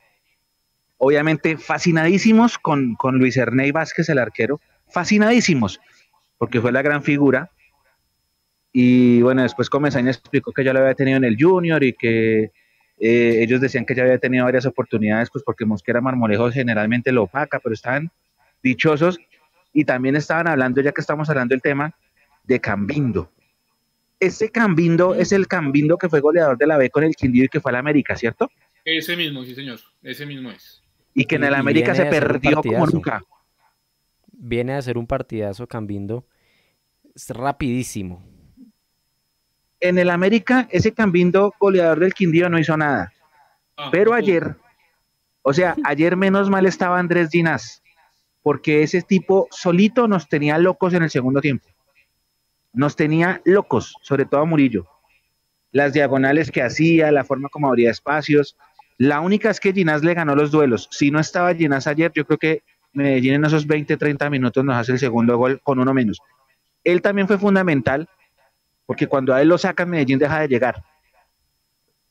obviamente 0.97 1.57
fascinadísimos 1.57 2.57
con, 2.57 2.95
con 2.95 3.17
Luis 3.17 3.37
Ernei 3.37 3.71
Vázquez, 3.71 4.09
el 4.09 4.19
arquero, 4.19 4.59
fascinadísimos, 4.89 5.79
porque 6.37 6.61
fue 6.61 6.71
la 6.71 6.81
gran 6.81 7.03
figura. 7.03 7.51
Y 8.71 9.21
bueno, 9.21 9.43
después 9.43 9.69
Comesaña 9.69 10.11
explicó 10.11 10.51
que 10.51 10.63
ya 10.63 10.73
lo 10.73 10.79
había 10.79 10.93
tenido 10.93 11.17
en 11.17 11.23
el 11.23 11.37
Junior 11.39 11.83
y 11.83 11.93
que 11.93 12.51
eh, 12.99 13.39
ellos 13.41 13.61
decían 13.61 13.85
que 13.85 13.95
ya 13.95 14.03
había 14.03 14.17
tenido 14.17 14.45
varias 14.45 14.65
oportunidades, 14.65 15.29
pues 15.31 15.43
porque 15.43 15.65
Mosquera 15.65 16.01
Marmolejo 16.01 16.51
generalmente 16.51 17.11
lo 17.11 17.23
opaca, 17.23 17.59
pero 17.59 17.73
estaban 17.73 18.11
dichosos 18.61 19.19
y 19.73 19.85
también 19.85 20.15
estaban 20.15 20.47
hablando, 20.47 20.81
ya 20.81 20.91
que 20.91 21.01
estamos 21.01 21.29
hablando 21.29 21.53
del 21.53 21.61
tema, 21.61 21.95
de 22.43 22.59
Cambindo 22.59 23.31
ese 24.19 24.49
Cambindo 24.49 25.15
es 25.15 25.31
el 25.31 25.47
Cambindo 25.47 25.97
que 25.97 26.09
fue 26.09 26.19
goleador 26.19 26.57
de 26.57 26.67
la 26.67 26.77
B 26.77 26.89
con 26.89 27.03
el 27.03 27.15
Quindío 27.15 27.45
y 27.45 27.49
que 27.49 27.59
fue 27.59 27.71
al 27.71 27.77
América, 27.77 28.15
¿cierto? 28.15 28.49
Ese 28.83 29.15
mismo, 29.15 29.43
sí, 29.43 29.53
señor. 29.53 29.79
Ese 30.01 30.25
mismo 30.25 30.49
es. 30.51 30.81
Y 31.17 31.25
que 31.25 31.35
en 31.35 31.43
el 31.45 31.55
América 31.55 31.95
se 31.95 32.05
perdió 32.05 32.61
como 32.61 32.85
nunca. 32.85 33.23
Viene 34.31 34.73
a 34.73 34.77
hacer 34.77 34.97
un 34.97 35.07
partidazo 35.07 35.67
Cambindo. 35.67 36.25
Es 37.15 37.29
rapidísimo. 37.31 38.23
En 39.79 39.97
el 39.97 40.09
América, 40.09 40.67
ese 40.71 40.93
Cambindo 40.93 41.53
goleador 41.59 41.99
del 41.99 42.13
Quindío 42.13 42.49
no 42.49 42.59
hizo 42.59 42.77
nada. 42.77 43.11
Ah, 43.75 43.89
Pero 43.91 44.13
ayer, 44.13 44.55
o 45.41 45.53
sea, 45.53 45.75
ayer 45.83 46.15
menos 46.15 46.49
mal 46.49 46.65
estaba 46.65 46.99
Andrés 46.99 47.29
Ginás, 47.31 47.83
porque 48.41 48.83
ese 48.83 49.01
tipo 49.01 49.47
solito 49.51 50.07
nos 50.07 50.29
tenía 50.29 50.57
locos 50.57 50.93
en 50.93 51.03
el 51.03 51.09
segundo 51.09 51.41
tiempo 51.41 51.67
nos 52.77 52.95
tenía 52.95 53.41
locos, 53.43 53.95
sobre 54.03 54.25
todo 54.25 54.41
a 54.41 54.45
Murillo. 54.45 54.85
Las 55.71 55.93
diagonales 55.93 56.51
que 56.51 56.61
hacía, 56.61 57.11
la 57.11 57.25
forma 57.25 57.49
como 57.49 57.67
abría 57.67 57.89
espacios. 57.89 58.55
La 58.97 59.21
única 59.21 59.49
es 59.49 59.59
que 59.59 59.73
Ginás 59.73 60.03
le 60.03 60.13
ganó 60.13 60.35
los 60.35 60.51
duelos. 60.51 60.87
Si 60.91 61.11
no 61.11 61.19
estaba 61.19 61.53
Ginás 61.53 61.87
ayer, 61.87 62.11
yo 62.15 62.25
creo 62.25 62.37
que 62.37 62.63
Medellín 62.93 63.35
en 63.35 63.45
esos 63.45 63.67
20, 63.67 63.95
30 63.95 64.29
minutos 64.29 64.63
nos 64.63 64.75
hace 64.75 64.93
el 64.93 64.99
segundo 64.99 65.37
gol 65.37 65.61
con 65.63 65.79
uno 65.79 65.93
menos. 65.93 66.19
Él 66.83 67.01
también 67.01 67.27
fue 67.27 67.37
fundamental, 67.37 68.09
porque 68.85 69.07
cuando 69.07 69.33
a 69.33 69.41
él 69.41 69.49
lo 69.49 69.57
sacan, 69.57 69.89
Medellín 69.89 70.17
deja 70.17 70.39
de 70.39 70.47
llegar. 70.47 70.83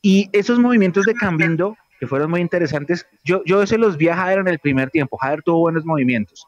Y 0.01 0.29
esos 0.31 0.59
movimientos 0.59 1.05
de 1.05 1.13
Cambindo, 1.13 1.75
que 1.99 2.07
fueron 2.07 2.29
muy 2.29 2.39
interesantes, 2.39 3.05
yo, 3.23 3.41
yo 3.45 3.65
se 3.67 3.77
los 3.77 3.97
vi 3.97 4.07
a 4.07 4.15
Jader 4.15 4.39
en 4.39 4.47
el 4.47 4.59
primer 4.59 4.89
tiempo. 4.89 5.17
Jader 5.17 5.41
tuvo 5.43 5.59
buenos 5.59 5.83
movimientos. 5.83 6.45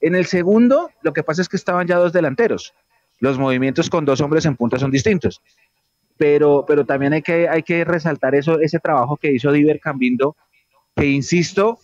En 0.00 0.14
el 0.14 0.26
segundo, 0.26 0.90
lo 1.02 1.12
que 1.12 1.22
pasa 1.22 1.42
es 1.42 1.48
que 1.48 1.56
estaban 1.56 1.86
ya 1.86 1.96
dos 1.96 2.12
delanteros 2.12 2.74
los 3.20 3.38
movimientos 3.38 3.88
con 3.88 4.04
dos 4.04 4.20
hombres 4.20 4.44
en 4.46 4.56
punta 4.56 4.78
son 4.78 4.90
distintos. 4.90 5.40
Pero, 6.20 6.66
pero 6.68 6.84
también 6.84 7.14
hay 7.14 7.22
que, 7.22 7.48
hay 7.48 7.62
que 7.62 7.82
resaltar 7.82 8.34
eso, 8.34 8.60
ese 8.60 8.78
trabajo 8.78 9.16
que 9.16 9.32
hizo 9.32 9.50
Diver 9.52 9.80
Cambindo, 9.80 10.36
que 10.94 11.06
insisto, 11.06 11.78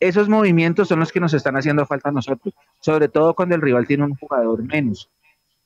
esos 0.00 0.28
movimientos 0.28 0.88
son 0.88 0.98
los 0.98 1.12
que 1.12 1.20
nos 1.20 1.34
están 1.34 1.56
haciendo 1.56 1.86
falta 1.86 2.08
a 2.08 2.12
nosotros, 2.12 2.52
sobre 2.80 3.06
todo 3.06 3.32
cuando 3.32 3.54
el 3.54 3.62
rival 3.62 3.86
tiene 3.86 4.02
un 4.02 4.16
jugador 4.16 4.60
menos. 4.64 5.08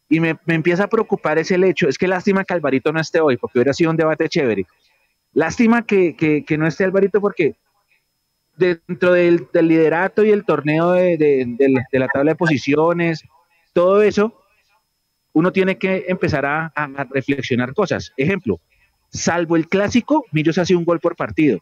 Y 0.06 0.20
me, 0.20 0.36
empieza 0.48 0.84
a 0.84 0.88
preocupar 0.88 1.38
ese 1.38 1.54
hecho, 1.66 1.88
es 1.88 1.96
que 1.96 2.06
lástima 2.06 2.44
que 2.44 2.52
Alvarito 2.52 2.92
no 2.92 3.00
esté 3.00 3.20
hoy, 3.20 3.38
porque 3.38 3.58
hubiera 3.58 3.72
sido 3.72 3.90
un 3.90 3.96
debate 3.96 4.28
chévere. 4.28 4.66
Lástima 5.32 5.86
que, 5.86 6.44
no 6.58 6.66
esté 6.66 6.84
Alvarito 6.84 7.22
porque 7.22 7.56
dentro 8.58 9.14
del, 9.14 9.48
liderato 9.62 10.26
y 10.26 10.30
el 10.30 10.44
torneo 10.44 10.92
de, 10.92 11.16
de, 11.16 11.98
la 11.98 12.08
tabla 12.08 12.32
de 12.32 12.36
posiciones, 12.36 13.24
todo 13.72 14.02
eso, 14.02 14.34
uno 15.32 15.52
tiene 15.52 15.78
que 15.78 16.06
empezar 16.08 16.46
a, 16.46 16.72
reflexionar 17.10 17.74
cosas. 17.74 18.12
Ejemplo, 18.16 18.60
salvo 19.10 19.56
el 19.56 19.68
clásico, 19.68 20.24
Millos 20.32 20.58
hace 20.58 20.74
un 20.74 20.84
gol 20.84 21.00
por 21.00 21.16
partido. 21.16 21.60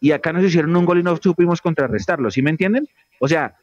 Y 0.00 0.12
acá 0.12 0.32
nos 0.32 0.44
hicieron 0.44 0.76
un 0.76 0.84
gol 0.84 1.00
y 1.00 1.02
no 1.02 1.16
supimos 1.16 1.60
contrarrestarlo, 1.60 2.30
¿sí 2.30 2.40
me 2.42 2.50
entienden? 2.50 2.88
O 3.18 3.26
sea, 3.26 3.56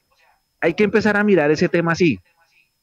hay 0.60 0.74
que 0.74 0.84
empezar 0.84 1.16
a 1.16 1.24
mirar 1.24 1.52
ese 1.52 1.70
tema 1.70 1.94
así. 1.94 2.20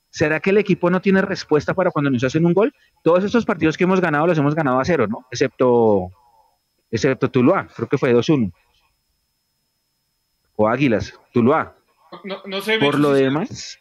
¿Será 0.08 0.40
que 0.40 0.50
el 0.50 0.58
equipo 0.58 0.90
no 0.90 1.00
tiene 1.00 1.22
respuesta 1.22 1.74
para 1.74 1.90
cuando 1.90 2.10
nos 2.10 2.22
hacen 2.22 2.44
un 2.44 2.52
gol? 2.52 2.74
Todos 3.02 3.24
estos 3.24 3.46
partidos 3.46 3.76
que 3.76 3.84
hemos 3.84 4.00
ganado 4.00 4.26
los 4.26 4.38
hemos 4.38 4.54
ganado 4.54 4.78
a 4.78 4.84
cero, 4.84 5.06
¿no? 5.08 5.26
Excepto, 5.30 6.10
excepto 6.90 7.30
Tuluá, 7.30 7.66
creo 7.74 7.88
que 7.88 7.98
fue 7.98 8.14
2-1. 8.14 8.52
O 10.56 10.68
Águilas, 10.68 11.18
Tuluá. 11.32 11.74
No, 12.24 12.60
sé, 12.60 12.78
Por 12.78 12.98
lo 12.98 13.12
demás, 13.12 13.78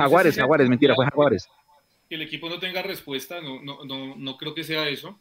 Jaguares, 0.00 0.36
Jaguares, 0.36 0.68
mentira, 0.68 0.94
fue 0.94 1.04
Jaguares. 1.06 1.48
Que 2.08 2.14
el 2.16 2.22
equipo 2.22 2.48
no 2.48 2.58
tenga 2.58 2.82
respuesta, 2.82 3.40
no, 3.40 3.62
no, 3.62 3.84
no, 3.84 4.16
no 4.16 4.36
creo 4.36 4.54
que 4.54 4.64
sea 4.64 4.88
eso. 4.88 5.18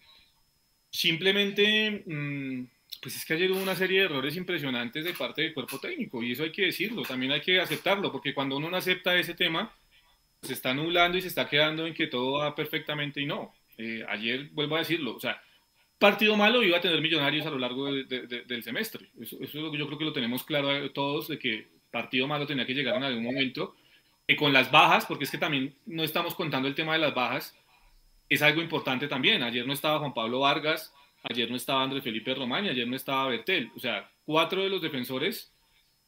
Simplemente, 0.90 2.04
mm, 2.06 2.68
pues 3.02 3.16
es 3.16 3.26
que 3.26 3.34
ayer 3.34 3.52
hubo 3.52 3.62
una 3.62 3.76
serie 3.76 4.00
de 4.00 4.06
errores 4.06 4.36
impresionantes 4.36 5.04
de 5.04 5.14
parte 5.14 5.42
del 5.42 5.54
cuerpo 5.54 5.80
técnico 5.80 6.24
y 6.24 6.32
eso 6.32 6.44
hay 6.44 6.52
que 6.52 6.66
decirlo, 6.66 7.04
también 7.04 7.32
hay 7.32 7.42
que 7.42 7.60
aceptarlo, 7.60 8.12
porque 8.12 8.34
cuando 8.34 8.58
uno 8.58 8.70
no 8.70 8.78
acepta 8.78 9.18
ese 9.18 9.36
tema, 9.36 9.74
se 10.42 10.54
está 10.54 10.74
nublando 10.74 11.18
y 11.18 11.22
se 11.22 11.28
está 11.28 11.48
quedando 11.48 11.86
en 11.86 11.94
que 11.94 12.08
todo 12.08 12.40
va 12.40 12.56
perfectamente 12.56 13.22
y 13.22 13.26
no. 13.26 13.54
Eh, 13.78 14.04
ayer, 14.10 14.50
vuelvo 14.52 14.76
a 14.76 14.80
decirlo, 14.80 15.16
o 15.16 15.20
sea, 15.20 15.42
partido 15.98 16.36
malo 16.36 16.64
iba 16.64 16.78
a 16.78 16.82
tener 16.82 17.02
millonarios 17.02 17.46
a 17.46 17.52
lo 17.52 17.60
largo 17.60 17.92
del 17.92 18.64
semestre. 18.64 19.10
Eso, 19.20 19.38
eso, 19.42 19.58
es 19.58 19.64
lo 19.64 19.72
que 19.72 19.78
yo 19.78 19.86
creo 19.86 20.00
que 20.00 20.06
lo 20.06 20.14
tenemos 20.14 20.44
claro 20.44 20.92
todos, 20.92 21.28
de 21.28 21.38
que 21.38 21.68
partido 21.92 22.28
malo 22.28 22.48
tenía 22.48 22.66
que 22.66 22.74
llegar 22.74 22.96
en 22.96 23.04
algún 23.04 23.24
momento 23.24 23.76
con 24.36 24.54
las 24.54 24.72
bajas, 24.72 25.06
porque 25.06 25.24
es 25.24 25.32
que 25.32 25.38
también 25.38 25.74
no 25.86 26.04
estamos 26.04 26.36
contando 26.36 26.68
el 26.68 26.76
tema 26.76 26.94
de 26.94 27.00
las 27.00 27.14
bajas, 27.14 27.56
es 28.30 28.42
algo 28.42 28.62
importante 28.62 29.08
también. 29.08 29.44
Ayer 29.44 29.66
no 29.66 29.74
estaba 29.74 30.00
Juan 30.00 30.14
Pablo 30.14 30.42
Vargas, 30.42 30.94
ayer 31.24 31.50
no 31.50 31.58
estaba 31.58 31.84
Andrés 31.84 32.04
Felipe 32.04 32.34
Román 32.36 32.66
y 32.66 32.70
ayer 32.70 32.88
no 32.88 32.96
estaba 32.96 33.28
Bertel. 33.28 33.72
O 33.76 33.80
sea, 33.80 34.10
cuatro 34.26 34.64
de 34.64 34.70
los 34.70 34.82
defensores, 34.82 35.52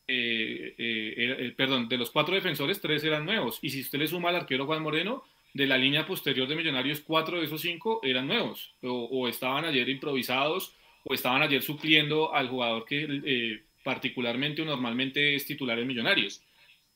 eh, 0.08 0.76
eh, 0.78 1.36
eh, 1.40 1.54
perdón, 1.58 1.90
de 1.90 1.98
los 1.98 2.12
cuatro 2.12 2.36
defensores, 2.36 2.80
tres 2.80 3.04
eran 3.04 3.26
nuevos. 3.26 3.60
Y 3.62 3.72
si 3.72 3.82
usted 3.82 4.00
le 4.00 4.08
suma 4.08 4.30
al 4.30 4.36
arquero 4.36 4.66
Juan 4.66 4.84
Moreno, 4.84 5.24
de 5.54 5.68
la 5.68 5.78
línea 5.78 6.06
posterior 6.06 6.48
de 6.48 6.56
Millonarios, 6.56 7.02
cuatro 7.02 7.40
de 7.40 7.46
esos 7.46 7.60
cinco 7.60 8.00
eran 8.04 8.28
nuevos. 8.28 8.76
O, 8.84 9.28
estaban 9.28 9.66
ayer 9.66 9.90
improvisados, 9.90 10.74
o 11.04 11.14
estaban 11.14 11.42
ayer 11.42 11.62
supliendo 11.62 12.34
al 12.34 12.48
jugador 12.48 12.86
que 12.86 13.64
particularmente 13.84 14.62
o 14.62 14.66
normalmente 14.66 15.36
es 15.36 15.46
titular 15.46 15.78
en 15.80 15.88
Millonarios 15.88 16.44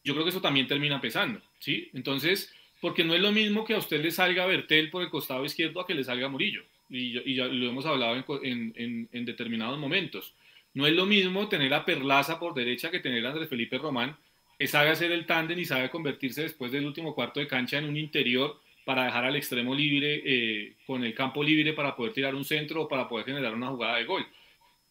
yo 0.05 0.13
creo 0.13 0.23
que 0.23 0.29
eso 0.29 0.39
también 0.39 0.67
termina 0.67 1.01
pesando, 1.01 1.41
¿sí? 1.59 1.89
Entonces, 1.93 2.53
porque 2.79 3.03
no 3.03 3.15
es 3.15 3.21
lo 3.21 3.31
mismo 3.31 3.65
que 3.65 3.73
a 3.73 3.79
usted 3.79 4.01
le 4.01 4.11
salga 4.11 4.45
Bertel 4.45 4.91
por 4.91 5.01
el 5.01 5.09
costado 5.09 5.43
izquierdo 5.43 5.81
a 5.81 5.87
que 5.87 5.95
le 5.95 6.03
salga 6.03 6.29
Murillo, 6.29 6.63
y, 6.89 7.33
ya 7.33 7.47
lo 7.47 7.69
hemos 7.69 7.87
hablado 7.87 8.23
en, 8.43 9.25
determinados 9.25 9.79
momentos. 9.79 10.35
No 10.75 10.85
es 10.85 10.93
lo 10.93 11.07
mismo 11.07 11.49
tener 11.49 11.73
a 11.73 11.83
Perlaza 11.85 12.39
por 12.39 12.53
derecha 12.53 12.91
que 12.91 12.99
tener 12.99 13.25
a 13.25 13.31
Andrés 13.31 13.49
Felipe 13.49 13.79
Román, 13.79 14.15
que 14.59 14.67
sabe 14.67 14.91
hacer 14.91 15.11
el 15.11 15.25
tándem 15.25 15.57
y 15.57 15.65
sabe 15.65 15.89
convertirse 15.89 16.43
después 16.43 16.71
del 16.71 16.85
último 16.85 17.15
cuarto 17.15 17.39
de 17.39 17.47
cancha 17.47 17.79
en 17.79 17.85
un 17.85 17.97
interior 17.97 18.61
para 18.85 19.05
dejar 19.05 19.25
al 19.25 19.35
extremo 19.35 19.73
libre, 19.73 20.21
eh, 20.23 20.75
con 20.85 21.03
el 21.03 21.15
campo 21.15 21.43
libre 21.43 21.73
para 21.73 21.95
poder 21.95 22.13
tirar 22.13 22.35
un 22.35 22.45
centro 22.45 22.83
o 22.83 22.87
para 22.87 23.09
poder 23.09 23.25
generar 23.25 23.55
una 23.55 23.69
jugada 23.69 23.97
de 23.97 24.05
gol. 24.05 24.25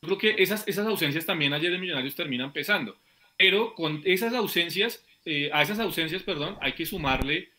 Yo 0.02 0.18
creo 0.18 0.18
que 0.18 0.42
esas 0.42 0.78
ausencias 0.78 1.24
también 1.24 1.52
ayer 1.52 1.70
de 1.70 1.78
Millonarios 1.78 2.16
terminan 2.16 2.52
pesando, 2.52 2.96
pero 3.36 3.74
con 3.74 4.02
esas 4.04 4.34
ausencias, 4.34 5.04
eh, 5.24 5.50
a 5.52 5.62
esas 5.62 5.78
ausencias, 5.78 6.22
perdón, 6.22 6.56
hay 6.60 6.72
que 6.72 6.86
sumarle 6.86 7.50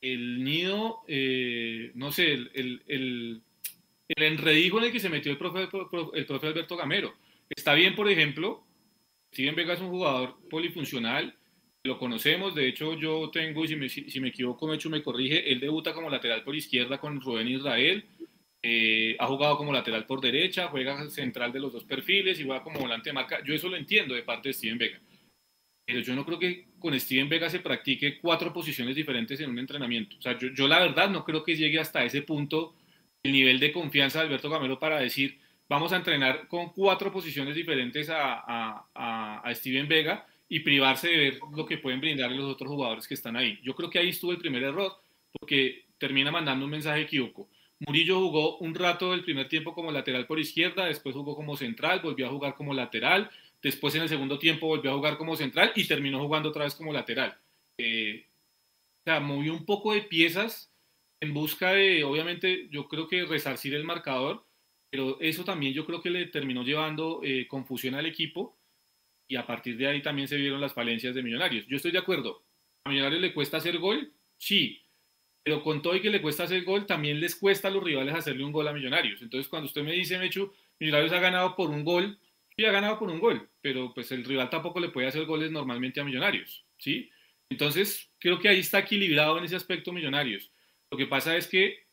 el 0.00 0.42
nido, 0.42 1.00
eh, 1.08 1.92
no 1.94 2.10
sé, 2.12 2.32
el, 2.32 3.42
enredijo 4.08 4.78
en 4.78 4.84
el 4.84 4.92
que 4.92 5.00
se 5.00 5.08
metió 5.08 5.30
el 5.30 5.38
profe, 5.38 5.68
el 6.14 6.26
profe 6.26 6.46
Alberto 6.46 6.76
Gamero. 6.76 7.14
Está 7.48 7.74
bien, 7.74 7.94
por 7.94 8.08
ejemplo, 8.08 8.64
Steven 9.32 9.54
Vega 9.54 9.74
es 9.74 9.80
un 9.80 9.90
jugador 9.90 10.36
polifuncional, 10.48 11.36
lo 11.84 11.98
conocemos, 11.98 12.54
de 12.54 12.68
hecho 12.68 12.94
yo 12.98 13.30
tengo, 13.30 13.64
y 13.64 13.68
si 13.68 13.76
me, 13.76 13.88
si 13.88 14.20
me 14.20 14.28
equivoco, 14.28 14.66
Mecho 14.66 14.90
me 14.90 15.02
corrige, 15.02 15.50
él 15.50 15.60
debuta 15.60 15.94
como 15.94 16.10
lateral 16.10 16.44
por 16.44 16.54
izquierda 16.54 16.98
con 16.98 17.20
Rubén 17.20 17.48
Israel, 17.48 18.04
eh, 18.62 19.16
ha 19.18 19.26
jugado 19.26 19.56
como 19.56 19.72
lateral 19.72 20.04
por 20.04 20.20
derecha, 20.20 20.68
juega 20.68 21.08
central 21.08 21.52
de 21.52 21.60
los 21.60 21.72
dos 21.72 21.84
perfiles 21.84 22.38
y 22.38 22.44
juega 22.44 22.62
como 22.62 22.80
volante 22.80 23.08
de 23.08 23.14
marca, 23.14 23.42
yo 23.44 23.54
eso 23.54 23.68
lo 23.68 23.76
entiendo 23.76 24.14
de 24.14 24.22
parte 24.22 24.50
de 24.50 24.52
Steven 24.52 24.76
Vega, 24.76 25.00
pero 25.90 26.04
yo 26.04 26.14
no 26.14 26.24
creo 26.24 26.38
que 26.38 26.66
con 26.78 26.98
Steven 26.98 27.28
Vega 27.28 27.50
se 27.50 27.60
practique 27.60 28.18
cuatro 28.18 28.52
posiciones 28.52 28.96
diferentes 28.96 29.40
en 29.40 29.50
un 29.50 29.58
entrenamiento, 29.58 30.16
o 30.18 30.22
sea, 30.22 30.38
yo, 30.38 30.48
yo 30.48 30.68
la 30.68 30.78
verdad 30.78 31.10
no 31.10 31.24
creo 31.24 31.42
que 31.42 31.56
llegue 31.56 31.78
hasta 31.78 32.04
ese 32.04 32.22
punto 32.22 32.74
el 33.22 33.32
nivel 33.32 33.60
de 33.60 33.72
confianza 33.72 34.20
de 34.20 34.26
Alberto 34.26 34.48
Gamero 34.48 34.78
para 34.78 34.98
decir, 34.98 35.38
vamos 35.68 35.92
a 35.92 35.96
entrenar 35.96 36.48
con 36.48 36.70
cuatro 36.72 37.12
posiciones 37.12 37.54
diferentes 37.54 38.08
a, 38.08 38.86
a, 38.94 39.42
a, 39.44 39.54
Steven 39.54 39.86
Vega, 39.88 40.26
y 40.52 40.60
privarse 40.60 41.08
de 41.08 41.16
ver 41.16 41.40
lo 41.54 41.64
que 41.64 41.78
pueden 41.78 42.00
brindarle 42.00 42.36
los 42.36 42.52
otros 42.52 42.68
jugadores 42.68 43.06
que 43.06 43.14
están 43.14 43.36
ahí. 43.36 43.60
Yo 43.62 43.72
creo 43.76 43.88
que 43.88 44.00
ahí 44.00 44.08
estuvo 44.08 44.32
el 44.32 44.38
primer 44.38 44.64
error, 44.64 44.92
porque 45.38 45.84
termina 45.96 46.32
mandando 46.32 46.64
un 46.64 46.72
mensaje 46.72 47.02
equívoco. 47.02 47.48
Murillo 47.78 48.18
jugó 48.18 48.58
un 48.58 48.74
rato 48.74 49.12
del 49.12 49.22
primer 49.22 49.48
tiempo 49.48 49.72
como 49.72 49.92
lateral 49.92 50.26
por 50.26 50.40
izquierda, 50.40 50.86
después 50.86 51.14
jugó 51.14 51.36
como 51.36 51.56
central, 51.56 52.00
volvió 52.00 52.26
a 52.26 52.30
jugar 52.30 52.56
como 52.56 52.74
lateral, 52.74 53.30
después 53.62 53.94
en 53.94 54.02
el 54.02 54.08
segundo 54.08 54.38
tiempo 54.38 54.66
volvió 54.66 54.90
a 54.90 54.94
jugar 54.94 55.16
como 55.16 55.36
central 55.36 55.72
y 55.74 55.86
terminó 55.86 56.20
jugando 56.20 56.48
otra 56.48 56.64
vez 56.64 56.74
como 56.74 56.92
lateral. 56.92 57.38
Eh, 57.78 58.26
o 59.00 59.02
sea, 59.04 59.20
movió 59.20 59.52
un 59.52 59.64
poco 59.64 59.92
de 59.92 60.02
piezas 60.02 60.72
en 61.20 61.34
busca 61.34 61.72
de, 61.72 62.04
obviamente, 62.04 62.68
yo 62.70 62.88
creo 62.88 63.06
que 63.06 63.24
resarcir 63.24 63.74
el 63.74 63.84
marcador, 63.84 64.46
pero 64.90 65.20
eso 65.20 65.44
también 65.44 65.74
yo 65.74 65.86
creo 65.86 66.00
que 66.00 66.10
le 66.10 66.26
terminó 66.26 66.62
llevando 66.62 67.20
eh, 67.22 67.46
confusión 67.46 67.94
al 67.94 68.06
equipo 68.06 68.58
y 69.28 69.36
a 69.36 69.46
partir 69.46 69.76
de 69.76 69.86
ahí 69.86 70.02
también 70.02 70.26
se 70.26 70.36
vieron 70.36 70.60
las 70.60 70.72
falencias 70.72 71.14
de 71.14 71.22
Millonarios. 71.22 71.66
Yo 71.66 71.76
estoy 71.76 71.92
de 71.92 71.98
acuerdo. 71.98 72.44
¿A 72.84 72.90
Millonarios 72.90 73.20
le 73.20 73.34
cuesta 73.34 73.58
hacer 73.58 73.78
gol? 73.78 74.12
Sí. 74.38 74.82
Pero 75.44 75.62
con 75.62 75.82
todo 75.82 75.94
y 75.94 76.00
que 76.00 76.10
le 76.10 76.20
cuesta 76.20 76.44
hacer 76.44 76.64
gol, 76.64 76.86
también 76.86 77.20
les 77.20 77.36
cuesta 77.36 77.68
a 77.68 77.70
los 77.70 77.82
rivales 77.82 78.14
hacerle 78.14 78.44
un 78.44 78.52
gol 78.52 78.66
a 78.66 78.72
Millonarios. 78.72 79.22
Entonces, 79.22 79.48
cuando 79.48 79.66
usted 79.66 79.82
me 79.82 79.92
dice, 79.92 80.18
Mechu, 80.18 80.52
Millonarios 80.80 81.12
ha 81.12 81.20
ganado 81.20 81.54
por 81.54 81.70
un 81.70 81.84
gol, 81.84 82.18
sí 82.60 82.66
ha 82.66 82.72
ganado 82.72 82.98
por 82.98 83.08
un 83.08 83.20
gol, 83.20 83.48
pero 83.62 83.94
pues 83.94 84.12
el 84.12 84.22
rival 84.22 84.50
tampoco 84.50 84.80
le 84.80 84.90
puede 84.90 85.06
hacer 85.06 85.24
goles 85.24 85.50
normalmente 85.50 85.98
a 85.98 86.04
Millonarios, 86.04 86.66
¿sí? 86.76 87.10
Entonces, 87.48 88.12
creo 88.18 88.38
que 88.38 88.50
ahí 88.50 88.60
está 88.60 88.80
equilibrado 88.80 89.38
en 89.38 89.44
ese 89.44 89.56
aspecto 89.56 89.94
Millonarios. 89.94 90.52
Lo 90.90 90.98
que 90.98 91.06
pasa 91.06 91.38
es 91.38 91.46
que 91.46 91.86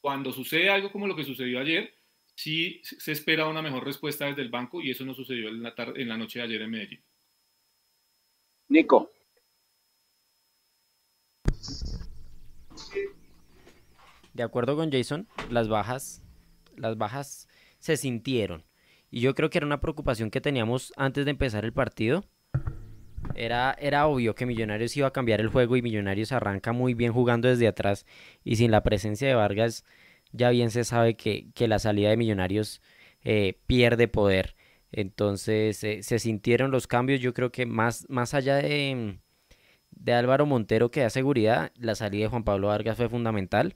cuando 0.00 0.32
sucede 0.32 0.70
algo 0.70 0.92
como 0.92 1.08
lo 1.08 1.16
que 1.16 1.24
sucedió 1.24 1.58
ayer, 1.58 1.92
sí 2.36 2.80
se 2.84 3.10
espera 3.10 3.48
una 3.48 3.60
mejor 3.60 3.84
respuesta 3.84 4.26
desde 4.26 4.42
el 4.42 4.50
banco 4.50 4.80
y 4.80 4.92
eso 4.92 5.04
no 5.04 5.14
sucedió 5.14 5.48
en 5.48 5.64
la, 5.64 5.74
tarde, 5.74 6.00
en 6.00 6.08
la 6.08 6.16
noche 6.16 6.38
de 6.38 6.44
ayer 6.44 6.62
en 6.62 6.70
Medellín. 6.70 7.04
Nico. 8.68 9.10
De 14.32 14.42
acuerdo 14.44 14.76
con 14.76 14.92
Jason, 14.92 15.26
las 15.50 15.68
bajas, 15.68 16.22
las 16.76 16.96
bajas 16.96 17.48
se 17.80 17.96
sintieron. 17.96 18.64
Y 19.14 19.20
yo 19.20 19.36
creo 19.36 19.48
que 19.48 19.58
era 19.58 19.66
una 19.66 19.78
preocupación 19.78 20.28
que 20.28 20.40
teníamos 20.40 20.92
antes 20.96 21.24
de 21.24 21.30
empezar 21.30 21.64
el 21.64 21.72
partido. 21.72 22.24
Era, 23.36 23.76
era 23.78 24.08
obvio 24.08 24.34
que 24.34 24.44
Millonarios 24.44 24.96
iba 24.96 25.06
a 25.06 25.12
cambiar 25.12 25.40
el 25.40 25.46
juego 25.46 25.76
y 25.76 25.82
Millonarios 25.82 26.32
arranca 26.32 26.72
muy 26.72 26.94
bien 26.94 27.12
jugando 27.12 27.46
desde 27.46 27.68
atrás 27.68 28.06
y 28.42 28.56
sin 28.56 28.72
la 28.72 28.82
presencia 28.82 29.28
de 29.28 29.34
Vargas 29.34 29.84
ya 30.32 30.50
bien 30.50 30.72
se 30.72 30.82
sabe 30.82 31.14
que, 31.14 31.52
la 31.56 31.78
salida 31.78 32.10
de 32.10 32.16
Millonarios 32.16 32.82
eh, 33.22 33.60
pierde 33.68 34.08
poder. 34.08 34.56
Entonces 34.90 35.84
eh, 35.84 36.02
se 36.02 36.18
sintieron 36.18 36.72
los 36.72 36.88
cambios, 36.88 37.20
yo 37.20 37.34
creo 37.34 37.52
que 37.52 37.66
más, 37.66 38.06
más 38.08 38.34
allá 38.34 38.56
de, 38.56 39.20
de 39.92 40.12
Álvaro 40.12 40.44
Montero 40.44 40.90
que 40.90 41.02
da 41.02 41.10
seguridad, 41.10 41.70
la 41.76 41.94
salida 41.94 42.24
de 42.24 42.30
Juan 42.30 42.42
Pablo 42.42 42.66
Vargas 42.66 42.96
fue 42.96 43.08
fundamental, 43.08 43.74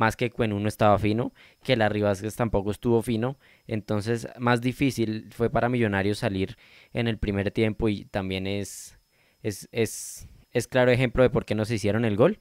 más 0.00 0.16
que 0.16 0.30
cuando 0.30 0.56
uno 0.56 0.66
estaba 0.66 0.98
fino, 0.98 1.34
que 1.62 1.76
la 1.76 1.90
Vázquez 1.90 2.34
tampoco 2.34 2.70
estuvo 2.70 3.02
fino, 3.02 3.36
entonces 3.66 4.26
más 4.38 4.62
difícil 4.62 5.28
fue 5.30 5.50
para 5.50 5.68
Millonarios 5.68 6.20
salir 6.20 6.56
en 6.94 7.06
el 7.06 7.18
primer 7.18 7.50
tiempo 7.50 7.86
y 7.90 8.06
también 8.06 8.46
es, 8.46 8.98
es, 9.42 9.68
es, 9.72 10.26
es 10.52 10.66
claro 10.68 10.90
ejemplo 10.90 11.22
de 11.22 11.28
por 11.28 11.44
qué 11.44 11.54
no 11.54 11.66
se 11.66 11.74
hicieron 11.74 12.06
el 12.06 12.16
gol. 12.16 12.40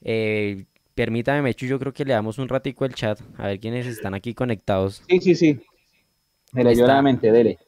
Eh, 0.00 0.66
Permítame, 0.94 1.42
Mechu, 1.42 1.66
yo 1.66 1.80
creo 1.80 1.92
que 1.92 2.04
le 2.04 2.12
damos 2.12 2.38
un 2.38 2.48
ratico 2.48 2.84
el 2.84 2.94
chat, 2.94 3.20
a 3.36 3.48
ver 3.48 3.58
quiénes 3.58 3.84
están 3.88 4.14
aquí 4.14 4.32
conectados. 4.32 5.02
Sí, 5.08 5.18
sí, 5.20 5.34
sí. 5.34 5.60
Dele, 6.52 6.76
yo 6.76 6.86
dele. 6.86 7.58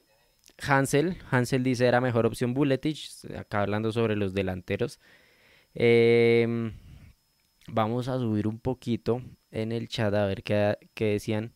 Hansel, 0.65 1.17
Hansel 1.29 1.61
dice 1.61 1.87
era 1.87 1.99
mejor 1.99 2.25
opción 2.25 2.53
Buletich, 2.53 3.11
acá 3.37 3.63
hablando 3.63 3.91
sobre 3.91 4.15
los 4.15 4.33
delanteros. 4.33 5.01
Em, 5.75 6.71
vamos 7.67 8.07
a 8.07 8.17
subir 8.17 8.47
un 8.47 8.59
poquito 8.59 9.21
en 9.51 9.71
el 9.71 9.87
chat 9.87 10.13
a 10.13 10.25
ver 10.25 10.43
qué, 10.43 10.77
qué 10.93 11.05
decían. 11.13 11.53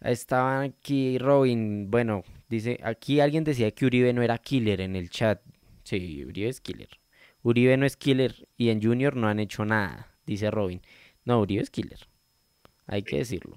Estaban 0.00 0.62
aquí 0.62 1.18
Robin, 1.18 1.90
bueno, 1.90 2.24
dice, 2.48 2.80
aquí 2.82 3.20
alguien 3.20 3.44
decía 3.44 3.70
que 3.70 3.86
Uribe 3.86 4.12
no 4.12 4.22
era 4.22 4.38
killer 4.38 4.80
en 4.80 4.96
el 4.96 5.10
chat. 5.10 5.42
Sí, 5.84 6.24
Uribe 6.24 6.48
es 6.48 6.60
killer. 6.60 6.88
Uribe 7.42 7.76
no 7.76 7.86
es 7.86 7.96
killer 7.96 8.48
y 8.56 8.70
en 8.70 8.82
Junior 8.82 9.16
no 9.16 9.28
han 9.28 9.40
hecho 9.40 9.64
nada 9.64 10.10
dice 10.30 10.50
Robin. 10.50 10.80
No, 11.24 11.40
Uribe 11.40 11.62
es 11.62 11.70
killer. 11.70 11.98
Hay 12.86 13.02
que 13.02 13.18
decirlo. 13.18 13.56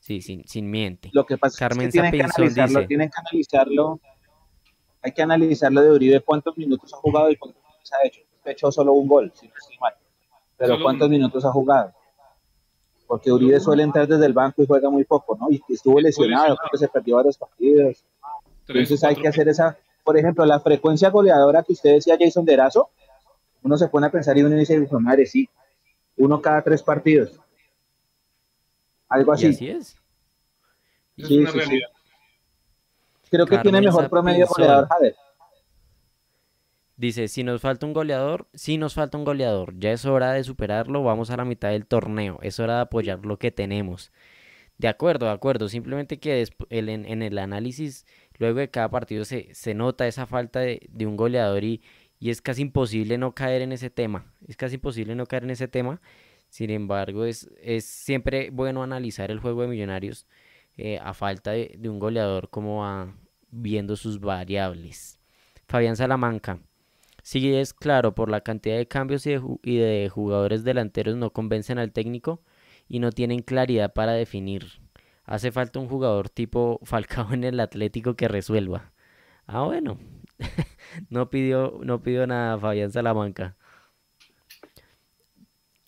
Sí, 0.00 0.20
sin, 0.20 0.46
sin 0.46 0.70
miente. 0.70 1.10
Lo 1.12 1.24
que 1.24 1.38
pasa 1.38 1.66
es 1.66 1.78
que 1.78 1.88
tienen 1.88 2.12
que, 2.12 2.22
analizarlo, 2.22 2.86
tienen 2.86 3.08
que 3.08 3.20
analizarlo. 3.20 4.00
Hay 5.02 5.12
que 5.12 5.22
analizarlo 5.22 5.82
de 5.82 5.90
Uribe 5.90 6.20
cuántos 6.20 6.56
minutos 6.58 6.92
ha 6.92 6.96
jugado 6.98 7.30
y 7.30 7.36
cuántos 7.36 7.62
minutos 7.62 7.92
ha 7.92 8.06
hecho. 8.06 8.20
Ha 8.44 8.50
hecho 8.50 8.70
solo 8.70 8.92
un 8.92 9.08
gol, 9.08 9.32
si 9.34 9.48
no 9.48 9.54
estoy 9.58 9.78
mal. 9.78 9.94
Pero 10.66 10.82
cuántos 10.82 11.08
minutos 11.08 11.44
ha 11.44 11.50
jugado. 11.50 11.92
Porque 13.06 13.30
Uribe 13.30 13.60
suele 13.60 13.82
entrar 13.82 14.08
desde 14.08 14.26
el 14.26 14.32
banco 14.32 14.62
y 14.62 14.66
juega 14.66 14.88
muy 14.88 15.04
poco, 15.04 15.36
¿no? 15.38 15.50
Y 15.50 15.62
estuvo 15.68 16.00
lesionado, 16.00 16.56
porque 16.60 16.78
se 16.78 16.88
perdió 16.88 17.16
varios 17.16 17.36
partidos. 17.36 18.04
Entonces 18.66 19.04
hay 19.04 19.16
que 19.16 19.28
hacer 19.28 19.48
esa, 19.48 19.76
por 20.02 20.16
ejemplo, 20.16 20.44
la 20.46 20.58
frecuencia 20.60 21.10
goleadora 21.10 21.62
que 21.62 21.74
usted 21.74 21.94
decía, 21.94 22.16
Jason 22.18 22.44
Derazo, 22.44 22.90
uno 23.62 23.76
se 23.76 23.88
pone 23.88 24.06
a 24.06 24.10
pensar 24.10 24.36
y 24.38 24.42
uno 24.42 24.56
dice, 24.56 24.86
madre, 24.92 25.26
sí, 25.26 25.48
uno 26.16 26.40
cada 26.40 26.62
tres 26.62 26.82
partidos. 26.82 27.38
Algo 29.08 29.32
así. 29.32 29.48
así 29.48 29.68
es. 29.68 29.96
Sí, 31.16 31.46
sí, 31.46 31.80
Creo 33.30 33.46
que 33.46 33.58
tiene 33.58 33.80
mejor 33.80 34.08
promedio 34.08 34.46
goleador, 34.46 34.88
Jader. 34.88 35.16
Dice, 36.96 37.28
si 37.28 37.42
nos 37.42 37.60
falta 37.60 37.86
un 37.86 37.92
goleador, 37.92 38.48
si 38.54 38.78
nos 38.78 38.94
falta 38.94 39.18
un 39.18 39.24
goleador, 39.24 39.74
ya 39.78 39.92
es 39.92 40.04
hora 40.04 40.32
de 40.32 40.44
superarlo, 40.44 41.02
vamos 41.02 41.30
a 41.30 41.36
la 41.36 41.44
mitad 41.44 41.70
del 41.70 41.86
torneo, 41.86 42.38
es 42.42 42.60
hora 42.60 42.76
de 42.76 42.80
apoyar 42.82 43.26
lo 43.26 43.38
que 43.38 43.50
tenemos. 43.50 44.12
De 44.78 44.88
acuerdo, 44.88 45.26
de 45.26 45.32
acuerdo, 45.32 45.68
simplemente 45.68 46.18
que 46.18 46.46
en, 46.70 47.22
el 47.22 47.38
análisis, 47.38 48.06
luego 48.38 48.60
de 48.60 48.70
cada 48.70 48.90
partido 48.90 49.24
se, 49.24 49.54
se 49.54 49.74
nota 49.74 50.06
esa 50.06 50.26
falta 50.26 50.60
de, 50.60 50.86
de 50.90 51.06
un 51.06 51.16
goleador 51.16 51.64
y, 51.64 51.82
y 52.24 52.30
es 52.30 52.40
casi 52.40 52.62
imposible 52.62 53.18
no 53.18 53.34
caer 53.34 53.62
en 53.62 53.72
ese 53.72 53.90
tema. 53.90 54.32
Es 54.48 54.56
casi 54.56 54.76
imposible 54.76 55.14
no 55.14 55.26
caer 55.26 55.44
en 55.44 55.50
ese 55.50 55.68
tema. 55.68 56.00
Sin 56.48 56.70
embargo, 56.70 57.24
es, 57.24 57.50
es 57.60 57.84
siempre 57.84 58.50
bueno 58.50 58.82
analizar 58.82 59.30
el 59.30 59.40
juego 59.40 59.62
de 59.62 59.68
Millonarios 59.68 60.26
eh, 60.76 60.98
a 61.02 61.12
falta 61.12 61.50
de, 61.50 61.78
un 61.84 61.98
goleador 61.98 62.48
como 62.48 62.78
va 62.80 63.14
viendo 63.50 63.96
sus 63.96 64.20
variables. 64.20 65.20
Fabián 65.68 65.96
Salamanca. 65.96 66.60
Sí 67.24 67.54
es 67.54 67.72
claro, 67.72 68.14
por 68.14 68.28
la 68.30 68.42
cantidad 68.42 68.76
de 68.76 68.86
cambios 68.86 69.26
y 69.26 69.30
de, 69.30 69.42
y 69.62 69.76
de 69.78 70.10
jugadores 70.10 70.62
delanteros 70.62 71.16
no 71.16 71.30
convencen 71.32 71.78
al 71.78 71.90
técnico 71.90 72.42
y 72.86 72.98
no 72.98 73.12
tienen 73.12 73.40
claridad 73.40 73.94
para 73.94 74.12
definir. 74.12 74.66
Hace 75.24 75.50
falta 75.50 75.78
un 75.78 75.88
jugador 75.88 76.28
tipo 76.28 76.80
Falcao 76.84 77.32
en 77.32 77.44
el 77.44 77.60
Atlético 77.60 78.14
que 78.14 78.28
resuelva. 78.28 78.92
Ah, 79.46 79.62
bueno, 79.62 79.98
no 81.08 81.30
pidió, 81.30 81.80
no 81.82 82.02
pidió 82.02 82.26
nada 82.26 82.58
Fabián 82.58 82.92
Salamanca. 82.92 83.56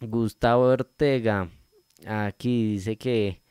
Gustavo 0.01 0.65
Ortega. 0.69 1.51
Aquí 2.07 2.73
dice 2.73 2.97
que, 2.97 3.43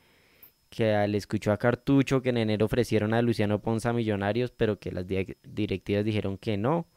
que 0.70 1.06
le 1.06 1.18
escuchó 1.18 1.52
a 1.52 1.56
Cartucho 1.56 2.20
que 2.20 2.30
en 2.30 2.38
enero 2.38 2.66
ofrecieron 2.66 3.14
a 3.14 3.22
Luciano 3.22 3.62
Ponza 3.62 3.92
Millonarios, 3.92 4.50
pero 4.50 4.80
que 4.80 4.90
las 4.90 5.06
directivas 5.06 6.04
dijeron 6.04 6.36
que 6.36 6.56
no, 6.56 6.88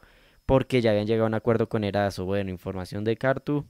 porque 0.49 0.81
ya 0.81 0.89
habían 0.89 1.05
llegado 1.05 1.25
a 1.25 1.27
un 1.27 1.35
acuerdo 1.35 1.69
con 1.69 1.83
Erazo. 1.83 2.25
Bueno, 2.25 2.49
información 2.49 3.03
de 3.03 3.15
Cartu. 3.17 3.67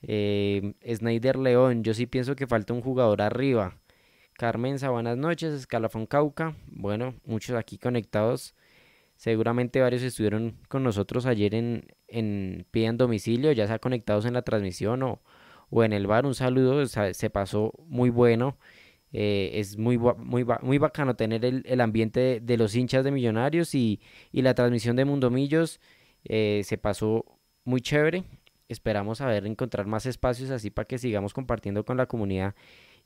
Eh, 0.00 0.72
Snyder 0.90 1.36
León, 1.36 1.84
yo 1.84 1.92
sí 1.92 2.06
pienso 2.06 2.34
que 2.36 2.46
falta 2.46 2.72
un 2.72 2.80
jugador 2.80 3.20
arriba. 3.20 3.76
Carmen, 4.32 4.78
buenas 4.90 5.18
noches. 5.18 5.52
Escalafón 5.52 6.06
Cauca, 6.06 6.56
bueno, 6.68 7.16
muchos 7.26 7.54
aquí 7.54 7.76
conectados. 7.76 8.54
Seguramente 9.16 9.82
varios 9.82 10.02
estuvieron 10.02 10.56
con 10.68 10.84
nosotros 10.84 11.26
ayer 11.26 11.54
en, 11.54 11.84
en 12.08 12.64
Pidan 12.70 12.96
Domicilio, 12.96 13.52
ya 13.52 13.66
sea 13.66 13.78
conectados 13.78 14.24
en 14.24 14.32
la 14.32 14.40
transmisión 14.40 15.02
o, 15.02 15.20
o 15.68 15.84
en 15.84 15.92
el 15.92 16.06
bar. 16.06 16.24
Un 16.24 16.34
saludo, 16.34 16.86
se 16.86 17.28
pasó 17.28 17.74
muy 17.88 18.08
bueno. 18.08 18.56
Eh, 19.12 19.50
es 19.54 19.76
muy, 19.76 19.98
muy, 19.98 20.46
muy 20.62 20.78
bacano 20.78 21.16
tener 21.16 21.44
el, 21.44 21.80
ambiente 21.80 22.40
de, 22.40 22.56
los 22.56 22.74
hinchas 22.74 23.04
de 23.04 23.10
Millonarios 23.10 23.74
y, 23.74 24.00
la 24.32 24.54
transmisión 24.54 24.96
de 24.96 25.04
Mundomillos. 25.04 25.80
Eh, 26.24 26.62
se 26.64 26.78
pasó 26.78 27.24
muy 27.64 27.80
chévere. 27.80 28.24
Esperamos 28.68 29.20
a 29.20 29.26
ver 29.26 29.46
encontrar 29.46 29.86
más 29.86 30.06
espacios 30.06 30.50
así 30.50 30.70
para 30.70 30.86
que 30.86 30.98
sigamos 30.98 31.34
compartiendo 31.34 31.84
con 31.84 31.96
la 31.96 32.06
comunidad 32.06 32.54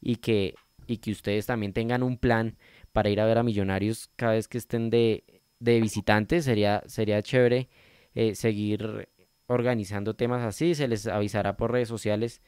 y 0.00 0.16
que, 0.16 0.54
y 0.86 0.98
que 0.98 1.10
ustedes 1.12 1.46
también 1.46 1.72
tengan 1.72 2.02
un 2.02 2.18
plan 2.18 2.56
para 2.92 3.08
ir 3.08 3.20
a 3.20 3.26
ver 3.26 3.38
a 3.38 3.42
Millonarios 3.42 4.10
cada 4.16 4.32
vez 4.32 4.46
que 4.48 4.58
estén 4.58 4.90
de, 4.90 5.24
de 5.60 5.80
visitantes. 5.80 6.44
Sería, 6.44 6.82
sería 6.86 7.22
chévere 7.22 7.68
eh, 8.14 8.34
seguir 8.34 9.08
organizando 9.46 10.14
temas 10.14 10.42
así. 10.42 10.74
Se 10.74 10.86
les 10.86 11.06
avisará 11.06 11.56
por 11.56 11.72
redes 11.72 11.88
sociales 11.88 12.42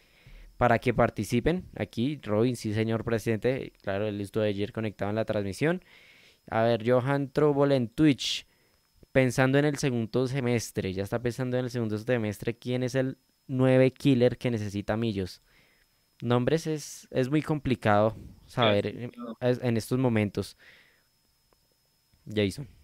para 0.56 0.78
que 0.78 0.94
participen. 0.94 1.68
Aquí, 1.76 2.20
Robin, 2.22 2.56
sí, 2.56 2.72
señor 2.74 3.04
presidente. 3.04 3.72
Claro, 3.82 4.06
él 4.06 4.20
estuvo 4.20 4.44
ayer 4.44 4.72
conectado 4.72 5.10
en 5.10 5.16
la 5.16 5.24
transmisión. 5.24 5.82
A 6.48 6.62
ver, 6.62 6.88
Johan 6.88 7.30
Trouble 7.30 7.74
en 7.76 7.88
Twitch. 7.88 8.46
Pensando 9.12 9.58
en 9.58 9.64
el 9.64 9.78
segundo 9.78 10.26
semestre, 10.26 10.92
ya 10.92 11.02
está 11.02 11.20
pensando 11.20 11.56
en 11.56 11.64
el 11.64 11.70
segundo 11.70 11.96
semestre, 11.96 12.58
¿quién 12.58 12.82
es 12.82 12.94
el 12.94 13.16
9 13.46 13.90
killer 13.92 14.36
que 14.36 14.50
necesita 14.50 14.96
Millos? 14.98 15.40
Nombres 16.20 16.66
es, 16.66 17.08
es 17.10 17.30
muy 17.30 17.40
complicado 17.40 18.14
saber 18.46 19.10
en 19.40 19.76
estos 19.76 19.98
momentos. 19.98 20.58
Jason. 22.26 22.75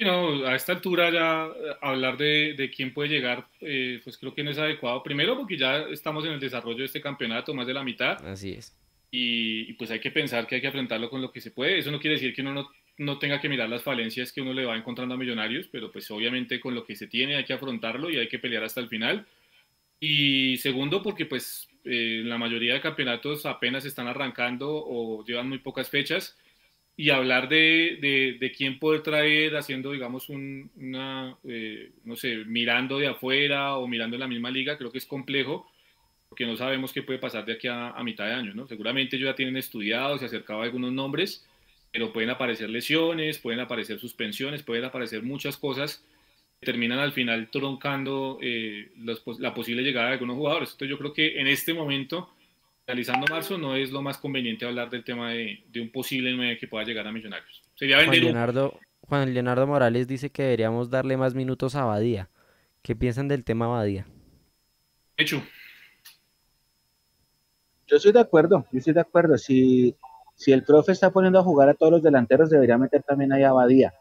No, 0.00 0.46
a 0.46 0.54
esta 0.54 0.72
altura 0.72 1.10
ya 1.10 1.46
eh, 1.46 1.76
hablar 1.82 2.16
de, 2.16 2.72
quién 2.74 2.94
puede 2.94 3.10
llegar, 3.10 3.46
eh, 3.60 4.00
pues 4.02 4.16
creo 4.16 4.34
que 4.34 4.42
no 4.42 4.50
es 4.50 4.58
adecuado. 4.58 5.02
Primero 5.02 5.36
porque 5.36 5.58
ya 5.58 5.80
estamos 5.90 6.24
en 6.24 6.32
el 6.32 6.40
desarrollo 6.40 6.78
de 6.78 6.86
este 6.86 7.02
campeonato, 7.02 7.52
más 7.52 7.66
de 7.66 7.74
la 7.74 7.84
mitad. 7.84 8.26
Así 8.26 8.52
es. 8.52 8.74
Y, 9.10 9.72
pues 9.74 9.90
hay 9.90 10.00
que 10.00 10.10
pensar 10.10 10.46
que 10.46 10.54
hay 10.54 10.60
que 10.60 10.68
enfrentarlo 10.68 11.10
con 11.10 11.20
lo 11.20 11.30
que 11.30 11.40
se 11.42 11.50
puede. 11.50 11.78
Eso 11.78 11.90
no 11.90 12.00
quiere 12.00 12.14
decir 12.14 12.34
que 12.34 12.40
uno 12.40 12.54
no, 12.54 12.70
no, 12.96 13.18
tenga 13.18 13.40
que 13.40 13.48
mirar 13.50 13.68
las 13.68 13.82
falencias 13.82 14.32
que 14.32 14.40
uno 14.40 14.54
le 14.54 14.64
va 14.64 14.76
encontrando 14.76 15.14
a 15.14 15.18
Millonarios, 15.18 15.68
pero 15.70 15.92
pues 15.92 16.10
obviamente 16.10 16.60
con 16.60 16.74
lo 16.74 16.84
que 16.84 16.96
se 16.96 17.06
tiene 17.06 17.36
hay 17.36 17.44
que 17.44 17.52
afrontarlo 17.52 18.08
y 18.08 18.16
hay 18.16 18.28
que 18.28 18.38
pelear 18.38 18.64
hasta 18.64 18.80
el 18.80 18.88
final. 18.88 19.26
Y 19.98 20.56
segundo 20.58 21.02
porque 21.02 21.26
pues 21.26 21.68
eh, 21.84 22.22
la 22.24 22.38
mayoría 22.38 22.72
de 22.72 22.80
campeonatos 22.80 23.44
apenas 23.44 23.84
están 23.84 24.06
arrancando 24.06 24.70
o 24.70 25.24
llevan 25.26 25.48
muy 25.48 25.58
pocas 25.58 25.90
fechas 25.90 26.38
y 27.00 27.08
hablar 27.08 27.48
de, 27.48 28.36
de, 28.38 28.52
quién 28.52 28.78
poder 28.78 29.02
traer 29.02 29.56
haciendo, 29.56 29.92
digamos, 29.92 30.28
un, 30.28 30.70
una, 30.76 31.34
eh, 31.44 31.92
no 32.04 32.14
sé, 32.14 32.44
mirando 32.44 32.98
de 32.98 33.06
afuera 33.06 33.78
o 33.78 33.88
mirando 33.88 34.16
en 34.16 34.20
la 34.20 34.28
misma 34.28 34.50
liga, 34.50 34.76
creo 34.76 34.92
que 34.92 34.98
es 34.98 35.06
complejo, 35.06 35.66
porque 36.28 36.44
no 36.44 36.58
sabemos 36.58 36.92
qué 36.92 37.02
puede 37.02 37.18
pasar 37.18 37.46
de 37.46 37.54
aquí 37.54 37.68
a, 37.68 37.94
mitad 38.04 38.26
de 38.26 38.34
año, 38.34 38.52
¿no? 38.52 38.66
Seguramente 38.66 39.16
ellos 39.16 39.30
ya 39.30 39.34
tienen 39.34 39.56
estudiado, 39.56 40.18
se 40.18 40.26
acercaba 40.26 40.64
algunos 40.64 40.92
nombres, 40.92 41.46
pero 41.90 42.12
pueden 42.12 42.28
aparecer 42.28 42.68
lesiones, 42.68 43.38
pueden 43.38 43.60
aparecer 43.60 43.98
suspensiones, 43.98 44.62
pueden 44.62 44.84
aparecer 44.84 45.22
muchas 45.22 45.56
cosas 45.56 46.04
que 46.60 46.66
terminan 46.66 46.98
al 46.98 47.12
final 47.12 47.48
troncando 47.50 48.38
eh, 48.42 48.90
la 49.38 49.54
posible 49.54 49.82
llegada 49.82 50.08
de 50.08 50.12
algunos 50.12 50.36
jugadores. 50.36 50.72
Entonces 50.72 50.90
yo 50.90 50.98
creo 50.98 51.14
que 51.14 51.40
en 51.40 51.46
este 51.46 51.72
momento 51.72 52.28
finalizando 52.90 53.26
marzo 53.30 53.56
no 53.56 53.76
es 53.76 53.92
lo 53.92 54.02
más 54.02 54.18
conveniente 54.18 54.66
hablar 54.66 54.90
del 54.90 55.04
tema 55.04 55.30
de, 55.30 55.62
un 55.76 55.92
posible 55.92 56.34
9 56.34 56.58
que 56.58 56.66
pueda 56.66 56.84
llegar 56.84 57.06
a 57.06 57.12
Millonarios. 57.12 57.62
Sería 57.76 57.98
vender 57.98 58.20
Juan 58.20 58.24
Leonardo, 58.24 58.80
Juan 59.02 59.32
Leonardo 59.32 59.66
Morales 59.66 60.08
dice 60.08 60.30
que 60.30 60.42
deberíamos 60.42 60.90
darle 60.90 61.16
más 61.16 61.34
minutos 61.34 61.76
a 61.76 61.84
Badía. 61.84 62.28
¿Qué 62.82 62.96
piensan 62.96 63.28
del 63.28 63.44
tema 63.44 63.68
Badía? 63.68 64.06
Hecho. 65.16 65.40
Yo 67.86 67.96
estoy 67.96 68.12
de 68.12 68.20
acuerdo, 68.20 68.66
yo 68.72 68.78
estoy 68.78 68.94
de 68.94 69.00
acuerdo. 69.00 69.38
Si, 69.38 69.96
si 70.34 70.50
el 70.50 70.64
profe 70.64 70.92
está 70.92 71.10
poniendo 71.10 71.38
a 71.38 71.44
jugar 71.44 71.68
a 71.68 71.74
todos 71.74 71.92
los 71.92 72.02
delanteros, 72.02 72.50
debería 72.50 72.76
meter 72.76 73.04
también 73.04 73.32
ahí 73.32 73.44
a 73.44 73.52
Badía. 73.52 73.94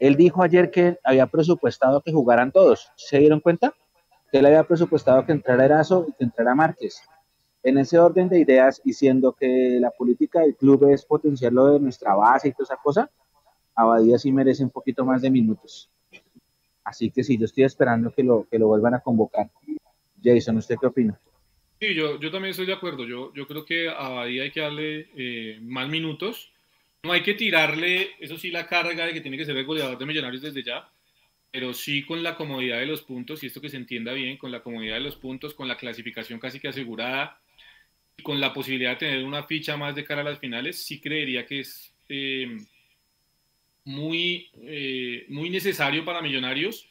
Él 0.00 0.16
dijo 0.16 0.42
ayer 0.42 0.72
que 0.72 0.98
había 1.04 1.26
presupuestado 1.26 2.00
que 2.00 2.12
jugaran 2.12 2.50
todos. 2.50 2.90
¿Se 2.96 3.18
dieron 3.18 3.38
cuenta? 3.40 3.74
Que 4.32 4.38
él 4.38 4.46
había 4.46 4.64
presupuestado 4.64 5.24
que 5.24 5.32
entrara 5.32 5.64
Erazo 5.64 6.06
y 6.08 6.12
que 6.12 6.24
entrara 6.24 6.54
Márquez. 6.56 7.00
En 7.68 7.78
ese 7.78 7.98
orden 7.98 8.28
de 8.28 8.40
ideas 8.40 8.80
y 8.84 8.92
siendo 8.92 9.34
que 9.34 9.78
la 9.80 9.90
política 9.90 10.40
del 10.40 10.56
club 10.56 10.88
es 10.88 11.04
potenciar 11.04 11.52
lo 11.52 11.66
de 11.66 11.80
nuestra 11.80 12.14
base 12.14 12.48
y 12.48 12.52
toda 12.52 12.64
esa 12.64 12.76
cosa, 12.82 13.10
Abadía 13.74 14.18
sí 14.18 14.32
merece 14.32 14.64
un 14.64 14.70
poquito 14.70 15.04
más 15.04 15.22
de 15.22 15.30
minutos. 15.30 15.90
Así 16.82 17.10
que 17.10 17.22
sí, 17.22 17.36
yo 17.38 17.44
estoy 17.44 17.64
esperando 17.64 18.10
que 18.10 18.24
lo, 18.24 18.46
que 18.50 18.58
lo 18.58 18.68
vuelvan 18.68 18.94
a 18.94 19.00
convocar. 19.00 19.50
Jason, 20.22 20.56
¿usted 20.56 20.76
qué 20.80 20.86
opina? 20.86 21.20
Sí, 21.78 21.94
yo, 21.94 22.18
yo 22.18 22.30
también 22.30 22.50
estoy 22.50 22.66
de 22.66 22.72
acuerdo. 22.72 23.04
Yo, 23.04 23.32
yo 23.34 23.46
creo 23.46 23.64
que 23.64 23.88
a 23.88 24.06
Abadía 24.06 24.42
hay 24.42 24.50
que 24.50 24.60
darle 24.60 25.08
eh, 25.16 25.58
más 25.60 25.88
minutos. 25.88 26.50
No 27.04 27.12
hay 27.12 27.22
que 27.22 27.34
tirarle, 27.34 28.08
eso 28.18 28.36
sí, 28.36 28.50
la 28.50 28.66
carga 28.66 29.06
de 29.06 29.12
que 29.12 29.20
tiene 29.20 29.36
que 29.36 29.44
ser 29.44 29.56
el 29.56 29.64
goleador 29.66 29.98
de 29.98 30.06
Millonarios 30.06 30.42
desde 30.42 30.64
ya, 30.64 30.90
pero 31.52 31.72
sí 31.72 32.04
con 32.04 32.24
la 32.24 32.34
comodidad 32.34 32.78
de 32.78 32.86
los 32.86 33.02
puntos, 33.02 33.42
y 33.42 33.46
esto 33.46 33.60
que 33.60 33.68
se 33.68 33.76
entienda 33.76 34.12
bien, 34.12 34.36
con 34.36 34.50
la 34.50 34.62
comodidad 34.62 34.94
de 34.94 35.02
los 35.02 35.14
puntos, 35.14 35.54
con 35.54 35.68
la 35.68 35.76
clasificación 35.76 36.40
casi 36.40 36.58
que 36.58 36.68
asegurada, 36.68 37.38
con 38.22 38.40
la 38.40 38.52
posibilidad 38.52 38.90
de 38.90 38.96
tener 38.96 39.24
una 39.24 39.44
ficha 39.44 39.76
más 39.76 39.94
de 39.94 40.04
cara 40.04 40.22
a 40.22 40.24
las 40.24 40.38
finales, 40.38 40.82
sí 40.82 41.00
creería 41.00 41.46
que 41.46 41.60
es 41.60 41.92
eh, 42.08 42.58
muy, 43.84 44.50
eh, 44.62 45.24
muy 45.28 45.50
necesario 45.50 46.04
para 46.04 46.22
Millonarios 46.22 46.88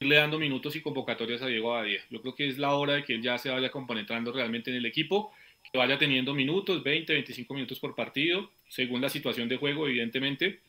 irle 0.00 0.16
dando 0.16 0.38
minutos 0.38 0.76
y 0.76 0.80
convocatorias 0.80 1.42
a 1.42 1.46
Diego 1.46 1.74
Abadía. 1.74 2.00
Yo 2.10 2.20
creo 2.20 2.34
que 2.34 2.48
es 2.48 2.58
la 2.58 2.74
hora 2.74 2.94
de 2.94 3.04
que 3.04 3.14
él 3.14 3.22
ya 3.22 3.38
se 3.38 3.48
vaya 3.48 3.70
compenetrando 3.70 4.32
realmente 4.32 4.70
en 4.70 4.76
el 4.76 4.86
equipo, 4.86 5.32
que 5.70 5.78
vaya 5.78 5.96
teniendo 5.98 6.34
minutos, 6.34 6.82
20, 6.82 7.12
25 7.12 7.54
minutos 7.54 7.80
por 7.80 7.94
partido, 7.94 8.50
según 8.68 9.00
la 9.00 9.08
situación 9.08 9.48
de 9.48 9.56
juego, 9.56 9.88
evidentemente, 9.88 10.60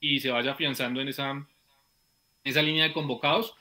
y 0.00 0.20
se 0.20 0.30
vaya 0.30 0.52
afianzando 0.52 1.00
en 1.00 1.08
esa, 1.08 1.46
esa 2.44 2.62
línea 2.62 2.84
de 2.84 2.92
convocados, 2.92 3.54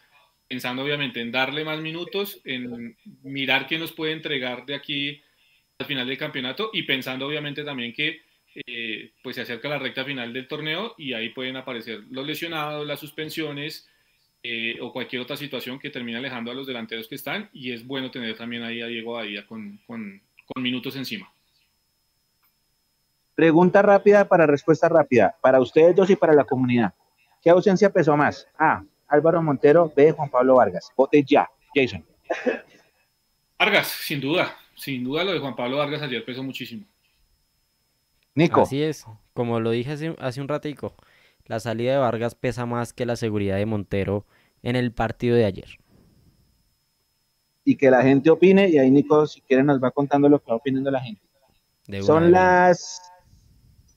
pensando 0.48 0.84
obviamente 0.84 1.20
en 1.20 1.32
darle 1.32 1.66
más 1.66 1.82
minutos, 1.82 2.40
en 2.46 2.96
mirar 3.24 3.68
qué 3.68 3.78
nos 3.78 3.92
puede 3.92 4.14
entregar 4.14 4.66
de 4.66 4.76
aquí 4.76 5.22
al 5.80 5.86
final 5.86 6.06
del 6.06 6.18
campeonato 6.18 6.70
y 6.74 6.84
pensando 6.84 7.26
obviamente 7.26 7.64
también 7.64 7.94
que 7.94 8.22
eh, 8.54 9.14
pues 9.24 9.38
se 9.38 9.44
acerca 9.44 9.70
la 9.70 9.80
recta 9.80 10.04
final 10.04 10.34
del 10.34 10.48
torneo 10.48 10.94
y 10.98 11.14
ahí 11.14 11.30
pueden 11.30 11.56
aparecer 11.56 12.02
los 12.12 12.28
lesionados, 12.28 12.86
las 12.86 13.00
suspensiones 13.00 13.88
eh, 14.44 14.78
o 14.82 14.92
cualquier 14.92 15.22
otra 15.22 15.38
situación 15.38 15.80
que 15.80 15.90
termine 15.90 16.18
alejando 16.18 16.52
a 16.52 16.54
los 16.54 16.68
delanteros 16.68 17.08
que 17.08 17.16
están 17.16 17.50
y 17.54 17.72
es 17.72 17.88
bueno 17.88 18.12
tener 18.12 18.36
también 18.36 18.64
ahí 18.64 18.82
a 18.82 18.88
Diego 18.88 19.14
Badía 19.14 19.48
con, 19.48 19.80
con, 19.88 20.22
con 20.46 20.62
minutos 20.62 20.98
encima. 20.98 21.32
Pregunta 23.36 23.82
rápida 23.82 24.28
para 24.28 24.46
respuesta 24.46 24.90
rápida, 24.90 25.38
para 25.42 25.62
ustedes 25.62 25.96
dos 25.96 26.10
y 26.10 26.18
para 26.18 26.34
la 26.34 26.44
comunidad. 26.44 26.94
¿Qué 27.42 27.50
ausencia 27.50 27.90
pesó 27.90 28.18
más? 28.18 28.50
A. 28.58 28.84
Álvaro 29.08 29.42
Montero, 29.42 29.94
B. 29.96 30.12
Juan 30.12 30.30
Pablo 30.30 30.56
Vargas. 30.56 30.92
Vote 30.96 31.24
ya. 31.26 31.50
Jason. 31.74 32.06
Vargas, 33.58 33.88
sin 33.88 34.20
duda 34.20 34.58
sin 34.80 35.04
duda 35.04 35.24
lo 35.24 35.34
de 35.34 35.40
Juan 35.40 35.56
Pablo 35.56 35.78
Vargas 35.78 36.02
ayer 36.02 36.24
pesó 36.24 36.42
muchísimo. 36.42 36.86
Nico. 38.34 38.62
Así 38.62 38.82
es, 38.82 39.06
como 39.34 39.60
lo 39.60 39.72
dije 39.72 39.92
hace, 39.92 40.42
un 40.42 40.48
ratico, 40.48 40.96
la 41.46 41.60
salida 41.60 41.92
de 41.92 41.98
Vargas 41.98 42.36
pesa 42.36 42.66
más 42.66 42.94
que 42.94 43.06
la 43.06 43.18
seguridad 43.18 43.58
de 43.58 43.66
Montero 43.66 44.26
en 44.64 44.76
el 44.76 44.94
partido 44.94 45.36
de 45.36 45.46
ayer. 45.46 45.70
Y 47.66 47.76
que 47.76 47.92
la 47.92 48.02
gente 48.02 48.30
opine, 48.30 48.70
y 48.70 48.78
ahí 48.78 48.90
Nico, 48.90 49.28
si 49.28 49.42
quiere, 49.42 49.64
nos 49.64 49.84
va 49.84 49.92
contando 49.92 50.30
lo 50.30 50.40
que 50.40 50.50
va 50.50 50.56
opinando 50.56 50.90
la 50.90 51.02
gente. 51.02 51.22
Son 52.02 52.32
las 52.32 53.12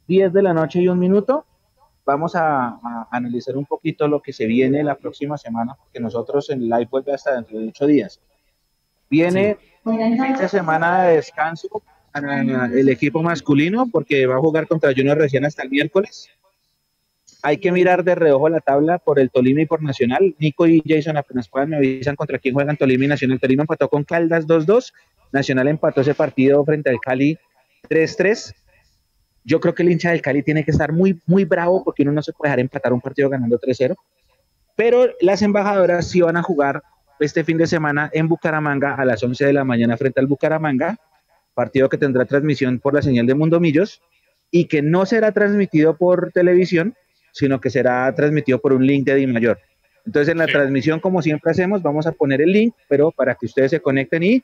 10 0.09 0.33
de 0.33 0.43
la 0.43 0.53
noche 0.53 0.81
y 0.81 0.89
un 0.89 0.99
minuto. 0.99 1.47
Vamos 2.05 2.35
a, 2.35 3.07
analizar 3.13 3.57
un 3.57 3.67
poquito 3.67 4.09
lo 4.09 4.21
que 4.21 4.33
se 4.33 4.47
viene 4.47 4.83
la 4.83 4.97
próxima 4.97 5.39
semana, 5.39 5.77
porque 5.79 6.01
nosotros 6.01 6.51
en 6.51 6.69
live 6.69 6.89
vuelve 6.91 7.13
hasta 7.13 7.37
dentro 7.37 7.61
de 7.61 7.69
ocho 7.69 7.87
días. 7.87 8.21
Viene 9.13 9.59
esta 10.33 10.49
semana 10.49 11.03
de 11.05 11.17
descanso 11.17 11.83
para 12.15 12.41
el 12.41 12.89
equipo 12.89 13.23
masculino 13.23 13.87
porque 13.93 14.25
va 14.25 14.37
a 14.37 14.41
jugar 14.41 14.67
contra 14.67 14.95
Junior 14.97 15.19
recién 15.19 15.45
hasta 15.45 15.63
el 15.63 15.69
miércoles. 15.69 16.31
Hay 17.43 17.59
que 17.59 17.73
mirar 17.73 18.05
de 18.05 18.15
reojo 18.15 18.49
la 18.49 18.61
tabla 18.61 18.97
por 18.97 19.21
el 19.21 19.31
Tolima 19.31 19.61
y 19.61 19.67
por 19.67 19.83
Nacional. 19.83 20.35
Nico 20.39 20.67
y 20.67 20.83
Jason 20.87 21.19
apenas 21.19 21.47
puedan 21.47 21.69
me 21.69 21.77
avisan 21.77 22.17
contra 22.17 22.39
quién 22.39 22.55
juegan 22.55 22.79
Tolima 22.79 23.05
y 23.05 23.09
Nacional. 23.09 23.39
Tolima 23.39 23.65
empató 23.65 23.87
con 23.91 24.03
Caldas 24.05 24.47
2-2. 24.47 24.95
Nacional 25.31 25.69
empató 25.69 26.01
ese 26.01 26.15
partido 26.15 26.65
frente 26.65 26.89
al 26.89 26.99
Cali 26.99 27.39
3-3. 27.91 28.55
Yo 29.45 29.61
creo 29.61 29.75
que 29.75 29.83
el 29.83 29.93
hincha 29.93 30.13
del 30.13 30.23
Cali 30.23 30.43
tiene 30.43 30.65
que 30.65 30.71
estar 30.71 30.91
muy, 30.91 31.21
muy 31.27 31.45
bravo 31.45 31.85
porque 31.85 32.03
uno 32.03 32.13
no 32.13 32.23
se 32.23 32.33
puede 32.33 32.49
dejar 32.49 32.61
empatar 32.61 32.95
un 32.95 33.03
partido 33.03 33.29
ganando 33.29 33.61
3-0. 33.61 33.95
Pero 34.75 35.11
las 35.21 35.43
embajadoras 35.43 36.09
sí 36.09 36.23
van 36.23 36.39
a 36.39 36.43
jugar 36.43 36.83
este 37.23 37.45
fin 37.45 37.59
de 37.59 37.67
semana 37.67 38.11
en 38.13 38.29
Bucaramanga 38.29 38.95
a 38.95 39.05
las 39.05 39.23
11 39.23 39.47
de 39.47 39.53
la 39.53 39.65
mañana 39.65 39.97
frente 39.97 40.21
al 40.21 40.27
Bucaramanga, 40.27 40.97
partido 41.55 41.89
que 41.89 41.99
tendrá 41.99 42.25
transmisión 42.25 42.79
por 42.79 42.95
la 42.95 43.03
señal 43.03 43.27
de 43.27 43.35
Mundo 43.35 43.61
Millos 43.61 44.01
y 44.51 44.67
que 44.67 44.83
no 44.83 45.07
será 45.07 45.33
transmitido 45.33 45.97
por 45.97 46.33
televisión, 46.33 46.95
sino 47.33 47.61
que 47.61 47.71
será 47.71 48.15
transmitido 48.15 48.61
por 48.61 48.73
un 48.73 48.87
link 48.87 49.07
de 49.07 49.15
Dimayor. 49.15 49.59
Entonces 50.05 50.33
en 50.33 50.39
la 50.39 50.47
transmisión, 50.47 51.01
como 51.01 51.23
siempre 51.23 51.51
hacemos, 51.51 51.83
vamos 51.83 52.07
a 52.07 52.13
poner 52.13 52.43
el 52.43 52.53
link, 52.53 52.75
pero 52.89 53.11
para 53.11 53.35
que 53.35 53.47
ustedes 53.47 53.71
se 53.71 53.81
conecten 53.81 54.23
y 54.23 54.43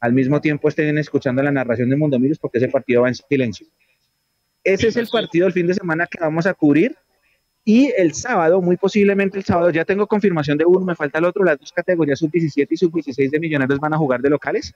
al 0.00 0.12
mismo 0.12 0.40
tiempo 0.40 0.68
estén 0.68 0.96
escuchando 0.98 1.42
la 1.42 1.50
narración 1.50 1.90
de 1.90 1.96
Mundo 1.96 2.18
Millos 2.18 2.38
porque 2.38 2.58
ese 2.58 2.68
partido 2.68 3.02
va 3.02 3.08
en 3.08 3.14
silencio. 3.14 3.66
Ese 4.64 4.88
es 4.88 4.96
el 4.96 5.08
partido 5.08 5.46
del 5.46 5.52
fin 5.52 5.66
de 5.66 5.74
semana 5.74 6.06
que 6.06 6.18
vamos 6.20 6.46
a 6.46 6.54
cubrir. 6.54 6.96
Y 7.64 7.92
el 7.96 8.14
sábado, 8.14 8.60
muy 8.62 8.76
posiblemente 8.76 9.38
el 9.38 9.44
sábado, 9.44 9.70
ya 9.70 9.84
tengo 9.84 10.06
confirmación 10.06 10.56
de 10.56 10.64
uno, 10.64 10.84
me 10.84 10.94
falta 10.94 11.18
el 11.18 11.26
otro, 11.26 11.44
las 11.44 11.58
dos 11.58 11.72
categorías 11.72 12.18
sub-17 12.18 12.66
y 12.70 12.76
sub-16 12.76 13.30
de 13.30 13.40
Millonarios 13.40 13.78
van 13.78 13.94
a 13.94 13.98
jugar 13.98 14.20
de 14.20 14.30
locales. 14.30 14.74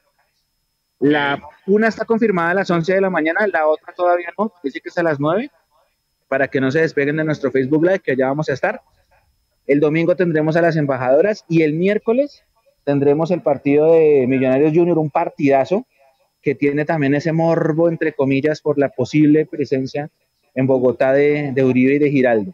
La 1.01 1.43
una 1.67 1.89
está 1.89 2.05
confirmada 2.05 2.51
a 2.51 2.55
las 2.55 2.71
11 2.71 2.95
de 2.95 3.01
la 3.01 3.11
mañana, 3.11 3.47
la 3.47 3.67
otra 3.67 3.93
todavía 3.95 4.29
no, 4.39 4.53
dice 4.63 4.81
que 4.81 4.91
es 4.91 4.99
a 4.99 5.03
las 5.03 5.19
9, 5.19 5.51
para 6.29 6.49
que 6.49 6.61
no 6.61 6.71
se 6.71 6.81
despeguen 6.81 7.17
de 7.17 7.25
nuestro 7.25 7.51
Facebook 7.51 7.85
Live, 7.85 8.01
que 8.01 8.13
allá 8.13 8.29
vamos 8.29 8.49
a 8.49 8.53
estar. 8.53 8.81
El 9.67 9.81
domingo 9.81 10.15
tendremos 10.15 10.57
a 10.57 10.63
las 10.63 10.77
embajadoras 10.77 11.45
y 11.49 11.63
el 11.63 11.73
miércoles 11.73 12.45
tendremos 12.85 13.31
el 13.31 13.41
partido 13.41 13.93
de 13.93 14.27
Millonarios 14.29 14.73
Junior, 14.75 14.99
un 14.99 15.11
partidazo 15.11 15.87
que 16.43 16.55
tiene 16.55 16.85
también 16.85 17.15
ese 17.15 17.33
morbo, 17.33 17.89
entre 17.89 18.13
comillas, 18.13 18.61
por 18.61 18.79
la 18.79 18.91
posible 18.91 19.47
presencia 19.47 20.11
en 20.55 20.67
Bogotá 20.67 21.13
de, 21.13 21.53
Uribe 21.65 21.95
y 21.95 21.99
de 21.99 22.11
Giraldo. 22.11 22.53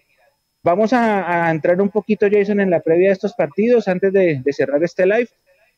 Vamos 0.63 0.93
a, 0.93 1.51
entrar 1.51 1.81
un 1.81 1.89
poquito, 1.89 2.27
Jason, 2.31 2.61
en 2.61 2.71
la 2.71 2.81
previa 2.81 3.09
de 3.09 3.15
estos 3.15 3.33
partidos 3.33 3.89
antes 3.89 4.13
de, 4.13 4.43
cerrar 4.53 4.83
este 4.85 5.07
live. 5.07 5.29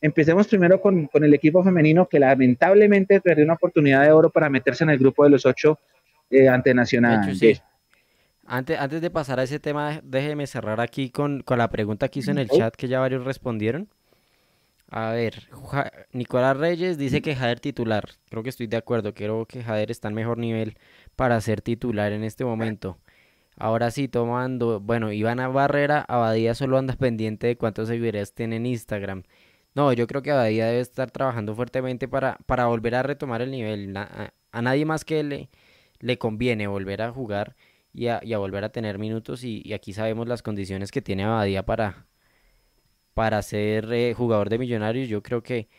Empecemos 0.01 0.47
primero 0.47 0.81
con, 0.81 1.09
el 1.13 1.33
equipo 1.33 1.63
femenino 1.63 2.07
que 2.07 2.19
lamentablemente 2.19 3.21
perdió 3.21 3.45
una 3.45 3.53
oportunidad 3.53 4.03
de 4.03 4.11
oro 4.11 4.29
para 4.29 4.49
meterse 4.49 4.83
en 4.83 4.89
el 4.89 4.97
grupo 4.97 5.23
de 5.23 5.29
los 5.29 5.45
ocho 5.45 5.79
eh, 6.29 6.49
ante 6.49 6.73
Nacional. 6.73 7.21
Antes, 8.45 8.77
antes 8.77 9.01
de 9.01 9.09
pasar 9.09 9.39
a 9.39 9.43
ese 9.43 9.61
tema, 9.61 10.01
déjeme 10.03 10.47
cerrar 10.47 10.81
aquí 10.81 11.09
con, 11.09 11.41
con 11.43 11.57
la 11.57 11.69
pregunta 11.69 12.09
que 12.09 12.19
hizo 12.19 12.31
en 12.31 12.39
el 12.39 12.49
chat 12.49 12.75
que 12.75 12.89
ya 12.89 12.99
varios 12.99 13.23
respondieron. 13.23 13.87
A 14.89 15.11
ver, 15.11 15.47
Nicolás 16.11 16.57
Reyes 16.57 16.97
dice 16.97 17.21
que 17.21 17.35
Jader 17.35 17.59
titular. 17.59 18.09
Creo 18.29 18.43
que 18.43 18.49
estoy 18.49 18.67
de 18.67 18.77
acuerdo. 18.77 19.13
Creo 19.15 19.45
que 19.45 19.63
Jader 19.63 19.89
está 19.89 20.09
en 20.09 20.13
mejor 20.13 20.37
nivel 20.37 20.77
para 21.15 21.39
ser 21.41 21.61
titular 21.61 22.11
en 22.11 22.23
este 22.23 22.45
momento. 22.45 22.99
Ahora 23.57 23.91
sí, 23.91 24.07
tomando. 24.07 24.79
Bueno, 24.79 25.11
Ivana 25.11 25.47
Barrera, 25.47 26.05
Abadía 26.07 26.55
solo 26.55 26.77
anda 26.77 26.95
pendiente 26.95 27.47
de 27.47 27.57
cuántos 27.57 27.87
seguidores 27.87 28.33
tiene 28.33 28.57
en 28.57 28.65
Instagram. 28.65 29.23
No, 29.75 29.93
yo 29.93 30.07
creo 30.07 30.21
que 30.21 30.31
Abadía 30.31 30.67
debe 30.67 30.81
estar 30.81 31.11
trabajando 31.11 31.55
fuertemente 31.55 32.07
para, 32.07 32.37
para 32.45 32.67
volver 32.67 32.95
a 32.95 33.03
retomar 33.03 33.41
el 33.41 33.51
nivel. 33.51 33.95
a, 33.97 34.33
nadie 34.61 34.85
más 34.85 35.05
que 35.05 35.23
le, 35.23 35.49
le 35.99 36.17
conviene 36.17 36.67
volver 36.67 37.01
a 37.01 37.11
jugar 37.11 37.55
y 37.93 38.07
a, 38.07 38.21
volver 38.37 38.63
a 38.63 38.71
tener 38.71 38.99
minutos. 38.99 39.43
Y, 39.43 39.61
y, 39.65 39.73
aquí 39.73 39.93
sabemos 39.93 40.27
las 40.27 40.41
condiciones 40.43 40.91
que 40.91 41.01
tiene 41.01 41.23
Abadía 41.23 41.65
para, 41.65 42.07
para 43.13 43.41
ser 43.41 43.91
eh, 43.93 44.13
jugador 44.13 44.49
de 44.49 44.57
Millonarios, 44.59 45.07
yo 45.09 45.21
creo 45.23 45.43
que 45.43 45.69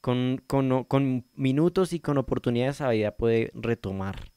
con, 0.00 0.42
con, 0.46 1.26
minutos 1.34 1.92
y 1.92 2.00
con 2.00 2.18
oportunidades 2.18 2.80
a 2.80 2.90
vida 2.90 3.16
puede 3.16 3.50
retomar. 3.54 4.32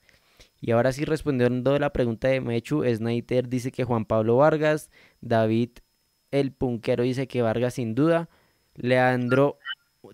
Y 0.62 0.72
ahora 0.72 0.92
sí, 0.92 1.06
respondiendo 1.06 1.74
a 1.74 1.80
la 1.80 1.92
pregunta 1.92 2.28
de 2.28 2.40
Mechu, 2.40 2.84
Snyder 2.86 3.50
dice 3.50 3.72
que 3.72 3.84
Juan 3.84 4.06
Pablo 4.06 4.38
Vargas, 4.38 4.92
David 5.20 5.72
el 6.30 6.54
Punquero 6.54 7.04
dice 7.04 7.28
que 7.28 7.42
Vargas 7.42 7.74
sin 7.74 7.96
duda, 7.96 8.30
Leandro, 8.76 9.58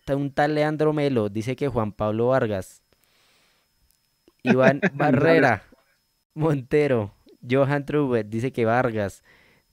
un 0.10 0.32
tal 0.34 0.56
Leandro 0.56 0.94
Melo 0.94 1.30
dice 1.30 1.56
que 1.56 1.68
Juan 1.68 1.92
Pablo 1.92 2.28
Vargas, 2.28 2.82
Iván 4.44 4.82
Barrera, 4.94 5.64
Montero, 6.34 7.14
Johan 7.48 7.86
Trubet 7.86 8.28
dice 8.30 8.52
que 8.52 8.66
Vargas, 8.66 9.24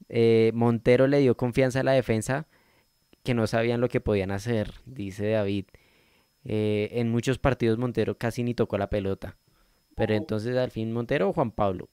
eh, 0.09 0.51
Montero 0.55 1.07
le 1.07 1.21
dio 1.21 1.37
confianza 1.37 1.81
a 1.81 1.85
la 1.85 1.93
defensa 1.93 2.47
que 3.23 3.33
no 3.35 3.47
sabían 3.47 3.81
lo 3.81 3.89
que 3.89 4.01
podían 4.01 4.31
hacer, 4.31 4.73
dice 4.85 5.31
David. 5.31 5.67
Eh, 6.47 6.91
en 6.93 7.11
muchos 7.11 7.39
partidos 7.39 7.79
Montero 7.79 8.19
casi 8.19 8.43
ni 8.43 8.53
tocó 8.53 8.77
la 8.77 8.91
pelota. 8.91 9.39
Pero 9.97 10.15
entonces 10.15 10.57
al 10.57 10.71
fin 10.71 10.93
Montero 10.93 11.29
o 11.29 11.33
Juan 11.33 11.51
Pablo. 11.51 11.89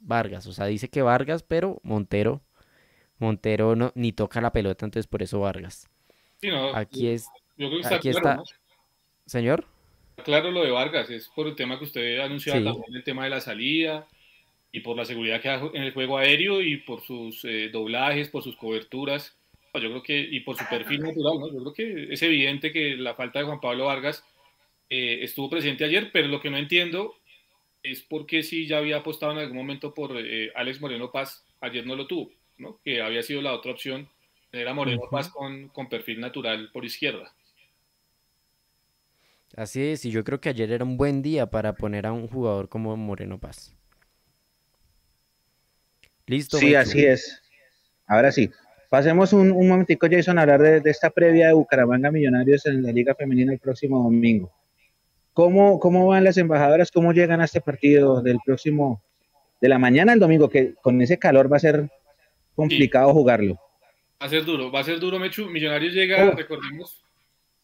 Vargas, 0.00 0.46
o 0.46 0.52
sea, 0.52 0.66
dice 0.66 0.88
que 0.88 1.02
Vargas, 1.02 1.42
pero 1.42 1.80
Montero, 1.82 2.40
Montero 3.18 3.74
no, 3.74 3.92
ni 3.94 4.12
toca 4.12 4.40
la 4.40 4.52
pelota, 4.52 4.84
entonces 4.84 5.08
por 5.08 5.22
eso 5.22 5.40
Vargas. 5.40 5.88
aquí 6.74 7.08
es, 7.08 7.28
aquí 7.90 8.10
está. 8.10 8.42
Señor. 9.26 9.66
Claro 10.24 10.50
lo 10.50 10.64
de 10.64 10.70
Vargas, 10.70 11.10
es 11.10 11.28
por 11.28 11.46
el 11.46 11.54
tema 11.54 11.78
que 11.78 11.84
usted 11.84 12.20
anunciaba 12.20 12.62
también, 12.62 12.94
el 12.94 13.04
tema 13.04 13.24
de 13.24 13.30
la 13.30 13.40
salida, 13.40 14.06
y 14.72 14.80
por 14.80 14.96
la 14.96 15.04
seguridad 15.04 15.40
que 15.40 15.48
da 15.48 15.70
en 15.74 15.82
el 15.82 15.92
juego 15.92 16.18
aéreo 16.18 16.60
y 16.60 16.78
por 16.78 17.02
sus 17.02 17.44
eh, 17.44 17.70
doblajes, 17.72 18.28
por 18.28 18.42
sus 18.42 18.56
coberturas, 18.56 19.36
yo 19.74 19.90
creo 19.90 20.02
que, 20.02 20.18
y 20.18 20.40
por 20.40 20.56
su 20.56 20.64
perfil 20.68 21.02
natural, 21.02 21.38
¿no? 21.38 21.52
Yo 21.52 21.60
creo 21.60 21.72
que 21.72 22.12
es 22.12 22.22
evidente 22.22 22.72
que 22.72 22.96
la 22.96 23.14
falta 23.14 23.38
de 23.38 23.44
Juan 23.44 23.60
Pablo 23.60 23.86
Vargas 23.86 24.24
eh, 24.90 25.20
estuvo 25.22 25.50
presente 25.50 25.84
ayer, 25.84 26.10
pero 26.12 26.28
lo 26.28 26.40
que 26.40 26.50
no 26.50 26.56
entiendo 26.56 27.14
es 27.82 28.02
por 28.02 28.26
qué 28.26 28.42
si 28.42 28.66
ya 28.66 28.78
había 28.78 28.98
apostado 28.98 29.32
en 29.32 29.38
algún 29.38 29.56
momento 29.56 29.94
por 29.94 30.12
eh, 30.16 30.50
Alex 30.54 30.80
Moreno 30.80 31.10
Paz, 31.10 31.44
ayer 31.60 31.86
no 31.86 31.96
lo 31.96 32.06
tuvo, 32.06 32.30
¿no? 32.56 32.80
Que 32.84 33.02
había 33.02 33.22
sido 33.22 33.42
la 33.42 33.54
otra 33.54 33.72
opción, 33.72 34.08
era 34.52 34.74
Moreno 34.74 35.02
Paz 35.10 35.28
con, 35.28 35.68
con 35.68 35.88
perfil 35.88 36.20
natural 36.20 36.70
por 36.72 36.84
izquierda. 36.84 37.32
Así 39.56 39.82
es, 39.82 40.04
y 40.04 40.10
yo 40.10 40.24
creo 40.24 40.40
que 40.40 40.48
ayer 40.48 40.70
era 40.70 40.84
un 40.84 40.96
buen 40.96 41.22
día 41.22 41.46
para 41.46 41.74
poner 41.74 42.06
a 42.06 42.12
un 42.12 42.28
jugador 42.28 42.68
como 42.68 42.96
Moreno 42.96 43.38
Paz. 43.38 43.74
Listo. 46.26 46.58
Sí, 46.58 46.74
así 46.74 47.04
es. 47.04 47.42
Ahora 48.06 48.30
sí. 48.30 48.50
Pasemos 48.90 49.32
un, 49.32 49.50
un 49.52 49.68
momentico, 49.68 50.06
Jason, 50.10 50.38
a 50.38 50.42
hablar 50.42 50.60
de, 50.82 50.90
esta 50.90 51.10
previa 51.10 51.48
de 51.48 51.52
Bucaramanga 51.54 52.10
Millonarios 52.10 52.64
en 52.66 52.82
la 52.82 52.92
Liga 52.92 53.14
Femenina 53.14 53.52
el 53.52 53.58
próximo 53.58 54.02
domingo. 54.02 54.52
¿Cómo, 55.38 55.78
¿Cómo 55.78 56.08
van 56.08 56.24
las 56.24 56.36
embajadoras? 56.36 56.90
¿Cómo 56.90 57.12
llegan 57.12 57.40
a 57.40 57.44
este 57.44 57.60
partido 57.60 58.22
del 58.22 58.40
próximo, 58.44 59.00
de 59.60 59.68
la 59.68 59.78
mañana 59.78 60.12
al 60.12 60.18
domingo? 60.18 60.48
Que 60.48 60.74
con 60.82 61.00
ese 61.00 61.16
calor 61.16 61.48
va 61.50 61.58
a 61.58 61.60
ser 61.60 61.88
complicado 62.56 63.12
jugarlo. 63.12 63.54
Va 64.20 64.26
a 64.26 64.28
ser 64.28 64.44
duro, 64.44 64.72
va 64.72 64.80
a 64.80 64.82
ser 64.82 64.98
duro, 64.98 65.20
Mechu. 65.20 65.48
Millonarios 65.48 65.94
llega, 65.94 66.28
oh. 66.28 66.32
recordemos, 66.32 67.04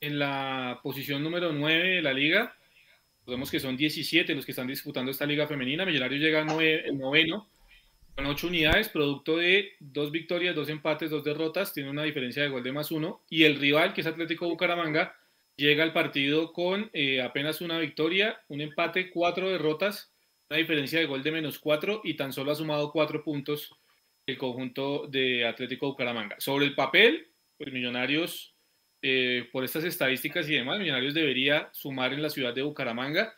en 0.00 0.20
la 0.20 0.78
posición 0.84 1.24
número 1.24 1.52
9 1.52 1.96
de 1.96 2.00
la 2.02 2.12
liga. 2.12 2.54
Recordemos 3.22 3.50
que 3.50 3.58
son 3.58 3.76
17 3.76 4.36
los 4.36 4.44
que 4.44 4.52
están 4.52 4.68
disputando 4.68 5.10
esta 5.10 5.26
liga 5.26 5.48
femenina. 5.48 5.84
Millonarios 5.84 6.20
llega 6.20 6.42
el 6.42 6.96
noveno 6.96 7.48
con 8.14 8.26
ocho 8.26 8.46
unidades, 8.46 8.88
producto 8.88 9.38
de 9.38 9.72
dos 9.80 10.12
victorias, 10.12 10.54
dos 10.54 10.68
empates, 10.68 11.10
dos 11.10 11.24
derrotas, 11.24 11.72
tiene 11.72 11.90
una 11.90 12.04
diferencia 12.04 12.44
de 12.44 12.50
gol 12.50 12.62
de 12.62 12.70
más 12.70 12.92
uno. 12.92 13.22
Y 13.28 13.42
el 13.42 13.58
rival, 13.58 13.92
que 13.94 14.02
es 14.02 14.06
Atlético 14.06 14.48
Bucaramanga, 14.48 15.16
llega 15.56 15.82
al 15.82 15.92
partido 15.92 16.52
con 16.52 16.90
eh, 16.92 17.22
apenas 17.22 17.60
una 17.60 17.78
victoria, 17.78 18.40
un 18.48 18.60
empate, 18.60 19.10
cuatro 19.10 19.50
derrotas, 19.50 20.12
una 20.50 20.58
diferencia 20.58 20.98
de 20.98 21.06
gol 21.06 21.22
de 21.22 21.32
menos 21.32 21.58
cuatro 21.58 22.00
y 22.04 22.14
tan 22.14 22.32
solo 22.32 22.52
ha 22.52 22.54
sumado 22.54 22.92
cuatro 22.92 23.22
puntos 23.22 23.74
el 24.26 24.38
conjunto 24.38 25.06
de 25.08 25.46
Atlético 25.46 25.88
Bucaramanga. 25.88 26.36
Sobre 26.38 26.64
el 26.64 26.74
papel, 26.74 27.28
pues 27.58 27.72
Millonarios, 27.72 28.54
eh, 29.02 29.48
por 29.52 29.64
estas 29.64 29.84
estadísticas 29.84 30.48
y 30.48 30.54
demás, 30.54 30.78
Millonarios 30.78 31.14
debería 31.14 31.68
sumar 31.72 32.12
en 32.12 32.22
la 32.22 32.30
ciudad 32.30 32.54
de 32.54 32.62
Bucaramanga 32.62 33.34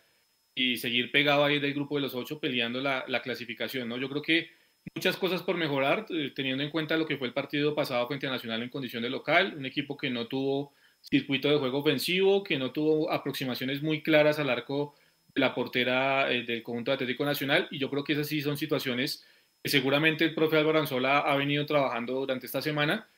y 0.54 0.76
seguir 0.76 1.10
pegado 1.10 1.44
ahí 1.44 1.58
del 1.58 1.74
grupo 1.74 1.96
de 1.96 2.02
los 2.02 2.14
ocho 2.14 2.38
peleando 2.38 2.80
la, 2.80 3.04
la 3.08 3.20
clasificación. 3.20 3.88
¿no? 3.88 3.98
Yo 3.98 4.08
creo 4.08 4.22
que 4.22 4.50
muchas 4.94 5.16
cosas 5.16 5.42
por 5.42 5.56
mejorar, 5.56 6.06
eh, 6.10 6.32
teniendo 6.34 6.62
en 6.62 6.70
cuenta 6.70 6.96
lo 6.96 7.06
que 7.06 7.16
fue 7.16 7.28
el 7.28 7.34
partido 7.34 7.74
pasado 7.74 8.06
frente 8.06 8.26
a 8.26 8.30
Nacional 8.30 8.62
en 8.62 8.70
condición 8.70 9.02
de 9.02 9.10
local, 9.10 9.54
un 9.56 9.66
equipo 9.66 9.96
que 9.96 10.08
no 10.08 10.26
tuvo 10.26 10.72
circuito 11.08 11.48
de 11.48 11.58
juego 11.58 11.78
ofensivo, 11.78 12.42
que 12.42 12.58
no 12.58 12.72
tuvo 12.72 13.10
aproximaciones 13.10 13.82
muy 13.82 14.02
claras 14.02 14.38
al 14.38 14.50
arco 14.50 14.94
de 15.34 15.40
la 15.40 15.54
portera 15.54 16.30
eh, 16.32 16.42
del 16.42 16.62
conjunto 16.62 16.92
Atlético 16.92 17.24
Nacional, 17.24 17.68
y 17.70 17.78
yo 17.78 17.90
creo 17.90 18.04
que 18.04 18.14
esas 18.14 18.28
sí 18.28 18.40
son 18.40 18.56
situaciones 18.56 19.24
que 19.62 19.70
seguramente 19.70 20.24
el 20.24 20.34
profe 20.34 20.56
Álvaro 20.56 20.80
Anzola 20.80 21.18
ha 21.18 21.36
venido 21.36 21.66
trabajando 21.66 22.14
durante 22.14 22.46
esta 22.46 22.62
semana 22.62 23.08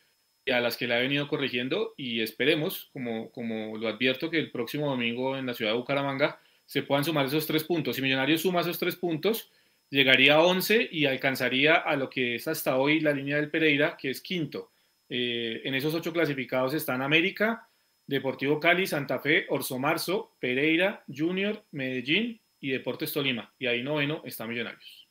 y 0.44 0.50
a 0.50 0.60
las 0.60 0.76
que 0.76 0.86
le 0.86 0.94
ha 0.94 0.98
venido 0.98 1.28
corrigiendo, 1.28 1.94
y 1.96 2.20
esperemos, 2.20 2.88
como, 2.92 3.30
como 3.32 3.76
lo 3.76 3.88
advierto, 3.88 4.30
que 4.30 4.38
el 4.38 4.50
próximo 4.50 4.88
domingo 4.88 5.36
en 5.36 5.44
la 5.44 5.54
ciudad 5.54 5.72
de 5.72 5.78
Bucaramanga 5.78 6.40
se 6.64 6.82
puedan 6.82 7.04
sumar 7.04 7.26
esos 7.26 7.46
tres 7.46 7.64
puntos. 7.64 7.96
Si 7.96 8.02
Millonarios 8.02 8.42
suma 8.42 8.62
esos 8.62 8.78
tres 8.78 8.96
puntos, 8.96 9.50
llegaría 9.90 10.36
a 10.36 10.42
11 10.42 10.88
y 10.90 11.06
alcanzaría 11.06 11.76
a 11.76 11.96
lo 11.96 12.08
que 12.08 12.34
es 12.36 12.48
hasta 12.48 12.76
hoy 12.76 13.00
la 13.00 13.12
línea 13.12 13.36
del 13.36 13.50
Pereira, 13.50 13.96
que 13.96 14.10
es 14.10 14.20
quinto. 14.20 14.70
Eh, 15.08 15.62
en 15.64 15.74
esos 15.74 15.94
ocho 15.94 16.12
clasificados 16.12 16.74
están 16.74 17.02
América, 17.02 17.67
Deportivo 18.08 18.58
Cali, 18.58 18.86
Santa 18.86 19.20
Fe, 19.20 19.44
Orso 19.50 19.78
Marzo, 19.78 20.34
Pereira, 20.40 21.04
Junior, 21.14 21.62
Medellín 21.72 22.40
y 22.58 22.70
Deportes 22.70 23.12
Tolima. 23.12 23.54
Y 23.58 23.66
ahí 23.66 23.82
noveno 23.82 24.22
está 24.24 24.46
Millonarios. 24.46 25.08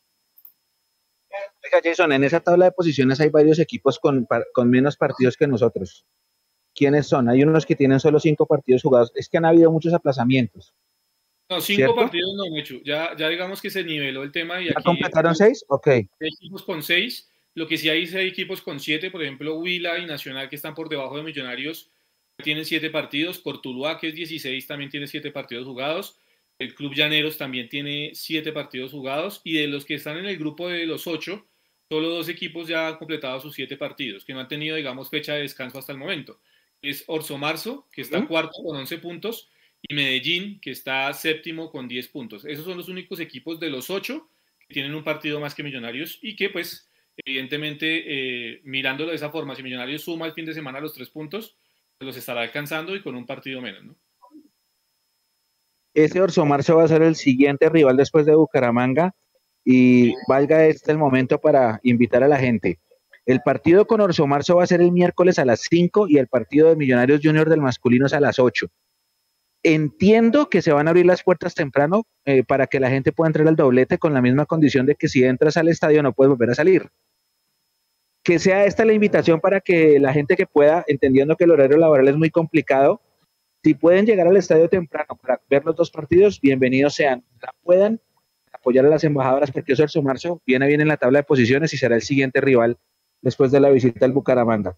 Oiga, 1.64 1.80
Jason, 1.84 2.12
en 2.12 2.24
esa 2.24 2.40
tabla 2.40 2.66
de 2.66 2.72
posiciones 2.72 3.22
hay 3.22 3.30
varios 3.30 3.60
equipos 3.60 4.00
con, 4.00 4.28
con 4.52 4.70
menos 4.72 4.98
partidos 4.98 5.38
que 5.38 5.46
nosotros. 5.46 6.08
¿Quiénes 6.74 7.06
son? 7.06 7.30
Hay 7.30 7.44
unos 7.44 7.68
que 7.68 7.76
tienen 7.76 8.00
solo 8.00 8.20
cinco 8.20 8.48
partidos 8.48 8.82
jugados. 8.82 9.12
Es 9.14 9.30
que 9.30 9.38
han 9.38 9.46
habido 9.46 9.72
muchos 9.72 9.94
aplazamientos. 9.94 10.74
No, 11.50 11.62
cinco 11.62 11.96
partidos 11.96 12.34
no, 12.36 12.52
Mechu. 12.52 12.82
Ya, 12.84 13.16
ya 13.16 13.30
digamos 13.30 13.62
que 13.62 13.70
se 13.70 13.84
niveló 13.84 14.24
el 14.24 14.32
tema. 14.32 14.60
Y 14.60 14.70
¿Ya 14.70 14.74
completaron 14.74 15.36
seis? 15.36 15.64
Ok. 15.68 15.88
Hay 15.88 16.08
equipos 16.20 16.64
con 16.64 16.82
seis. 16.82 17.30
Lo 17.54 17.68
que 17.68 17.78
sí 17.78 17.90
hay, 17.90 18.06
hay 18.16 18.28
equipos 18.28 18.62
con 18.62 18.80
siete. 18.80 19.12
Por 19.12 19.22
ejemplo, 19.22 19.60
Huila 19.60 20.00
y 20.00 20.08
Nacional, 20.08 20.50
que 20.50 20.56
están 20.56 20.74
por 20.74 20.90
debajo 20.90 21.16
de 21.18 21.24
Millonarios, 21.24 21.92
tienen 22.44 22.66
siete 22.66 22.90
partidos. 22.90 23.40
Cortuluá, 23.40 24.00
que 24.00 24.10
es 24.10 24.16
16, 24.16 24.68
también 24.68 24.90
tiene 24.90 25.08
siete 25.08 25.32
partidos 25.32 25.66
jugados. 25.66 26.20
El 26.60 26.74
Club 26.74 26.94
Llaneros 26.94 27.38
también 27.38 27.70
tiene 27.70 28.12
siete 28.14 28.52
partidos 28.52 28.92
jugados. 28.92 29.42
Y 29.44 29.54
de 29.54 29.68
los 29.68 29.86
que 29.86 29.96
están 29.96 30.18
en 30.18 30.26
el 30.26 30.38
grupo 30.38 30.70
de 30.70 30.86
los 30.86 31.08
ocho, 31.08 31.48
solo 31.90 32.10
dos 32.10 32.30
equipos 32.30 32.68
ya 32.68 32.88
han 32.88 32.98
completado 32.98 33.40
sus 33.40 33.56
siete 33.56 33.78
partidos, 33.78 34.26
que 34.26 34.34
no 34.34 34.40
han 34.40 34.48
tenido, 34.48 34.76
digamos, 34.76 35.10
fecha 35.10 35.34
de 35.34 35.42
descanso 35.42 35.80
hasta 35.80 35.92
el 35.92 35.98
momento. 35.98 36.40
Es 36.82 37.04
Orso 37.08 37.38
Marzo, 37.38 37.88
que 37.92 38.02
está 38.02 38.26
cuarto 38.26 38.62
con 38.64 38.78
11 38.78 38.98
puntos 39.00 39.50
y 39.82 39.94
Medellín, 39.94 40.60
que 40.60 40.72
está 40.72 41.12
séptimo 41.14 41.72
con 41.72 41.88
10 41.88 42.08
puntos. 42.10 42.46
Esos 42.46 42.66
son 42.66 42.78
los 42.78 42.90
únicos 42.90 43.20
equipos 43.20 43.60
de 43.60 43.70
los 43.70 43.90
ocho 43.90 44.30
que 44.68 44.74
tienen 44.74 44.94
un 44.94 45.04
partido 45.04 45.40
más 45.40 45.56
que 45.56 45.64
Millonarios 45.64 46.20
y 46.22 46.36
que, 46.36 46.50
pues, 46.50 46.90
evidentemente, 47.16 48.04
eh, 48.06 48.62
mirándolo 48.64 49.10
de 49.10 49.16
esa 49.16 49.32
forma, 49.32 49.56
si 49.56 49.64
Millonarios 49.64 50.04
suma 50.04 50.26
el 50.28 50.34
fin 50.34 50.46
de 50.46 50.54
semana 50.54 50.80
los 50.80 50.94
tres 50.94 51.10
puntos, 51.10 51.56
los 52.00 52.18
estará 52.18 52.42
alcanzando 52.42 52.96
y 52.96 53.02
con 53.02 53.16
un 53.16 53.26
partido 53.26 53.62
menos, 53.62 53.84
¿no? 53.84 53.96
Ese 55.94 56.22
Orso 56.22 56.46
Marzo 56.46 56.76
va 56.76 56.84
a 56.84 56.88
ser 56.88 57.02
el 57.02 57.16
siguiente 57.16 57.70
rival 57.70 57.98
después 57.98 58.26
de 58.28 58.36
Bucaramanga 58.36 59.16
y 59.66 60.14
valga 60.28 60.66
este 60.66 60.92
el 60.92 61.00
momento 61.00 61.40
para 61.40 61.80
invitar 61.82 62.24
a 62.24 62.28
la 62.28 62.38
gente. 62.38 62.80
El 63.26 63.42
partido 63.42 63.88
con 63.88 64.00
Orso 64.00 64.28
Marzo 64.28 64.58
va 64.58 64.64
a 64.64 64.68
ser 64.68 64.80
el 64.80 64.92
miércoles 64.92 65.40
a 65.40 65.46
las 65.46 65.62
5 65.62 66.08
y 66.08 66.18
el 66.18 66.28
partido 66.28 66.70
de 66.70 66.76
Millonarios 66.76 67.22
Junior 67.24 67.50
del 67.50 67.62
masculino 67.62 68.06
es 68.06 68.14
a 68.14 68.20
las 68.20 68.38
8. 68.38 68.68
Entiendo 69.64 70.50
que 70.50 70.62
se 70.62 70.72
van 70.72 70.88
a 70.88 70.92
abrir 70.92 71.08
las 71.08 71.24
puertas 71.24 71.56
temprano 71.56 72.04
eh, 72.26 72.44
para 72.44 72.68
que 72.68 72.80
la 72.80 72.92
gente 72.92 73.12
pueda 73.12 73.30
entrar 73.30 73.48
al 73.48 73.56
doblete 73.56 73.98
con 73.98 74.14
la 74.14 74.22
misma 74.22 74.46
condición 74.46 74.86
de 74.86 74.96
que 74.96 75.10
si 75.10 75.24
entras 75.24 75.58
al 75.58 75.68
estadio 75.68 76.04
no 76.04 76.14
puedes 76.14 76.30
volver 76.30 76.52
a 76.52 76.56
salir. 76.56 76.90
Que 78.28 78.40
sea 78.40 78.66
esta 78.66 78.84
la 78.84 78.92
invitación 78.92 79.40
para 79.40 79.62
que 79.62 80.02
la 80.02 80.12
gente 80.12 80.36
que 80.36 80.46
pueda, 80.46 80.84
entendiendo 80.88 81.38
que 81.38 81.46
el 81.46 81.52
horario 81.52 81.78
laboral 81.78 82.10
es 82.10 82.18
muy 82.18 82.30
complicado, 82.30 83.00
si 83.64 83.74
pueden 83.74 84.06
llegar 84.06 84.28
al 84.28 84.36
estadio 84.36 84.68
temprano 84.68 85.16
para 85.16 85.40
ver 85.50 85.64
los 85.64 85.78
dos 85.78 85.90
partidos, 85.90 86.42
bienvenidos 86.42 86.94
sean. 86.94 87.24
La 87.42 87.54
puedan 87.64 88.02
apoyar 88.52 88.86
a 88.86 88.90
las 88.90 89.06
embajadoras 89.06 89.50
porque 89.50 89.82
Orso 89.82 90.02
Marzo 90.02 90.42
viene 90.46 90.68
bien 90.68 90.82
en 90.82 90.90
la 90.90 90.98
tabla 90.98 91.20
de 91.20 91.24
posiciones 91.24 91.74
y 91.74 91.78
será 91.78 91.96
el 91.96 92.02
siguiente 92.02 92.42
rival 92.42 92.78
después 93.22 93.50
de 93.50 93.62
la 93.62 93.70
visita 93.70 94.06
al 94.06 94.12
Bucaramanga. 94.12 94.78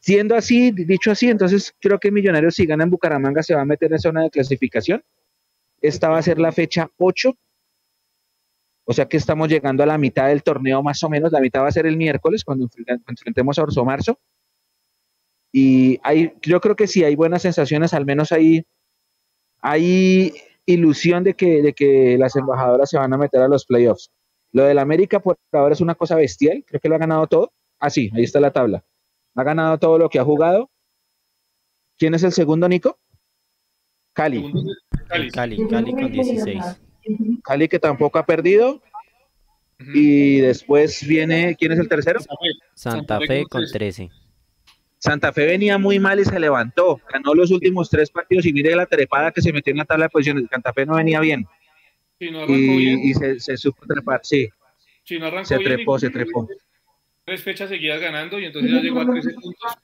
Siendo 0.00 0.34
así, 0.34 0.70
dicho 0.70 1.10
así, 1.10 1.28
entonces 1.28 1.74
creo 1.78 1.98
que 1.98 2.10
Millonarios 2.10 2.54
si 2.54 2.64
gana 2.64 2.84
en 2.84 2.90
Bucaramanga 2.90 3.42
se 3.42 3.54
va 3.54 3.60
a 3.60 3.66
meter 3.66 3.92
en 3.92 3.98
zona 3.98 4.22
de 4.22 4.30
clasificación. 4.30 5.04
Esta 5.82 6.08
va 6.08 6.16
a 6.16 6.22
ser 6.22 6.38
la 6.38 6.52
fecha 6.52 6.88
8. 6.96 7.36
O 8.90 8.94
sea 8.94 9.06
que 9.06 9.18
estamos 9.18 9.50
llegando 9.50 9.82
a 9.82 9.86
la 9.86 9.98
mitad 9.98 10.28
del 10.28 10.42
torneo 10.42 10.82
más 10.82 11.02
o 11.02 11.10
menos. 11.10 11.30
La 11.30 11.42
mitad 11.42 11.60
va 11.60 11.68
a 11.68 11.72
ser 11.72 11.86
el 11.86 11.98
miércoles 11.98 12.42
cuando 12.42 12.66
enfrentemos 13.06 13.58
a 13.58 13.62
Orso 13.62 13.84
Marzo. 13.84 14.18
Y 15.52 16.00
hay, 16.02 16.32
yo 16.40 16.58
creo 16.62 16.74
que 16.74 16.86
sí 16.86 17.04
hay 17.04 17.14
buenas 17.14 17.42
sensaciones, 17.42 17.92
al 17.92 18.06
menos 18.06 18.32
hay, 18.32 18.64
hay 19.60 20.32
ilusión 20.64 21.22
de 21.22 21.34
que, 21.34 21.60
de 21.60 21.74
que 21.74 22.16
las 22.16 22.34
embajadoras 22.36 22.88
se 22.88 22.96
van 22.96 23.12
a 23.12 23.18
meter 23.18 23.42
a 23.42 23.48
los 23.48 23.66
playoffs. 23.66 24.10
Lo 24.52 24.64
del 24.64 24.78
América 24.78 25.20
por 25.20 25.36
ahora 25.52 25.74
es 25.74 25.82
una 25.82 25.94
cosa 25.94 26.14
bestial, 26.16 26.64
creo 26.66 26.80
que 26.80 26.88
lo 26.88 26.94
ha 26.94 26.98
ganado 26.98 27.26
todo. 27.26 27.52
Ah, 27.78 27.90
sí, 27.90 28.10
ahí 28.14 28.22
está 28.22 28.40
la 28.40 28.54
tabla. 28.54 28.86
Ha 29.34 29.44
ganado 29.44 29.78
todo 29.78 29.98
lo 29.98 30.08
que 30.08 30.18
ha 30.18 30.24
jugado. 30.24 30.70
¿Quién 31.98 32.14
es 32.14 32.22
el 32.22 32.32
segundo, 32.32 32.66
Nico? 32.66 32.98
Cali. 34.14 34.50
Cali, 35.08 35.30
Cali 35.68 35.92
con 35.92 36.10
16. 36.10 36.87
Cali 37.42 37.68
que 37.68 37.78
tampoco 37.78 38.18
ha 38.18 38.26
perdido. 38.26 38.82
Y 39.94 40.40
después 40.40 41.06
viene, 41.06 41.56
¿quién 41.56 41.72
es 41.72 41.78
el 41.78 41.88
tercero? 41.88 42.20
Santa 42.74 43.20
Fe 43.20 43.44
con 43.48 43.64
13. 43.64 44.10
Santa 44.98 45.32
Fe 45.32 45.46
venía 45.46 45.78
muy 45.78 46.00
mal 46.00 46.18
y 46.18 46.24
se 46.24 46.40
levantó. 46.40 47.00
Ganó 47.12 47.34
los 47.34 47.52
últimos 47.52 47.88
tres 47.88 48.10
partidos 48.10 48.44
y 48.46 48.52
mire 48.52 48.74
la 48.74 48.86
trepada 48.86 49.30
que 49.30 49.40
se 49.40 49.52
metió 49.52 49.70
en 49.70 49.78
la 49.78 49.84
tabla 49.84 50.06
de 50.06 50.10
posiciones. 50.10 50.46
Santa 50.50 50.72
Fe 50.72 50.84
no 50.84 50.96
venía 50.96 51.20
bien. 51.20 51.46
y, 52.18 53.14
se, 53.14 53.38
se, 53.38 53.56
supo 53.56 53.86
trepar, 53.86 54.20
sí. 54.24 54.48
se 55.44 55.58
trepó, 55.58 55.98
se 55.98 56.10
trepó 56.10 56.48
tres 57.28 57.42
fechas 57.42 57.68
seguidas 57.68 58.00
ganando 58.00 58.38
y 58.38 58.46
entonces 58.46 58.72
ya 58.72 58.80
llegó 58.80 59.00
a 59.00 59.06
13 59.10 59.34
puntos. 59.34 59.76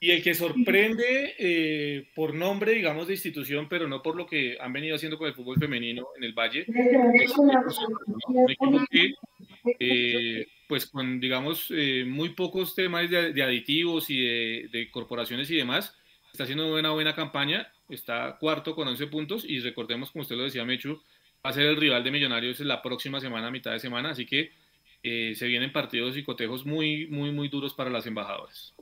Y 0.00 0.10
el 0.10 0.22
que 0.22 0.34
sorprende 0.34 1.34
eh, 1.38 2.08
por 2.14 2.34
nombre, 2.34 2.72
digamos, 2.72 3.06
de 3.06 3.14
institución, 3.14 3.68
pero 3.68 3.88
no 3.88 4.02
por 4.02 4.16
lo 4.16 4.26
que 4.26 4.58
han 4.60 4.72
venido 4.72 4.96
haciendo 4.96 5.16
con 5.16 5.28
el 5.28 5.34
fútbol 5.34 5.58
femenino 5.58 6.08
en 6.16 6.24
el 6.24 6.32
Valle, 6.32 6.66
es 7.14 7.32
un 7.38 8.50
equipo 8.50 8.84
que, 8.90 9.14
eh, 9.78 10.46
pues 10.68 10.86
con, 10.86 11.20
digamos, 11.20 11.68
eh, 11.70 12.04
muy 12.06 12.30
pocos 12.30 12.74
temas 12.74 13.08
de, 13.08 13.42
aditivos 13.42 14.10
y 14.10 14.20
de, 14.68 14.88
corporaciones 14.90 15.50
y 15.50 15.56
demás, 15.56 15.96
está 16.32 16.44
haciendo 16.44 16.74
una 16.76 16.90
buena 16.90 17.14
campaña, 17.14 17.72
está 17.88 18.36
cuarto 18.38 18.74
con 18.74 18.88
11 18.88 19.06
puntos 19.06 19.44
y 19.48 19.60
recordemos, 19.60 20.10
como 20.10 20.22
usted 20.22 20.36
lo 20.36 20.44
decía, 20.44 20.64
Mechu, 20.64 21.00
va 21.44 21.50
a 21.50 21.52
ser 21.52 21.66
el 21.66 21.76
rival 21.76 22.04
de 22.04 22.10
Millonarios 22.10 22.60
la 22.60 22.82
próxima 22.82 23.20
semana, 23.20 23.50
mitad 23.50 23.72
de 23.72 23.78
semana, 23.78 24.10
así 24.10 24.26
que 24.26 24.52
eh, 25.02 25.34
se 25.36 25.46
vienen 25.46 25.70
partidos 25.70 26.16
y 26.16 26.24
cotejos 26.24 26.64
muy, 26.64 27.06
muy, 27.08 27.30
muy 27.30 27.48
duros 27.48 27.74
para 27.74 27.90
las 27.90 28.06
embajadoras. 28.06 28.73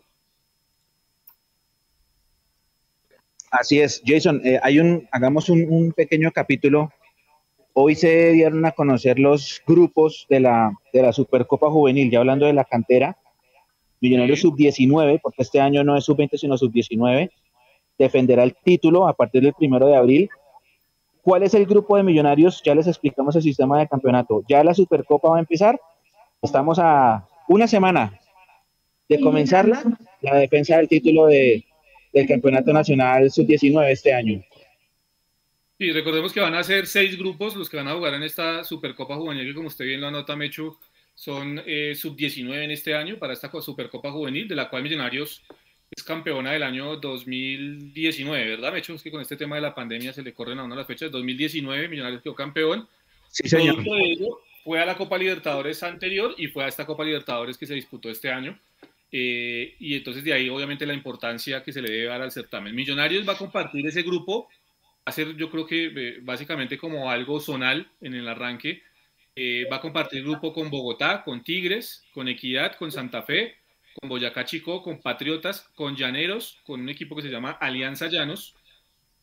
Así 3.53 3.80
es, 3.80 4.03
Jason, 4.05 4.40
eh, 4.44 4.59
hay 4.62 4.80
un, 4.80 5.07
hagamos 5.12 5.48
un, 5.48 5.92
pequeño 5.94 6.32
capítulo. 6.32 6.90
Hoy 7.74 7.94
se 7.94 8.32
dieron 8.32 8.64
a 8.66 8.72
conocer 8.72 9.18
los 9.18 9.62
grupos 9.66 10.26
de 10.28 10.40
la, 10.40 10.72
de 10.92 11.03
la 11.03 11.12
Supercopa 11.12 11.70
Juvenil, 11.70 12.11
ya 12.11 12.18
hablando 12.18 12.46
de 12.46 12.55
la 12.55 12.64
cantera. 12.64 13.16
Millonarios 14.00 14.40
Sub-19, 14.40 15.20
porque 15.22 15.42
este 15.42 15.61
año 15.61 15.84
no 15.84 15.96
es 15.96 16.05
Sub-20, 16.05 16.36
sino 16.36 16.59
Sub-19, 16.59 17.30
defenderá 17.98 18.42
el 18.42 18.57
título 18.64 19.07
a 19.07 19.12
partir 19.12 19.42
del 19.42 19.55
primero 19.55 19.86
de 19.86 19.96
abril. 19.96 20.30
¿Cuál 21.22 21.44
es 21.44 21.55
el 21.55 21.66
grupo 21.66 21.96
de 21.96 22.03
Millonarios? 22.03 22.62
Ya 22.64 22.74
les 22.74 22.88
explicamos 22.88 23.36
el 23.36 23.42
sistema 23.42 23.78
de 23.78 23.86
campeonato. 23.86 24.42
Ya 24.48 24.64
la 24.64 24.74
Supercopa 24.74 25.28
va 25.28 25.36
a 25.36 25.40
empezar 25.40 25.78
Estamos 26.42 26.80
a 26.80 27.24
una 27.46 27.68
semana 27.68 28.18
de 29.09 29.20
comenzarla, 29.20 29.80
la 30.22 30.38
defensa 30.38 30.76
del 30.76 30.88
título 30.88 31.26
de, 31.26 31.64
del 32.12 32.26
Campeonato 32.26 32.72
Nacional 32.72 33.30
Sub-19 33.30 33.90
este 33.90 34.12
año. 34.12 34.42
Sí, 35.78 35.90
recordemos 35.90 36.32
que 36.32 36.40
van 36.40 36.54
a 36.54 36.62
ser 36.62 36.86
seis 36.86 37.18
grupos 37.18 37.56
los 37.56 37.68
que 37.68 37.76
van 37.76 37.88
a 37.88 37.94
jugar 37.94 38.14
en 38.14 38.22
esta 38.22 38.62
Supercopa 38.62 39.16
Juvenil, 39.16 39.48
que 39.48 39.54
como 39.54 39.68
usted 39.68 39.84
bien 39.84 40.00
lo 40.00 40.08
anota, 40.08 40.36
Mechu, 40.36 40.78
son 41.14 41.60
eh, 41.66 41.94
sub-19 41.94 42.62
en 42.62 42.70
este 42.70 42.94
año 42.94 43.18
para 43.18 43.32
esta 43.32 43.50
Supercopa 43.60 44.12
Juvenil, 44.12 44.46
de 44.46 44.54
la 44.54 44.70
cual 44.70 44.82
Millonarios 44.82 45.42
es 45.90 46.02
campeona 46.02 46.52
del 46.52 46.62
año 46.62 46.96
2019, 46.96 48.48
¿verdad, 48.48 48.72
Mechu? 48.72 48.94
Es 48.94 49.02
que 49.02 49.10
con 49.10 49.20
este 49.20 49.36
tema 49.36 49.56
de 49.56 49.62
la 49.62 49.74
pandemia 49.74 50.12
se 50.12 50.22
le 50.22 50.32
corren 50.32 50.58
a 50.58 50.64
uno 50.64 50.76
las 50.76 50.86
fechas. 50.86 51.10
2019, 51.10 51.88
Millonarios 51.88 52.22
quedó 52.22 52.34
campeón. 52.34 52.88
Sí, 53.28 53.48
señor 53.48 53.82
fue 54.64 54.80
a 54.80 54.86
la 54.86 54.96
Copa 54.96 55.18
Libertadores 55.18 55.82
anterior 55.82 56.34
y 56.38 56.46
fue 56.46 56.64
a 56.64 56.68
esta 56.68 56.86
Copa 56.86 57.04
Libertadores 57.04 57.58
que 57.58 57.66
se 57.66 57.74
disputó 57.74 58.08
este 58.10 58.30
año. 58.30 58.58
Eh, 59.14 59.76
y 59.78 59.94
entonces 59.94 60.24
de 60.24 60.32
ahí 60.32 60.48
obviamente 60.48 60.86
la 60.86 60.94
importancia 60.94 61.62
que 61.62 61.72
se 61.72 61.82
le 61.82 61.90
debe 61.90 62.06
dar 62.06 62.22
al 62.22 62.32
certamen. 62.32 62.74
Millonarios 62.74 63.28
va 63.28 63.34
a 63.34 63.38
compartir 63.38 63.86
ese 63.86 64.02
grupo, 64.02 64.48
va 64.48 65.04
a 65.04 65.12
ser 65.12 65.36
yo 65.36 65.50
creo 65.50 65.66
que 65.66 65.92
eh, 65.94 66.18
básicamente 66.22 66.78
como 66.78 67.10
algo 67.10 67.38
zonal 67.38 67.90
en 68.00 68.14
el 68.14 68.26
arranque. 68.26 68.82
Eh, 69.34 69.66
va 69.70 69.76
a 69.76 69.80
compartir 69.80 70.22
grupo 70.22 70.52
con 70.52 70.68
Bogotá, 70.68 71.22
con 71.24 71.42
Tigres, 71.42 72.04
con 72.12 72.28
Equidad, 72.28 72.76
con 72.76 72.92
Santa 72.92 73.22
Fe, 73.22 73.56
con 73.94 74.08
Boyacá 74.08 74.44
Chico, 74.44 74.82
con 74.82 75.00
Patriotas, 75.00 75.70
con 75.74 75.96
Llaneros, 75.96 76.58
con 76.64 76.80
un 76.82 76.90
equipo 76.90 77.16
que 77.16 77.22
se 77.22 77.30
llama 77.30 77.52
Alianza 77.52 78.08
Llanos, 78.08 78.54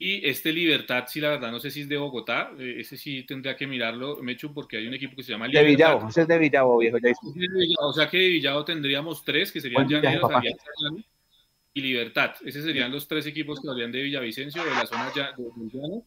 y 0.01 0.25
este 0.25 0.53
Libertad, 0.53 1.03
sí, 1.07 1.19
la 1.19 1.31
verdad, 1.31 1.51
no 1.51 1.59
sé 1.59 1.69
si 1.69 1.81
es 1.81 1.89
de 1.89 1.97
Bogotá, 1.97 2.51
eh, 2.57 2.77
ese 2.79 2.95
sí 2.95 3.23
tendría 3.23 3.57
que 3.57 3.67
mirarlo, 3.67 4.15
Mechu, 4.23 4.53
porque 4.53 4.77
hay 4.77 4.87
un 4.87 4.93
equipo 4.93 5.13
que 5.17 5.23
se 5.23 5.33
llama 5.33 5.45
Libertad. 5.45 5.65
De 5.65 5.75
Villavo, 5.75 6.07
ese 6.07 6.21
es 6.21 6.27
de 6.29 6.37
Villavo, 6.37 6.77
viejo. 6.77 6.97
Ya 6.99 7.11
o 7.81 7.91
sea 7.91 8.09
que 8.09 8.17
de 8.17 8.29
Villavo 8.29 8.63
tendríamos 8.63 9.25
tres, 9.25 9.51
que 9.51 9.59
serían 9.59 9.89
Llaneros, 9.89 10.31
y 11.73 11.81
Libertad. 11.81 12.31
Esos 12.45 12.63
serían 12.63 12.93
los 12.93 13.09
tres 13.09 13.25
equipos 13.25 13.59
que 13.59 13.69
habrían 13.69 13.91
de 13.91 14.01
Villavicencio, 14.01 14.63
de 14.63 14.69
la 14.69 14.85
zona 14.85 15.11
de, 15.11 15.21
de, 15.21 16.01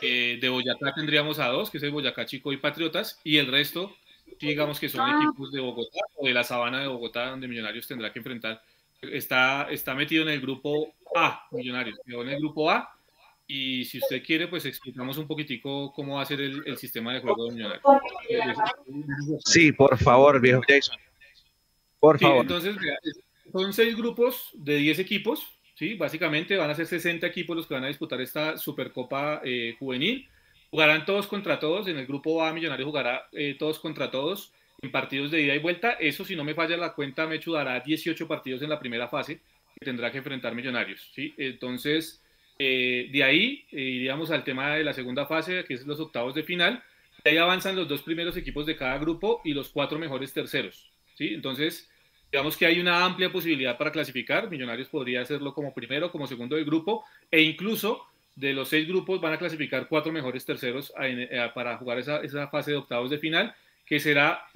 eh, 0.00 0.38
de 0.40 0.48
Boyacá 0.48 0.94
tendríamos 0.94 1.38
a 1.38 1.48
dos, 1.48 1.70
que 1.70 1.76
es 1.76 1.82
el 1.82 1.90
Boyacá 1.90 2.24
Chico 2.24 2.54
y 2.54 2.56
Patriotas, 2.56 3.20
y 3.22 3.36
el 3.36 3.48
resto, 3.48 3.94
digamos 4.40 4.80
que 4.80 4.88
son 4.88 5.02
ah. 5.02 5.20
equipos 5.22 5.52
de 5.52 5.60
Bogotá 5.60 6.00
o 6.14 6.26
de 6.26 6.32
la 6.32 6.42
sabana 6.42 6.80
de 6.80 6.86
Bogotá, 6.86 7.28
donde 7.28 7.48
Millonarios 7.48 7.86
tendrá 7.86 8.10
que 8.10 8.20
enfrentar. 8.20 8.62
Está, 9.02 9.68
está 9.70 9.94
metido 9.94 10.22
en 10.22 10.30
el 10.30 10.40
grupo 10.40 10.94
A, 11.14 11.46
Millonarios, 11.50 11.98
en 12.06 12.28
el 12.30 12.38
grupo 12.38 12.70
A 12.70 12.95
y 13.48 13.84
si 13.84 13.98
usted 13.98 14.22
quiere, 14.24 14.48
pues 14.48 14.64
explicamos 14.64 15.18
un 15.18 15.26
poquitico 15.26 15.92
cómo 15.92 16.16
va 16.16 16.22
a 16.22 16.26
ser 16.26 16.40
el, 16.40 16.76
sistema 16.76 17.14
de 17.14 17.20
juego 17.20 17.46
de 17.46 17.54
Millonarios. 17.54 17.84
Sí, 19.44 19.70
por 19.72 19.96
favor, 19.98 20.40
viejo 20.40 20.62
Jason. 20.66 20.96
Por 22.00 22.18
favor. 22.18 22.42
Entonces, 22.42 22.76
son 23.52 23.72
seis 23.72 23.96
grupos 23.96 24.50
de 24.54 24.76
10 24.76 24.98
equipos, 24.98 25.46
¿sí? 25.74 25.94
Básicamente 25.94 26.56
van 26.56 26.70
a 26.70 26.74
ser 26.74 26.86
60 26.86 27.26
equipos 27.26 27.56
los 27.56 27.66
que 27.66 27.74
van 27.74 27.84
a 27.84 27.88
disputar 27.88 28.20
esta 28.20 28.58
Supercopa 28.58 29.40
eh, 29.44 29.76
Juvenil. 29.78 30.28
Jugarán 30.70 31.04
todos 31.04 31.28
contra 31.28 31.60
todos. 31.60 31.86
En 31.86 31.98
el 31.98 32.06
grupo 32.06 32.44
A, 32.44 32.52
Millonarios 32.52 32.86
jugará 32.86 33.28
eh, 33.32 33.54
todos 33.58 33.78
contra 33.78 34.10
todos 34.10 34.52
en 34.82 34.90
partidos 34.90 35.30
de 35.30 35.42
ida 35.42 35.54
y 35.54 35.58
vuelta. 35.58 35.92
Eso, 35.92 36.24
si 36.24 36.34
no 36.34 36.42
me 36.42 36.54
falla 36.54 36.76
la 36.76 36.94
cuenta, 36.94 37.26
me 37.26 37.38
dará 37.38 37.78
18 37.80 38.26
partidos 38.26 38.62
en 38.62 38.70
la 38.70 38.80
primera 38.80 39.08
fase 39.08 39.40
que 39.78 39.84
tendrá 39.84 40.10
que 40.10 40.18
enfrentar 40.18 40.54
Millonarios, 40.54 41.10
¿sí? 41.14 41.32
Entonces 41.36 42.20
eh, 42.58 43.08
de 43.12 43.22
ahí 43.22 43.64
eh, 43.70 43.80
iríamos 43.80 44.30
al 44.30 44.44
tema 44.44 44.74
de 44.74 44.84
la 44.84 44.92
segunda 44.92 45.26
fase, 45.26 45.64
que 45.64 45.74
es 45.74 45.86
los 45.86 46.00
octavos 46.00 46.34
de 46.34 46.42
final. 46.42 46.82
Ahí 47.24 47.36
avanzan 47.36 47.76
los 47.76 47.88
dos 47.88 48.02
primeros 48.02 48.36
equipos 48.36 48.66
de 48.66 48.76
cada 48.76 48.98
grupo 48.98 49.40
y 49.44 49.52
los 49.52 49.68
cuatro 49.68 49.98
mejores 49.98 50.32
terceros. 50.32 50.90
¿sí? 51.14 51.34
Entonces, 51.34 51.90
digamos 52.30 52.56
que 52.56 52.66
hay 52.66 52.80
una 52.80 53.04
amplia 53.04 53.30
posibilidad 53.30 53.76
para 53.76 53.92
clasificar. 53.92 54.50
Millonarios 54.50 54.88
podría 54.88 55.22
hacerlo 55.22 55.54
como 55.54 55.74
primero, 55.74 56.10
como 56.10 56.26
segundo 56.26 56.56
del 56.56 56.64
grupo, 56.64 57.04
e 57.30 57.42
incluso 57.42 58.06
de 58.34 58.52
los 58.52 58.68
seis 58.68 58.86
grupos 58.86 59.20
van 59.20 59.32
a 59.32 59.38
clasificar 59.38 59.88
cuatro 59.88 60.12
mejores 60.12 60.44
terceros 60.44 60.92
eh, 61.00 61.50
para 61.54 61.78
jugar 61.78 61.98
esa, 61.98 62.18
esa, 62.18 62.48
fase 62.48 62.72
de 62.72 62.76
octavos 62.76 63.10
de 63.10 63.18
final, 63.18 63.54
que 63.86 63.98
será 63.98 64.46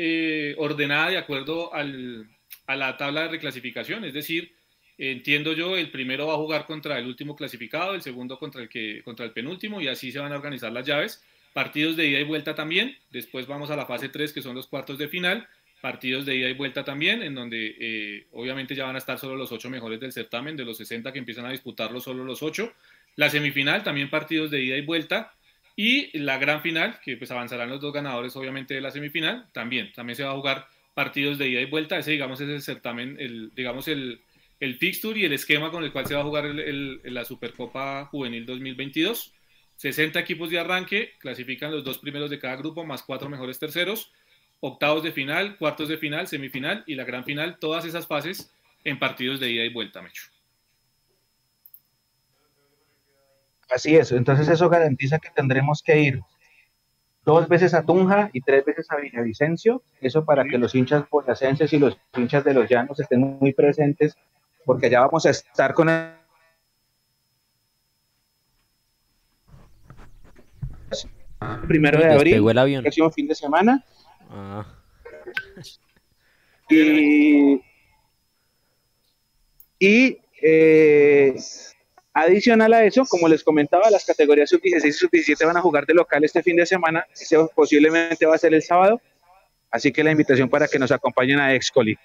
ordenada 0.59 1.09
de 1.11 1.17
acuerdo 1.17 1.73
al, 1.73 2.29
a 2.67 2.77
la 2.77 2.97
tabla 2.97 3.23
de 3.23 3.29
reclasificación, 3.29 4.05
es 4.05 4.13
decir, 4.13 4.53
entiendo 5.01 5.55
yo, 5.55 5.79
el 5.79 5.91
primero 5.91 6.27
va 6.27 6.35
a 6.35 6.37
jugar 6.37 6.67
contra 6.67 6.99
el 6.99 7.07
último 7.07 7.35
clasificado, 7.35 7.95
el 7.95 8.03
segundo 8.03 8.39
contra 8.39 8.61
el, 8.61 8.69
que, 8.69 9.03
contra 9.03 9.25
el 9.25 9.33
penúltimo 9.33 9.81
y 9.81 9.89
así 9.89 10.13
se 10.13 10.19
van 10.19 10.33
a 10.33 10.37
organizar 10.37 10.71
las 10.73 10.87
llaves. 10.87 11.25
Partidos 11.55 11.97
de 11.97 12.07
ida 12.07 12.21
y 12.21 12.25
vuelta 12.25 12.55
también, 12.55 12.97
después 13.11 13.47
vamos 13.47 13.71
a 13.71 13.77
la 13.77 13.87
fase 13.87 14.11
3 14.11 14.33
que 14.33 14.43
son 14.43 14.55
los 14.55 14.67
cuartos 14.67 14.99
de 14.99 15.09
final, 15.09 15.49
partidos 15.81 16.27
de 16.27 16.37
ida 16.37 16.51
y 16.51 16.53
vuelta 16.53 16.85
también, 16.85 17.23
en 17.23 17.35
donde 17.35 17.77
eh, 17.81 18.27
obviamente 18.33 18.75
ya 18.75 18.85
van 18.85 18.95
a 18.95 18.99
estar 18.99 19.19
solo 19.19 19.37
los 19.37 19.51
ocho 19.51 19.71
mejores 19.71 19.99
del 19.99 20.13
certamen, 20.13 20.55
de 20.55 20.67
los 20.67 20.77
60 20.77 21.13
que 21.13 21.19
empiezan 21.19 21.47
a 21.47 21.51
disputarlo 21.51 21.99
solo 21.99 22.23
los 22.23 22.43
ocho. 22.43 22.73
La 23.17 23.31
semifinal 23.31 23.83
también 23.83 24.11
partidos 24.11 24.51
de 24.51 24.63
ida 24.63 24.77
y 24.77 24.83
vuelta. 24.83 25.33
Y 25.77 26.17
la 26.19 26.37
gran 26.37 26.61
final, 26.61 27.01
que 27.03 27.17
pues 27.17 27.31
avanzarán 27.31 27.71
los 27.71 27.81
dos 27.81 27.93
ganadores 27.93 28.37
obviamente 28.37 28.75
de 28.75 28.83
la 28.83 28.91
semifinal, 28.91 29.47
también, 29.53 29.93
también 29.93 30.15
se 30.15 30.25
va 30.25 30.33
a 30.33 30.35
jugar 30.35 30.67
partidos 30.93 31.39
de 31.39 31.49
ida 31.49 31.61
y 31.63 31.65
vuelta. 31.65 31.99
Ese 31.99 32.11
digamos 32.11 32.41
es 32.43 32.51
el 32.51 32.61
certamen, 32.61 33.17
el, 33.19 33.51
digamos 33.55 33.89
el, 33.89 34.21
el 34.61 34.77
fixture 34.77 35.19
y 35.19 35.25
el 35.25 35.33
esquema 35.33 35.71
con 35.71 35.83
el 35.83 35.93
cual 35.93 36.07
se 36.07 36.15
va 36.15 36.21
a 36.21 36.25
jugar 36.25 36.45
la 36.45 37.25
Supercopa 37.25 38.07
Juvenil 38.07 38.47
2022. 38.47 39.35
60 39.77 40.21
equipos 40.21 40.51
de 40.51 40.59
arranque, 40.59 41.13
clasifican 41.19 41.73
los 41.73 41.83
dos 41.83 41.97
primeros 41.97 42.29
de 42.29 42.39
cada 42.39 42.57
grupo, 42.57 42.85
más 42.85 43.03
cuatro 43.03 43.31
mejores 43.31 43.59
terceros, 43.59 44.13
octavos 44.61 45.03
de 45.03 45.11
final, 45.11 45.57
cuartos 45.57 45.89
de 45.89 45.97
final, 45.97 46.29
semifinal 46.29 46.85
y 46.87 46.95
la 46.95 47.05
gran 47.05 47.25
final, 47.25 47.59
todas 47.59 47.87
esas 47.87 48.07
fases 48.07 48.53
en 48.85 48.99
partidos 48.99 49.41
de 49.41 49.51
ida 49.51 49.65
y 49.65 49.73
vuelta, 49.73 50.03
Mecho. 50.03 50.25
Así 53.71 53.97
es, 53.97 54.13
entonces 54.13 54.49
eso 54.49 54.69
garantiza 54.69 55.19
que 55.19 55.31
tendremos 55.31 55.83
que 55.83 55.99
ir 55.99 56.21
dos 57.25 57.49
veces 57.49 57.73
a 57.73 57.85
Tunja 57.85 58.29
y 58.35 58.43
tres 58.43 58.65
veces 58.67 58.91
a 58.91 58.97
Villavicencio, 58.97 59.83
eso 60.03 60.27
para 60.27 60.45
que 60.45 60.59
los 60.59 60.75
hinchas 60.75 61.09
boyacenses 61.09 61.73
y 61.73 61.79
los 61.79 61.97
hinchas 62.15 62.45
de 62.45 62.53
los 62.53 62.69
llanos 62.69 63.01
estén 63.01 63.21
muy 63.41 63.55
presentes 63.55 64.19
porque 64.65 64.91
ya 64.91 65.01
vamos 65.01 65.27
a 65.27 65.31
estar 65.31 65.75
con 65.75 65.89
el 65.89 66.13
primero 71.67 71.99
de 71.99 72.13
abril, 72.13 72.49
el 72.49 72.83
próximo 72.83 73.11
fin 73.11 73.27
de 73.27 73.35
semana. 73.35 73.85
Ah. 74.31 74.67
Y, 76.69 77.61
y 79.79 80.19
eh, 80.43 81.35
adicional 82.13 82.73
a 82.75 82.85
eso, 82.85 83.05
como 83.07 83.29
les 83.29 83.43
comentaba, 83.43 83.91
las 83.91 84.05
categorías 84.05 84.51
sub-16 84.51 84.87
y 84.87 84.93
sub-17 84.93 85.47
van 85.47 85.57
a 85.57 85.63
jugar 85.63 85.87
de 85.87 85.95
local 85.95 86.23
este 86.25 86.43
fin 86.43 86.57
de 86.57 86.67
semana. 86.67 87.07
Ese 87.13 87.37
posiblemente 87.55 88.27
va 88.27 88.35
a 88.35 88.39
ser 88.39 88.55
el 88.55 88.63
sábado. 88.63 89.01
Así 89.71 89.93
que 89.93 90.05
la 90.05 90.11
invitación 90.11 90.49
para 90.49 90.69
que 90.69 90.79
nos 90.79 90.91
acompañen 90.91 91.39
a 91.39 91.55
Excoli. 91.55 91.97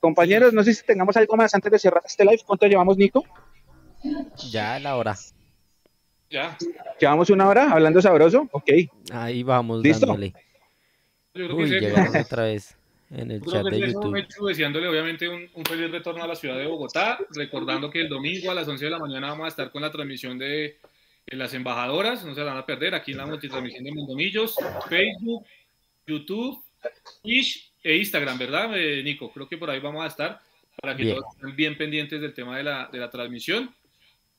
Compañeros, 0.00 0.52
no 0.52 0.64
sé 0.64 0.72
si 0.72 0.84
tengamos 0.84 1.16
algo 1.16 1.36
más 1.36 1.54
antes 1.54 1.70
de 1.70 1.78
cerrar 1.78 2.02
este 2.04 2.24
live. 2.24 2.40
¿Cuánto 2.46 2.66
llevamos, 2.66 2.96
Nico? 2.96 3.24
Ya 4.50 4.78
la 4.80 4.96
hora. 4.96 5.16
Ya. 6.30 6.56
¿Llevamos 6.98 7.28
una 7.30 7.48
hora 7.48 7.70
hablando 7.70 8.00
sabroso? 8.00 8.48
Ok. 8.52 8.70
Ahí 9.12 9.42
vamos, 9.42 9.82
¿Listo? 9.82 10.06
dándole. 10.06 10.32
Uy, 11.34 11.68
llegamos 11.68 12.14
otra 12.14 12.44
vez 12.44 12.76
en 13.10 13.30
el 13.30 13.42
chat 13.42 13.64
de 13.64 13.80
YouTube. 13.80 14.26
Deseándole 14.48 14.88
obviamente 14.88 15.28
un, 15.28 15.48
feliz 15.68 15.90
retorno 15.90 16.22
a 16.22 16.26
la 16.26 16.34
ciudad 16.34 16.56
de 16.56 16.66
Bogotá, 16.66 17.18
recordando 17.34 17.90
que 17.90 18.00
el 18.00 18.08
domingo 18.08 18.50
a 18.50 18.54
las 18.54 18.68
11 18.68 18.84
de 18.84 18.90
la 18.90 18.98
mañana 18.98 19.28
vamos 19.30 19.46
a 19.46 19.48
estar 19.48 19.70
con 19.70 19.82
la 19.82 19.90
transmisión 19.90 20.38
de, 20.38 20.78
las 21.26 21.54
embajadoras, 21.54 22.24
no 22.24 22.34
se 22.34 22.40
la 22.40 22.46
van 22.46 22.58
a 22.58 22.66
perder, 22.66 22.94
aquí 22.94 23.12
en 23.12 23.18
la 23.18 23.26
multitransmisión 23.26 23.84
de 23.84 23.92
Mundomillos, 23.92 24.56
Facebook, 24.88 25.44
YouTube, 26.06 26.60
Twitch 27.22 27.69
e 27.82 27.96
Instagram, 27.96 28.38
¿verdad, 28.38 28.70
eh, 28.76 29.02
Nico? 29.02 29.32
Creo 29.32 29.48
que 29.48 29.56
por 29.56 29.70
ahí 29.70 29.80
vamos 29.80 30.04
a 30.04 30.08
estar 30.08 30.40
para 30.80 30.96
que 30.96 31.04
todos 31.04 31.24
estén 31.34 31.56
bien 31.56 31.76
pendientes 31.76 32.20
del 32.20 32.34
tema 32.34 32.56
de 32.56 32.62
la, 32.62 32.88
de 32.92 32.98
la 32.98 33.10
transmisión. 33.10 33.74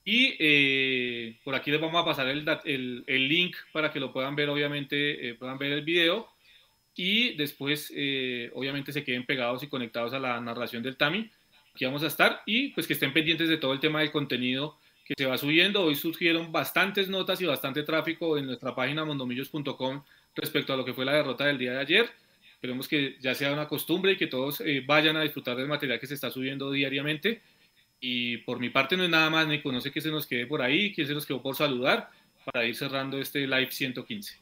Y 0.04 0.36
eh, 0.40 1.38
por 1.44 1.54
aquí 1.54 1.70
les 1.70 1.80
vamos 1.80 2.02
a 2.02 2.06
pasar 2.06 2.28
el, 2.28 2.48
el, 2.66 3.04
el, 3.06 3.28
link 3.28 3.56
para 3.72 3.92
que 3.92 4.00
lo 4.00 4.12
puedan 4.12 4.36
ver, 4.36 4.50
obviamente, 4.50 5.30
eh, 5.30 5.36
puedan 5.36 5.60
ver 5.60 5.72
el 5.72 5.84
video. 5.84 6.28
Y 6.96 7.36
después, 7.36 7.90
obviamente, 8.54 8.92
se 8.92 9.04
queden 9.04 9.26
pegados 9.26 9.64
y 9.64 9.68
conectados 9.68 10.14
a 10.14 10.20
la 10.20 10.42
narración 10.42 10.84
del 10.84 10.98
Tami. 10.98 11.30
Aquí 11.74 11.86
vamos 11.86 12.04
a 12.04 12.08
estar 12.08 12.42
y 12.46 12.70
pues 12.70 12.86
que 12.86 12.94
estén 12.94 13.14
pendientes 13.14 13.48
de 13.48 13.58
todo 13.58 13.72
el 13.72 13.80
tema 13.80 14.02
del 14.02 14.12
contenido 14.12 14.78
que 15.06 15.14
se 15.18 15.26
va 15.26 15.38
subiendo. 15.38 15.84
Hoy 15.84 15.96
surgieron 15.96 16.52
bastantes 16.52 17.08
notas 17.08 17.40
y 17.42 17.46
bastante 17.46 17.84
tráfico 17.84 18.38
en 18.38 18.46
nuestra 18.46 18.76
página 18.76 19.06
mondomillos.com 19.06 20.04
respecto 20.36 20.74
a 20.74 20.78
lo 20.78 20.84
que 20.84 20.94
fue 20.94 21.06
la 21.06 21.14
derrota 21.14 21.46
del 21.46 21.58
día 21.58 21.74
de 21.74 21.80
ayer. 21.80 22.10
Esperemos 22.62 22.88
que 22.88 23.18
ya 23.20 23.34
sea 23.34 23.52
una 23.54 23.68
costumbre 23.68 24.12
y 24.12 24.18
que 24.18 24.28
todos 24.28 24.62
eh, 24.62 24.84
vayan 24.86 25.18
a 25.18 25.24
disfrutar 25.24 25.58
del 25.58 25.68
material 25.68 26.00
que 26.00 26.06
se 26.06 26.14
está 26.14 26.30
subiendo 26.30 26.70
diariamente. 26.70 27.42
Y 28.00 28.38
por 28.38 28.60
mi 28.60 28.70
parte 28.70 28.96
no 28.96 29.04
es 29.04 29.10
nada 29.10 29.32
más, 29.32 29.48
Nico, 29.48 29.72
no 29.72 29.82
sé 29.82 29.92
qué 29.92 30.00
se 30.00 30.12
nos 30.12 30.28
quede 30.28 30.46
por 30.46 30.62
ahí, 30.62 30.94
quién 30.94 31.08
se 31.08 31.16
nos 31.16 31.26
quedó 31.26 31.42
por 31.42 31.56
saludar 31.56 32.12
para 32.46 32.64
ir 32.64 32.76
cerrando 32.76 33.18
este 33.18 33.48
live 33.48 33.72
115. 33.72 34.38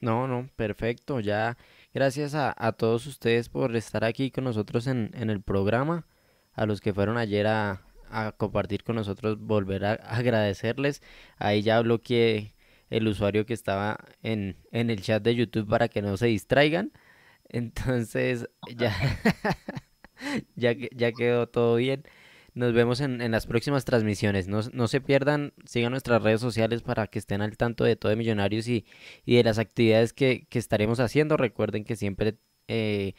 No, 0.00 0.26
no, 0.26 0.48
perfecto. 0.56 1.20
Ya 1.20 1.58
gracias 1.92 2.34
a, 2.34 2.54
todos 2.78 3.06
ustedes 3.06 3.50
por 3.50 3.76
estar 3.76 4.04
aquí 4.04 4.30
con 4.30 4.44
nosotros 4.44 4.86
en, 4.86 5.12
el 5.14 5.42
programa, 5.42 6.06
a 6.54 6.64
los 6.64 6.80
que 6.80 6.94
fueron 6.94 7.18
ayer 7.18 7.46
a, 7.46 7.82
compartir 8.38 8.84
con 8.84 8.96
nosotros, 8.96 9.38
volver 9.38 9.84
a 9.84 9.92
agradecerles. 9.92 11.02
Ahí 11.36 11.60
ya 11.60 11.78
bloqueé 11.82 12.54
el 12.88 13.06
usuario 13.06 13.44
que 13.44 13.52
estaba 13.52 13.98
en, 14.22 14.56
en 14.70 14.88
el 14.88 15.02
chat 15.02 15.22
de 15.22 15.34
YouTube 15.34 15.68
para 15.68 15.88
que 15.88 16.00
no 16.00 16.16
se 16.16 16.28
distraigan. 16.28 16.90
Entonces, 17.52 18.48
ya, 18.76 18.94
ya, 20.56 20.72
ya 20.72 21.12
quedó 21.12 21.48
todo 21.48 21.76
bien. 21.76 22.04
Nos 22.54 22.74
vemos 22.74 23.00
en, 23.00 23.30
las 23.30 23.46
próximas 23.46 23.86
transmisiones. 23.86 24.46
No, 24.46 24.88
se 24.88 25.00
pierdan, 25.00 25.54
sigan 25.64 25.92
nuestras 25.92 26.22
redes 26.22 26.40
sociales 26.40 26.82
para 26.82 27.06
que 27.06 27.18
estén 27.18 27.40
al 27.40 27.56
tanto 27.56 27.84
de 27.84 27.96
todo 27.96 28.10
de 28.10 28.16
Millonarios 28.16 28.68
y, 28.68 28.84
de 29.24 29.42
las 29.42 29.58
actividades 29.58 30.12
que, 30.12 30.46
estaremos 30.50 31.00
haciendo. 31.00 31.38
Recuerden 31.38 31.84
que 31.84 31.96
siempre 31.96 32.36
eh, 32.68 33.14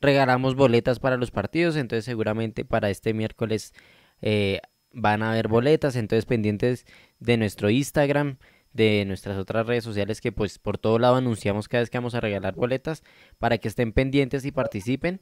regalamos 0.00 0.54
boletas 0.54 1.00
para 1.00 1.18
los 1.18 1.30
partidos, 1.30 1.76
entonces 1.76 2.06
seguramente 2.06 2.64
para 2.64 2.88
este 2.88 3.12
miércoles 3.12 3.74
eh, 4.22 4.62
van 4.92 5.22
a 5.22 5.32
haber 5.32 5.48
boletas. 5.48 5.94
Entonces 5.94 6.24
pendientes 6.24 6.86
de 7.18 7.36
nuestro 7.36 7.68
Instagram 7.68 8.38
de 8.78 9.04
nuestras 9.04 9.36
otras 9.36 9.66
redes 9.66 9.82
sociales 9.82 10.20
que 10.20 10.30
pues 10.30 10.58
por 10.60 10.78
todo 10.78 11.00
lado 11.00 11.16
anunciamos 11.16 11.66
cada 11.66 11.82
vez 11.82 11.90
que 11.90 11.98
vamos 11.98 12.14
a 12.14 12.20
regalar 12.20 12.54
boletas 12.54 13.02
para 13.38 13.58
que 13.58 13.66
estén 13.66 13.92
pendientes 13.92 14.44
y 14.44 14.52
participen. 14.52 15.20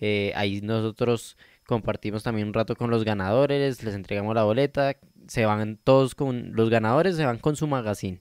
Eh, 0.00 0.32
ahí 0.34 0.60
nosotros 0.62 1.36
compartimos 1.64 2.24
también 2.24 2.48
un 2.48 2.54
rato 2.54 2.74
con 2.74 2.90
los 2.90 3.04
ganadores, 3.04 3.84
les 3.84 3.94
entregamos 3.94 4.34
la 4.34 4.42
boleta, 4.42 4.96
se 5.28 5.46
van 5.46 5.78
todos 5.82 6.16
con 6.16 6.56
los 6.56 6.70
ganadores, 6.70 7.14
se 7.16 7.24
van 7.24 7.38
con 7.38 7.54
su 7.54 7.68
magazine. 7.68 8.20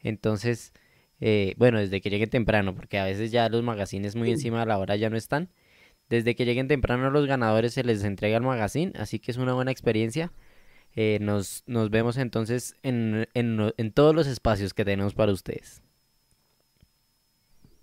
Entonces, 0.00 0.72
eh, 1.20 1.54
bueno, 1.56 1.78
desde 1.78 2.00
que 2.00 2.10
lleguen 2.10 2.30
temprano, 2.30 2.74
porque 2.74 2.98
a 2.98 3.04
veces 3.04 3.30
ya 3.30 3.48
los 3.48 3.62
magazines 3.62 4.16
muy 4.16 4.32
encima 4.32 4.60
de 4.60 4.66
la 4.66 4.78
hora 4.78 4.96
ya 4.96 5.08
no 5.08 5.16
están. 5.16 5.50
Desde 6.08 6.34
que 6.34 6.44
lleguen 6.44 6.66
temprano 6.66 7.10
los 7.10 7.26
ganadores 7.26 7.74
se 7.74 7.84
les 7.84 8.02
entrega 8.02 8.36
el 8.36 8.42
magazine, 8.42 8.92
así 8.96 9.20
que 9.20 9.30
es 9.30 9.36
una 9.36 9.54
buena 9.54 9.70
experiencia. 9.70 10.32
Eh, 10.96 11.18
nos, 11.20 11.62
nos 11.66 11.90
vemos 11.90 12.16
entonces 12.16 12.74
en, 12.82 13.28
en, 13.34 13.72
en 13.76 13.92
todos 13.92 14.14
los 14.14 14.26
espacios 14.26 14.74
que 14.74 14.84
tenemos 14.84 15.14
para 15.14 15.32
ustedes. 15.32 15.82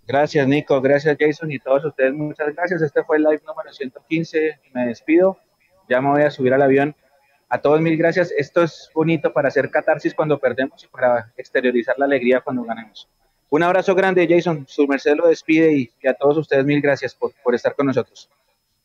Gracias, 0.07 0.47
Nico. 0.47 0.79
Gracias, 0.81 1.17
Jason. 1.19 1.51
Y 1.51 1.59
todos 1.59 1.83
ustedes, 1.83 2.13
muchas 2.13 2.55
gracias. 2.55 2.81
Este 2.81 3.03
fue 3.03 3.17
el 3.17 3.23
live 3.23 3.41
número 3.45 3.73
115. 3.73 4.59
Me 4.73 4.87
despido. 4.87 5.37
Ya 5.89 5.99
me 6.01 6.09
voy 6.09 6.23
a 6.23 6.31
subir 6.31 6.53
al 6.53 6.61
avión 6.61 6.95
A 7.49 7.59
todos 7.59 7.81
mil 7.81 7.97
gracias. 7.97 8.33
Esto 8.37 8.63
es 8.63 8.89
bonito 8.93 9.33
para 9.33 9.49
hacer 9.49 9.69
catarsis 9.69 10.13
cuando 10.13 10.39
perdemos 10.39 10.83
y 10.83 10.87
para 10.87 11.31
exteriorizar 11.37 11.99
la 11.99 12.05
alegría 12.05 12.41
cuando 12.41 12.63
ganamos. 12.63 13.09
Un 13.49 13.63
abrazo 13.63 13.95
grande, 13.95 14.27
Jason. 14.29 14.65
Su 14.67 14.87
merced 14.87 15.15
lo 15.15 15.27
despide 15.27 15.73
y, 15.73 16.07
a 16.07 16.13
todos 16.13 16.37
ustedes 16.37 16.65
mil 16.65 16.81
gracias 16.81 17.13
por, 17.13 17.33
por 17.43 17.53
estar 17.55 17.75
con 17.75 17.87
nosotros. 17.87 18.29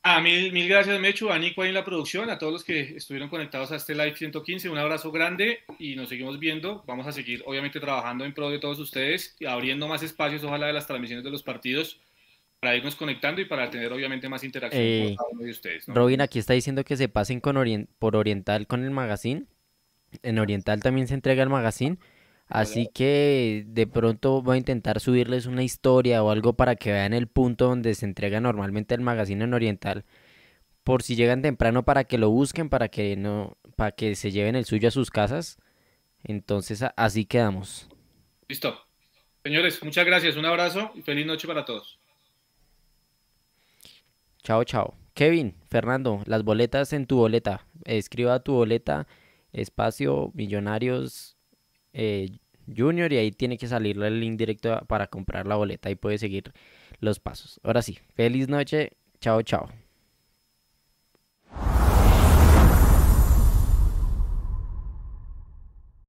Ah, 0.04 0.20
mil, 0.20 0.52
mil 0.52 0.68
gracias, 0.68 0.98
Mechu, 0.98 1.30
a 1.30 1.38
Nico 1.38 1.62
ahí 1.62 1.68
en 1.68 1.74
la 1.74 1.84
producción, 1.84 2.28
a 2.28 2.36
todos 2.36 2.52
los 2.52 2.64
que 2.64 2.96
estuvieron 2.96 3.28
conectados 3.28 3.70
a 3.70 3.76
este 3.76 3.94
live 3.94 4.16
115. 4.16 4.68
Un 4.68 4.78
abrazo 4.78 5.12
grande 5.12 5.60
y 5.78 5.94
nos 5.94 6.08
seguimos 6.08 6.40
viendo. 6.40 6.82
Vamos 6.88 7.06
a 7.06 7.12
seguir, 7.12 7.42
obviamente, 7.46 7.78
trabajando 7.78 8.24
en 8.24 8.34
pro 8.34 8.50
de 8.50 8.58
todos 8.58 8.80
ustedes 8.80 9.36
y 9.38 9.46
abriendo 9.46 9.86
más 9.86 10.02
espacios, 10.02 10.42
ojalá, 10.42 10.66
de 10.66 10.72
las 10.72 10.88
transmisiones 10.88 11.24
de 11.24 11.30
los 11.30 11.44
partidos 11.44 12.00
para 12.58 12.76
irnos 12.76 12.96
conectando 12.96 13.40
y 13.40 13.44
para 13.44 13.70
tener, 13.70 13.92
obviamente, 13.92 14.28
más 14.28 14.42
interacción 14.42 14.82
con 14.82 15.12
eh, 15.12 15.16
cada 15.16 15.28
uno 15.30 15.42
de 15.44 15.50
ustedes. 15.50 15.84
Robin, 15.86 16.20
aquí 16.20 16.40
está 16.40 16.54
diciendo 16.54 16.82
que 16.82 16.96
se 16.96 17.08
pasen 17.08 17.40
con 17.40 17.88
por 18.00 18.16
Oriental 18.16 18.66
con 18.66 18.84
el 18.84 18.90
magazine. 18.90 19.44
En 20.24 20.40
Oriental 20.40 20.80
también 20.82 21.06
se 21.06 21.14
entrega 21.14 21.44
el 21.44 21.48
magazine. 21.48 21.98
Así 22.52 22.90
que 22.92 23.64
de 23.66 23.86
pronto 23.86 24.42
voy 24.42 24.56
a 24.56 24.58
intentar 24.58 25.00
subirles 25.00 25.46
una 25.46 25.62
historia 25.62 26.22
o 26.22 26.30
algo 26.30 26.52
para 26.52 26.76
que 26.76 26.92
vean 26.92 27.14
el 27.14 27.26
punto 27.26 27.68
donde 27.68 27.94
se 27.94 28.04
entrega 28.04 28.42
normalmente 28.42 28.94
el 28.94 29.00
magazine 29.00 29.44
en 29.44 29.54
Oriental. 29.54 30.04
Por 30.84 31.02
si 31.02 31.16
llegan 31.16 31.40
temprano 31.40 31.86
para 31.86 32.04
que 32.04 32.18
lo 32.18 32.28
busquen, 32.28 32.68
para 32.68 32.88
que 32.88 33.16
no, 33.16 33.56
para 33.74 33.92
que 33.92 34.14
se 34.16 34.32
lleven 34.32 34.54
el 34.54 34.66
suyo 34.66 34.88
a 34.88 34.90
sus 34.90 35.10
casas. 35.10 35.56
Entonces 36.24 36.84
así 36.94 37.24
quedamos. 37.24 37.88
Listo. 38.48 38.78
Señores, 39.42 39.82
muchas 39.82 40.04
gracias, 40.04 40.36
un 40.36 40.44
abrazo 40.44 40.92
y 40.94 41.00
feliz 41.00 41.24
noche 41.24 41.48
para 41.48 41.64
todos. 41.64 41.98
Chao, 44.42 44.62
chao. 44.64 44.94
Kevin, 45.14 45.56
Fernando, 45.70 46.22
las 46.26 46.44
boletas 46.44 46.92
en 46.92 47.06
tu 47.06 47.16
boleta. 47.16 47.66
Escriba 47.86 48.40
tu 48.40 48.52
boleta, 48.52 49.06
espacio, 49.54 50.30
millonarios, 50.34 51.38
eh, 51.94 52.28
Junior 52.74 53.12
y 53.12 53.16
ahí 53.16 53.32
tiene 53.32 53.58
que 53.58 53.66
salirle 53.66 54.08
el 54.08 54.20
link 54.20 54.38
directo 54.38 54.80
para 54.86 55.06
comprar 55.06 55.46
la 55.46 55.56
boleta 55.56 55.90
y 55.90 55.94
puede 55.94 56.18
seguir 56.18 56.52
los 57.00 57.20
pasos. 57.20 57.60
Ahora 57.62 57.82
sí, 57.82 57.98
feliz 58.14 58.48
noche, 58.48 58.92
chao 59.20 59.42
chao. 59.42 59.81